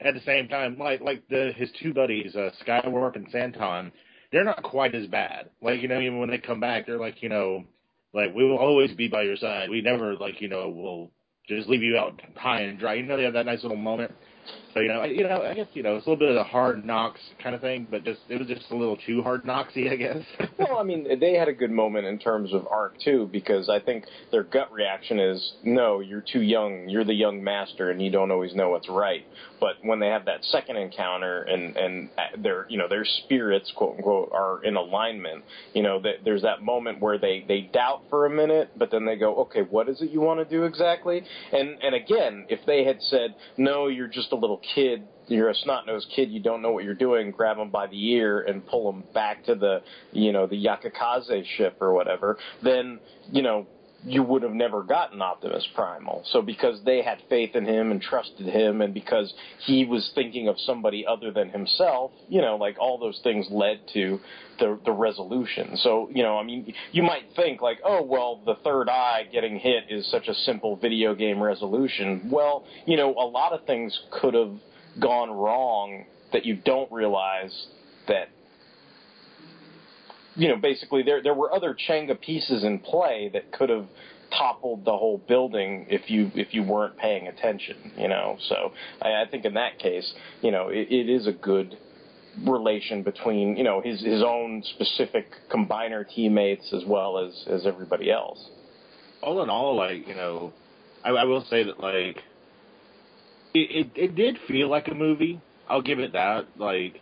[0.00, 3.90] at the same time, like like the his two buddies, uh, Skywarp and Santon,
[4.32, 5.50] they're not quite as bad.
[5.60, 7.64] Like you know, even when they come back, they're like you know,
[8.12, 9.70] like we will always be by your side.
[9.70, 11.10] We never like you know will
[11.48, 12.94] just leave you out high and dry.
[12.94, 14.12] You know, they have that nice little moment.
[14.76, 16.36] So you know, I, you know, I guess you know it's a little bit of
[16.36, 19.46] a hard knocks kind of thing, but just it was just a little too hard
[19.46, 20.18] knocksy, I guess.
[20.58, 23.80] well, I mean, they had a good moment in terms of arc too, because I
[23.80, 26.90] think their gut reaction is, "No, you're too young.
[26.90, 29.24] You're the young master, and you don't always know what's right."
[29.60, 33.72] But when they have that second encounter, and and uh, their you know their spirits,
[33.74, 35.42] quote unquote, are in alignment,
[35.72, 39.06] you know, that there's that moment where they they doubt for a minute, but then
[39.06, 42.60] they go, "Okay, what is it you want to do exactly?" And and again, if
[42.66, 46.30] they had said, "No, you're just a little kid." You're a snot-nosed kid.
[46.30, 47.32] You don't know what you're doing.
[47.32, 49.82] Grab him by the ear and pull him back to the,
[50.12, 52.38] you know, the Yakakaze ship or whatever.
[52.62, 53.00] Then,
[53.32, 53.66] you know,
[54.06, 56.22] you would have never gotten Optimus Primal.
[56.26, 59.34] So because they had faith in him and trusted him, and because
[59.64, 63.80] he was thinking of somebody other than himself, you know, like all those things led
[63.94, 64.20] to
[64.60, 65.76] the the resolution.
[65.78, 69.58] So you know, I mean, you might think like, oh well, the third eye getting
[69.58, 72.30] hit is such a simple video game resolution.
[72.30, 74.54] Well, you know, a lot of things could have
[75.00, 77.66] gone wrong that you don't realize
[78.06, 78.28] that
[80.36, 83.86] you know, basically there there were other Jenga pieces in play that could have
[84.36, 87.92] toppled the whole building if you if you weren't paying attention.
[87.96, 91.32] You know, so I, I think in that case, you know, it, it is a
[91.32, 91.76] good
[92.44, 98.10] relation between you know his his own specific combiner teammates as well as as everybody
[98.10, 98.38] else.
[99.22, 100.52] All in all, like you know,
[101.04, 102.18] I, I will say that like
[103.54, 105.40] it, it it did feel like a movie.
[105.68, 106.46] I'll give it that.
[106.58, 107.00] Like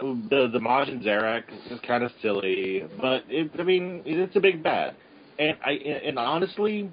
[0.00, 4.62] the the Majin Zarak is kind of silly, but it, I mean it's a big
[4.62, 4.96] bad.
[5.38, 6.90] And I and honestly,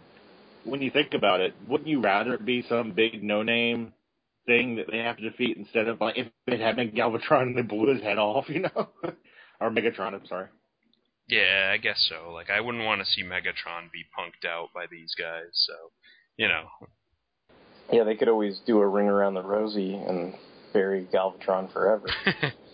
[0.63, 3.93] when you think about it, wouldn't you rather it be some big no name
[4.45, 7.57] thing that they have to defeat instead of like if it had been Galvatron and
[7.57, 8.89] they blew his head off, you know,
[9.59, 10.13] or Megatron?
[10.13, 10.47] I'm sorry.
[11.27, 12.31] Yeah, I guess so.
[12.31, 15.49] Like I wouldn't want to see Megatron be punked out by these guys.
[15.53, 15.73] So,
[16.37, 16.65] you know.
[17.91, 20.33] Yeah, they could always do a ring around the rosy and
[20.73, 22.07] bury Galvatron forever.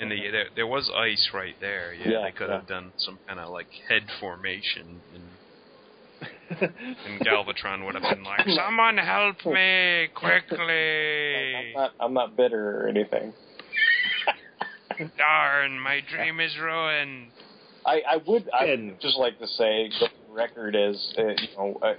[0.00, 1.94] and the, there, there was ice right there.
[1.94, 2.58] Yeah, Yeah, they could yeah.
[2.58, 6.60] have done some kind of like head formation, and,
[7.06, 12.82] and Galvatron would have been like, "Someone help me quickly!" I'm not I'm not bitter
[12.84, 13.32] or anything.
[15.18, 17.30] Darn, my dream is ruined.
[17.84, 21.78] I, I would I would just like to say the record is uh, you know
[21.82, 21.94] uh,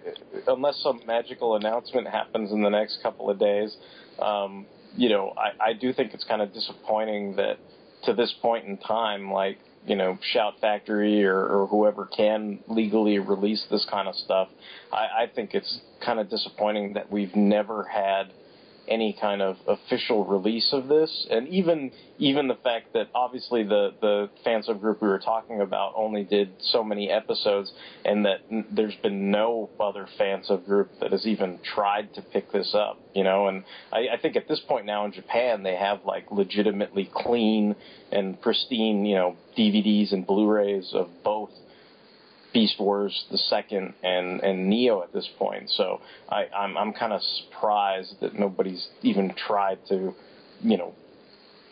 [0.48, 3.76] unless some magical announcement happens in the next couple of days,
[4.20, 4.66] um,
[4.96, 7.58] you know I, I do think it's kind of disappointing that
[8.04, 13.20] to this point in time, like you know Shout Factory or, or whoever can legally
[13.20, 14.50] release this kind of stuff,
[14.92, 18.32] I, I think it's kind of disappointing that we've never had
[18.88, 23.94] any kind of official release of this, and even even the fact that obviously the
[24.02, 27.72] the fan sub group we were talking about only did so many episodes,
[28.06, 28.42] and that
[28.72, 33.00] there's been no other fan sub group that has even tried to pick this up,
[33.14, 33.48] you know.
[33.48, 37.76] And I, I think at this point now in Japan they have like legitimately clean
[38.12, 41.52] and pristine, you know, DVDs and Blu-rays of both
[42.53, 45.69] Beast Wars the second and and Neo at this point.
[45.72, 50.14] So I, I'm I'm kind of surprised that nobody's even tried to,
[50.61, 50.94] you know,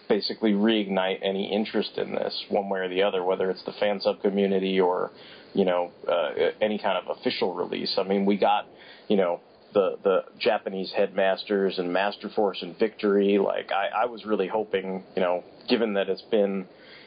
[0.07, 3.99] basically reignite any interest in this one way or the other, whether it's the fan
[4.02, 5.11] sub community or,
[5.53, 6.31] you know, uh,
[6.61, 7.95] any kind of official release.
[7.97, 8.68] I mean, we got,
[9.07, 9.39] you know.
[9.73, 15.03] The, the Japanese headmasters and Master Force and Victory, like I, I was really hoping,
[15.18, 16.65] you know, given that it's been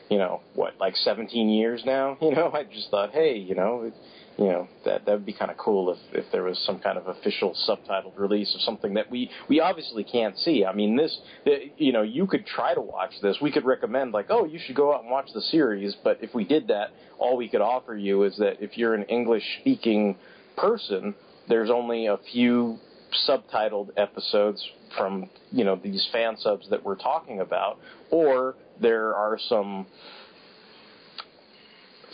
[0.09, 3.91] you know, what, like 17 years now, you know, I just thought, hey, you know,
[4.39, 6.97] you know, that that would be kind of cool if if there was some kind
[6.97, 10.65] of official subtitled release of something that we we obviously can't see.
[10.65, 13.39] I mean, this, the, you know, you could try to watch this.
[13.43, 15.97] We could recommend like, oh, you should go out and watch the series.
[16.05, 19.05] But if we did that, all we could offer you is that if you're an
[19.05, 20.17] English speaking
[20.57, 21.17] person,
[21.49, 22.79] there's only a few
[23.29, 24.65] subtitled episodes
[24.97, 27.81] from you know these fan subs that we're talking about,
[28.11, 29.87] or there are some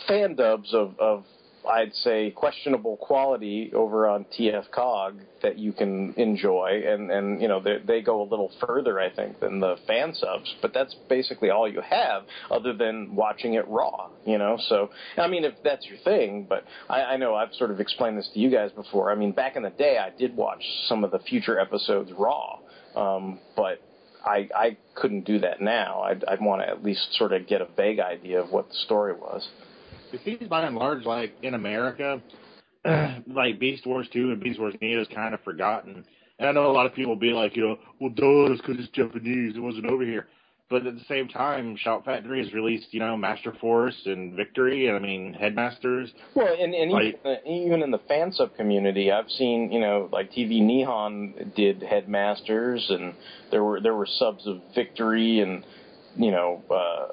[0.07, 1.25] fan dubs of, of
[1.67, 7.47] I'd say questionable quality over on TF Cog that you can enjoy, and and you
[7.47, 10.95] know they they go a little further I think than the fan subs, but that's
[11.09, 14.57] basically all you have other than watching it raw, you know.
[14.69, 18.17] So I mean if that's your thing, but I, I know I've sort of explained
[18.17, 19.11] this to you guys before.
[19.11, 22.59] I mean back in the day I did watch some of the future episodes raw,
[22.95, 23.81] um, but
[24.25, 26.01] I, I couldn't do that now.
[26.01, 28.75] I'd, I'd want to at least sort of get a vague idea of what the
[28.85, 29.47] story was.
[30.11, 32.21] It seems by and large, like in America,
[32.85, 36.05] like Beast Wars 2 and Beast Wars Neo is kind of forgotten.
[36.39, 38.61] And I know a lot of people will be like, you know, well, duh, it's
[38.61, 39.55] because it's Japanese.
[39.55, 40.27] It wasn't over here.
[40.69, 44.87] But at the same time, Shout Factory has released, you know, Master Force and Victory,
[44.87, 46.11] and I mean, Headmasters.
[46.33, 50.09] Well, and, and Like- even, even in the fan sub community, I've seen you know
[50.11, 53.13] like TV Nihon did Headmasters, and
[53.51, 55.63] there were there were subs of Victory, and
[56.15, 57.07] you know uh,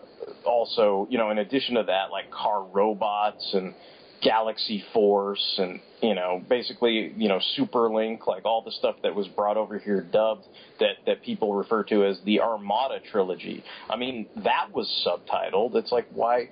[0.49, 3.75] also you know in addition to that like Car Robots and
[4.23, 9.29] Galaxy Force, and you know basically you know Superlink, like all the stuff that was
[9.29, 10.47] brought over here dubbed
[10.81, 13.65] that that people refer to as the Armada trilogy.
[13.91, 15.75] I mean that was subtitled.
[15.75, 16.51] It's like why.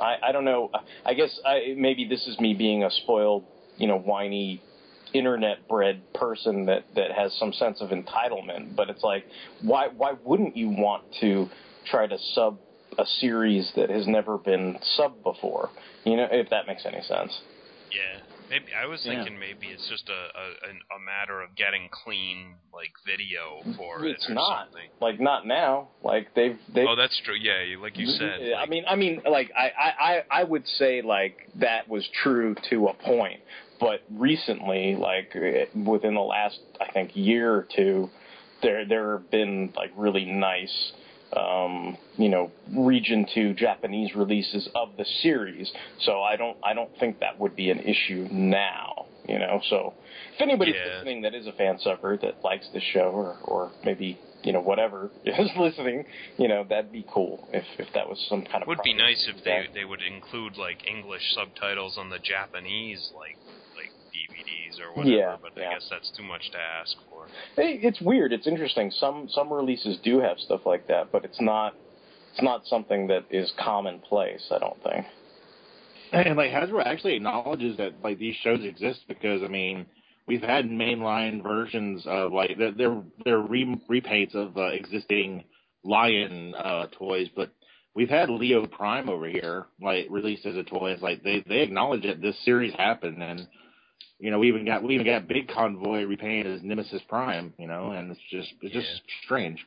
[0.00, 0.70] I, I don't know.
[1.04, 3.44] I guess I, maybe this is me being a spoiled,
[3.76, 4.62] you know, whiny,
[5.12, 8.76] internet-bred person that that has some sense of entitlement.
[8.76, 9.24] But it's like,
[9.60, 11.48] why why wouldn't you want to
[11.90, 12.58] try to sub
[12.98, 15.70] a series that has never been subbed before?
[16.04, 17.32] You know, if that makes any sense.
[17.90, 19.16] Yeah, maybe I was Yeah.
[19.16, 24.24] thinking maybe it's just a a, a matter of getting clean like video for It's
[24.26, 24.88] it or not something.
[25.00, 25.88] like not now.
[26.02, 26.86] Like they've they.
[26.86, 27.34] Oh, that's true.
[27.34, 28.18] Yeah, like you mm-hmm.
[28.18, 28.40] said.
[28.48, 32.08] Yeah, I mean, I mean, like I, I, I I would say like that was
[32.22, 33.40] true to a point,
[33.80, 35.34] but recently, like
[35.74, 38.08] within the last I think year or two,
[38.62, 40.92] there there have been like really nice,
[41.36, 45.70] um, you know, region two Japanese releases of the series.
[46.00, 49.06] So I don't I don't think that would be an issue now.
[49.28, 49.94] You know, so
[50.34, 50.94] if anybody's Yeah.
[50.96, 54.60] listening that is a fan subber that likes the show or or maybe you know
[54.60, 56.04] whatever is listening,
[56.36, 58.68] you know that'd be cool if if that was some kind of.
[58.68, 63.36] would be nice if they they would include like English subtitles on the Japanese like
[64.70, 65.16] like DVDs or whatever.
[65.16, 65.70] Yeah, but yeah.
[65.70, 67.26] I guess that's too much to ask for.
[67.56, 68.32] Hey, it's weird.
[68.32, 68.90] It's interesting.
[68.90, 71.74] Some some releases do have stuff like that, but it's not
[72.32, 74.46] it's not something that is commonplace.
[74.50, 75.06] I don't think.
[76.12, 79.86] And like Hasbro actually acknowledges that like these shows exist because I mean
[80.26, 85.44] we've had mainline versions of like they're they're, they're re- repaints of uh, existing
[85.84, 87.52] Lion uh, toys, but
[87.94, 90.92] we've had Leo Prime over here like released as a toy.
[90.92, 93.46] It's like they they acknowledge that this series happened and.
[94.20, 97.54] You know, we even got we even got Big Convoy repainted as Nemesis Prime.
[97.58, 99.64] You know, and it's just it's just strange.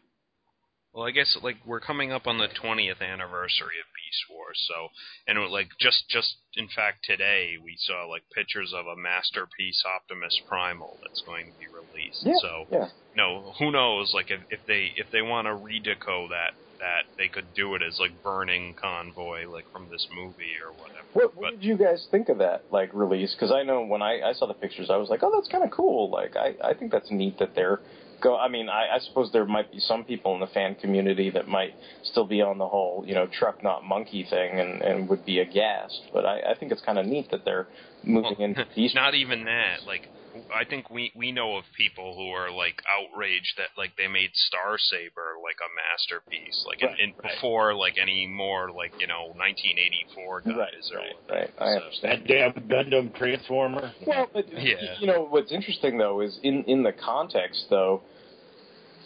[0.93, 4.89] Well, I guess like we're coming up on the 20th anniversary of Beast Wars, so
[5.27, 9.84] and it, like just just in fact today we saw like pictures of a masterpiece
[9.84, 12.21] Optimus Primal that's going to be released.
[12.23, 12.89] Yeah, so yeah.
[13.17, 14.11] no, who knows?
[14.13, 16.53] Like if, if they if they want to redeco that
[16.84, 21.07] that they could do it as like Burning Convoy, like from this movie or whatever.
[21.14, 23.34] What, what but did you guys think of that like release?
[23.34, 25.64] Because I know when I, I saw the pictures, I was like, oh, that's kind
[25.64, 26.11] of cool.
[26.11, 27.80] Like I I think that's neat that they're
[28.22, 28.35] go.
[28.35, 31.47] I mean, I, I suppose there might be some people in the fan community that
[31.47, 31.73] might
[32.03, 35.39] still be on the whole you know truck not monkey thing and and would be
[35.39, 36.01] aghast.
[36.11, 37.68] But I I think it's kind of neat that they're
[38.03, 38.93] moving Well, into these.
[38.95, 39.84] not even that.
[39.88, 40.09] Like,
[40.53, 44.31] I think we we know of people who are like outraged that like they made
[44.34, 47.34] Star Saber like a masterpiece, like Right, in, in right.
[47.35, 50.57] before like any more like you know 1984 guys Right,
[50.91, 51.39] or right, whatever.
[51.39, 51.53] right.
[51.59, 52.23] I So- understand.
[52.23, 53.93] That damn Gundam Transformer.
[54.07, 54.97] Well, but Yeah.
[54.99, 58.12] you know what's interesting though is in in the context though, n- n-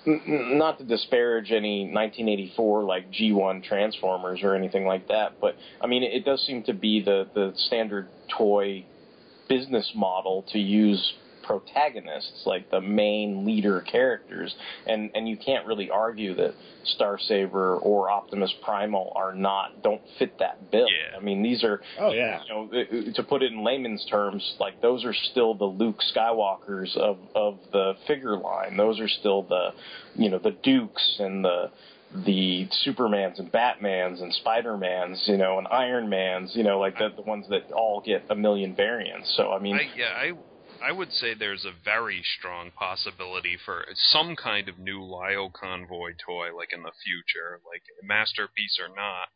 [0.07, 6.03] not to disparage any 1984 like G1 Transformers or anything like that, but I mean
[6.03, 8.07] it, does seem to be the the standard
[8.37, 8.85] toy
[9.49, 11.13] business model to use
[11.47, 14.53] protagonists like the main leader characters
[14.85, 16.53] and and you can't really argue that
[16.83, 20.87] Star Saber or Optimus Primal are not don't fit that bill.
[20.87, 21.17] Yeah.
[21.17, 22.41] I mean these are Oh yeah.
[22.43, 25.99] you know, uh, to put it in layman's terms, like those are still the Luke
[26.15, 28.77] Skywalkers of of the figure line.
[28.77, 29.69] Those are still the,
[30.15, 31.71] you know, the Dukes and the
[32.25, 37.09] the Supermans and Batmans and Spider-Mans, you know, and Iron Mans, you know, like the
[37.15, 39.33] the ones that all get a million variants.
[39.35, 40.31] So I mean, I, yeah, I
[40.83, 46.13] I would say there's a very strong possibility for some kind of new Lio Convoy
[46.25, 49.27] toy, like in the future, like masterpiece or not.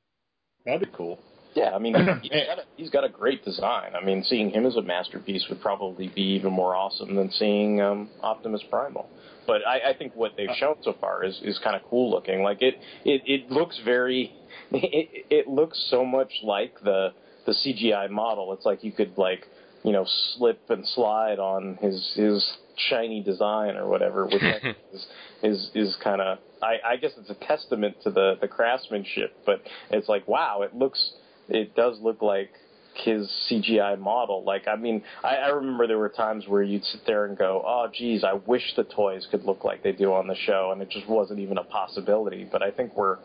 [0.66, 1.20] That'd be cool.
[1.54, 3.94] Yeah, I mean, he's got, a, he's got a great design.
[3.96, 7.82] I mean, seeing him as a masterpiece would probably be even more awesome than seeing
[7.82, 9.10] um, Optimus Primal.
[9.48, 12.44] But I, I think what they've shown so far is, is kind of cool looking.
[12.44, 14.34] Like it, it, it looks very,
[14.72, 17.10] it, it looks so much like the
[17.46, 18.54] the CGI model.
[18.54, 19.48] It's like you could like,
[19.84, 22.58] you know, slip and slide on his his
[22.90, 25.08] shiny design or whatever, which I think is
[25.44, 26.40] is is kind of.
[26.62, 30.76] I, I guess it's a testament to the the craftsmanship, but it's like wow, it
[30.76, 31.14] looks
[31.50, 32.52] it does look like
[32.94, 34.44] his CGI model.
[34.44, 37.64] Like, I mean, I, I remember there were times where you'd sit there and go,
[37.66, 40.82] "Oh, geez, I wish the toys could look like they do on the show," and
[40.82, 42.48] it just wasn't even a possibility.
[42.50, 43.18] But I think we're,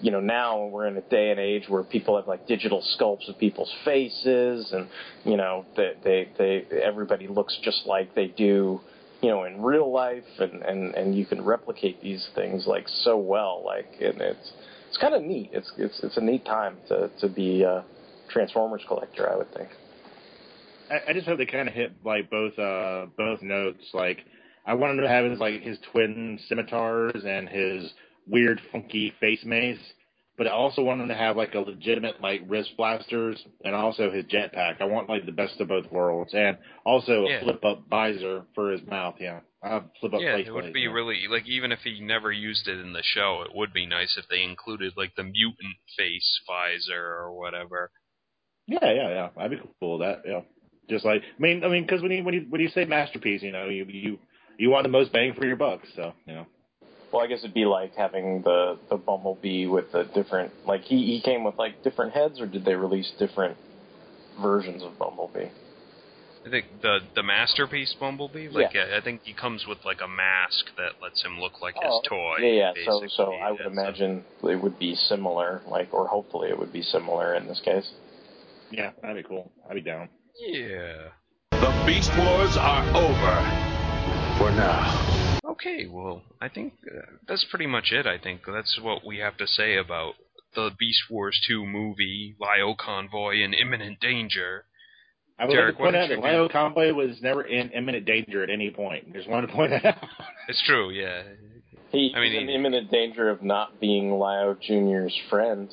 [0.00, 3.28] you know, now we're in a day and age where people have like digital sculpts
[3.28, 4.88] of people's faces, and
[5.24, 8.80] you know, they they, they everybody looks just like they do
[9.20, 13.16] you know, in real life, and and and you can replicate these things like so
[13.16, 13.62] well.
[13.64, 14.52] Like, and it's
[14.88, 15.50] it's kind of neat.
[15.52, 17.84] It's it's it's a neat time to to be a
[18.30, 19.30] Transformers collector.
[19.30, 19.68] I would think.
[20.90, 23.82] I, I just hope they kind of hit like both uh both notes.
[23.92, 24.18] Like
[24.64, 27.92] I want him to have his like his twin scimitars and his
[28.28, 29.78] weird funky face maze.
[30.36, 34.08] but I also want him to have like a legitimate like wrist blasters and also
[34.10, 34.80] his jetpack.
[34.80, 36.56] I want like the best of both worlds and
[36.86, 37.40] also a Yeah.
[37.40, 39.16] flip up visor for his mouth.
[39.18, 40.92] Yeah, uh, flip up Yeah, it would be yeah.
[40.92, 44.16] really like even if he never used it in the show, it would be nice
[44.16, 47.90] if they included like the mutant face visor or whatever.
[48.68, 49.28] Yeah, yeah, yeah.
[49.36, 50.22] I'd be cool with that.
[50.24, 50.42] Yeah,
[50.88, 53.42] just like I mean, I mean, because when you when you when you say masterpiece,
[53.42, 54.18] you know, you you
[54.56, 55.80] you want the most bang for your buck.
[55.96, 56.46] So you know.
[57.12, 60.96] Well, I guess it'd be like having the the Bumblebee with the different like he
[61.06, 63.56] he came with like different heads, or did they release different
[64.40, 65.48] versions of Bumblebee?
[66.46, 70.08] I think the the masterpiece Bumblebee, like I I think he comes with like a
[70.08, 72.36] mask that lets him look like his Oh, toy.
[72.40, 72.84] Yeah, yeah.
[72.84, 73.08] So, basically.
[73.16, 76.72] so I would Yeah, so- imagine it would be similar, like, or hopefully it would
[76.72, 77.90] be similar in this case.
[78.70, 79.50] Yeah, that'd be cool.
[79.68, 80.08] I'd be down.
[80.38, 81.08] Yeah.
[81.52, 83.42] The Beast Wars are over.
[84.38, 85.27] For now.
[85.60, 88.06] Okay, well, I think uh, that's pretty much it.
[88.06, 90.14] I think that's what we have to say about
[90.54, 94.64] the Beast Wars 2 movie, Lio Convoy in Imminent Danger.
[95.38, 96.28] I would Derek, like to point out that you do?
[96.28, 99.12] Lio Convoy was never in imminent danger at any point.
[99.12, 100.08] Just wanted to point that out.
[100.48, 101.22] It's true, yeah.
[101.90, 105.72] He, I mean, he's in he- imminent danger of not being Lio Jr.'s friend.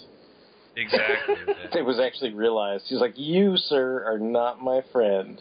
[0.75, 1.35] Exactly.
[1.47, 1.53] yeah.
[1.79, 2.85] It was actually realized.
[2.87, 5.39] He's like, You, sir, are not my friend.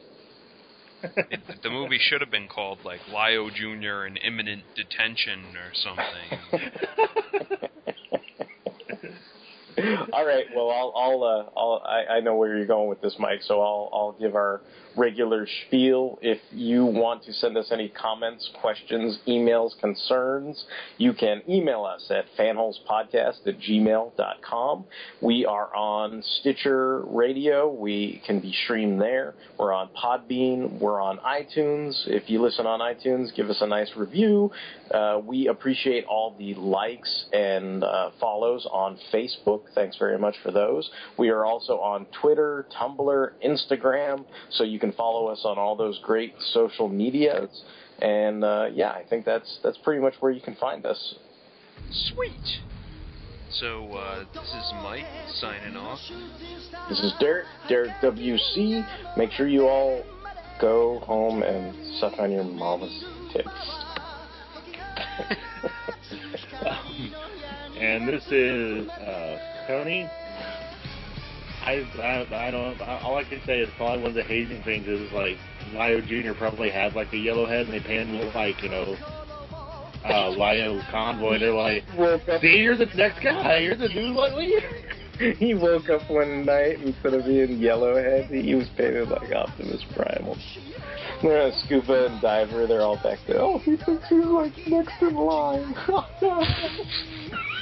[1.30, 4.06] It, the movie should have been called like Lio Jr.
[4.06, 6.38] in Imminent Detention or something.
[10.12, 10.44] All right.
[10.54, 13.40] Well, I'll, I'll, uh, I'll, I, I know where you're going with this, Mike.
[13.42, 14.60] So I'll, I'll give our
[14.96, 16.18] regular spiel.
[16.22, 20.64] If you want to send us any comments, questions, emails, concerns,
[20.98, 24.84] you can email us at fanholespodcast at gmail.com.
[25.20, 27.68] We are on Stitcher Radio.
[27.68, 29.34] We can be streamed there.
[29.58, 30.78] We're on Podbean.
[30.78, 32.06] We're on iTunes.
[32.06, 34.52] If you listen on iTunes, give us a nice review.
[34.90, 39.63] Uh, we appreciate all the likes and uh, follows on Facebook.
[39.74, 40.90] Thanks very much for those.
[41.18, 45.98] We are also on Twitter, Tumblr, Instagram, so you can follow us on all those
[46.02, 47.64] great social medias.
[48.00, 51.14] And uh, yeah, I think that's that's pretty much where you can find us.
[51.90, 52.60] Sweet.
[53.50, 56.00] So uh, this is Mike signing off.
[56.88, 59.16] This is Derek, Derek WC.
[59.16, 60.02] Make sure you all
[60.60, 63.48] go home and suck on your mama's tits.
[67.84, 70.08] and this is uh, Tony.
[71.62, 72.80] I, I I don't.
[72.80, 75.36] I, all I can say is probably one of the hazing things is like
[75.72, 76.36] Lio Jr.
[76.36, 78.96] probably had like a yellow head and they painted him like you know
[80.04, 81.38] uh, Lio Convoy.
[81.38, 81.84] They're like,
[82.40, 83.58] see, you're the next guy.
[83.58, 84.60] You're the like me.
[85.38, 90.36] he woke up one night instead of being Yellowhead, he was painted like Optimus Primal.
[91.22, 93.40] They're a Scuba and Diver, they're all back there.
[93.40, 95.74] Oh, he thinks he's like next in line.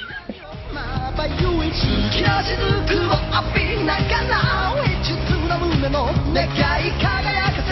[0.73, 1.33] まばゆ
[1.65, 1.85] い月
[2.23, 5.13] の雫を浴びながら演出
[5.47, 7.69] の胸の願い輝かせ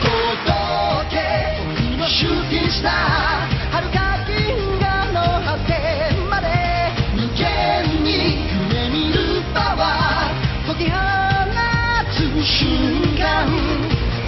[0.00, 1.16] 届け
[1.60, 2.92] 僕のシューティングスター
[3.70, 4.32] 遥か銀
[4.80, 5.70] 河の果て
[6.30, 6.48] まで
[7.16, 7.44] 無限
[8.02, 8.40] に
[8.72, 10.96] 夢見るパワー解き放
[12.10, 13.44] つ瞬間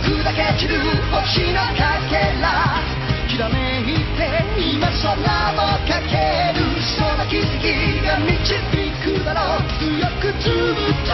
[0.03, 0.77] 砕け散る
[1.11, 2.45] 星のかけら
[3.31, 3.74] きらめ
[4.94, 5.58] いて今空を
[5.88, 6.62] かける
[6.96, 7.66] その奇跡
[8.06, 8.38] が導
[9.02, 10.54] くだろう強くずっ
[11.06, 11.14] と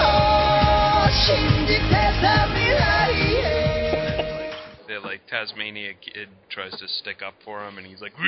[1.26, 1.90] 信じて
[2.22, 3.56] た未来へ
[4.88, 8.14] That like Tasmania kid tries to stick up for him, and he's like,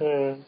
[0.00, 0.44] and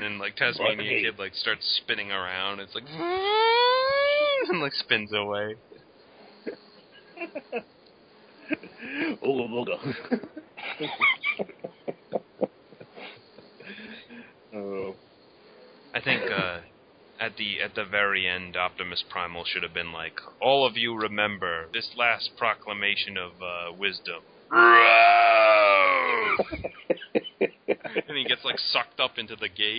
[0.00, 2.60] then like Tasmania kid like starts spinning around.
[2.60, 2.84] It's like
[4.48, 5.56] and like spins away.
[9.23, 9.77] Ooga booga.
[14.55, 14.95] oh.
[15.93, 16.59] I think uh,
[17.19, 20.95] at the at the very end, Optimus Primal should have been like, "All of you
[20.95, 24.21] remember this last proclamation of uh, wisdom."
[28.07, 29.71] and he gets like sucked up into the gate.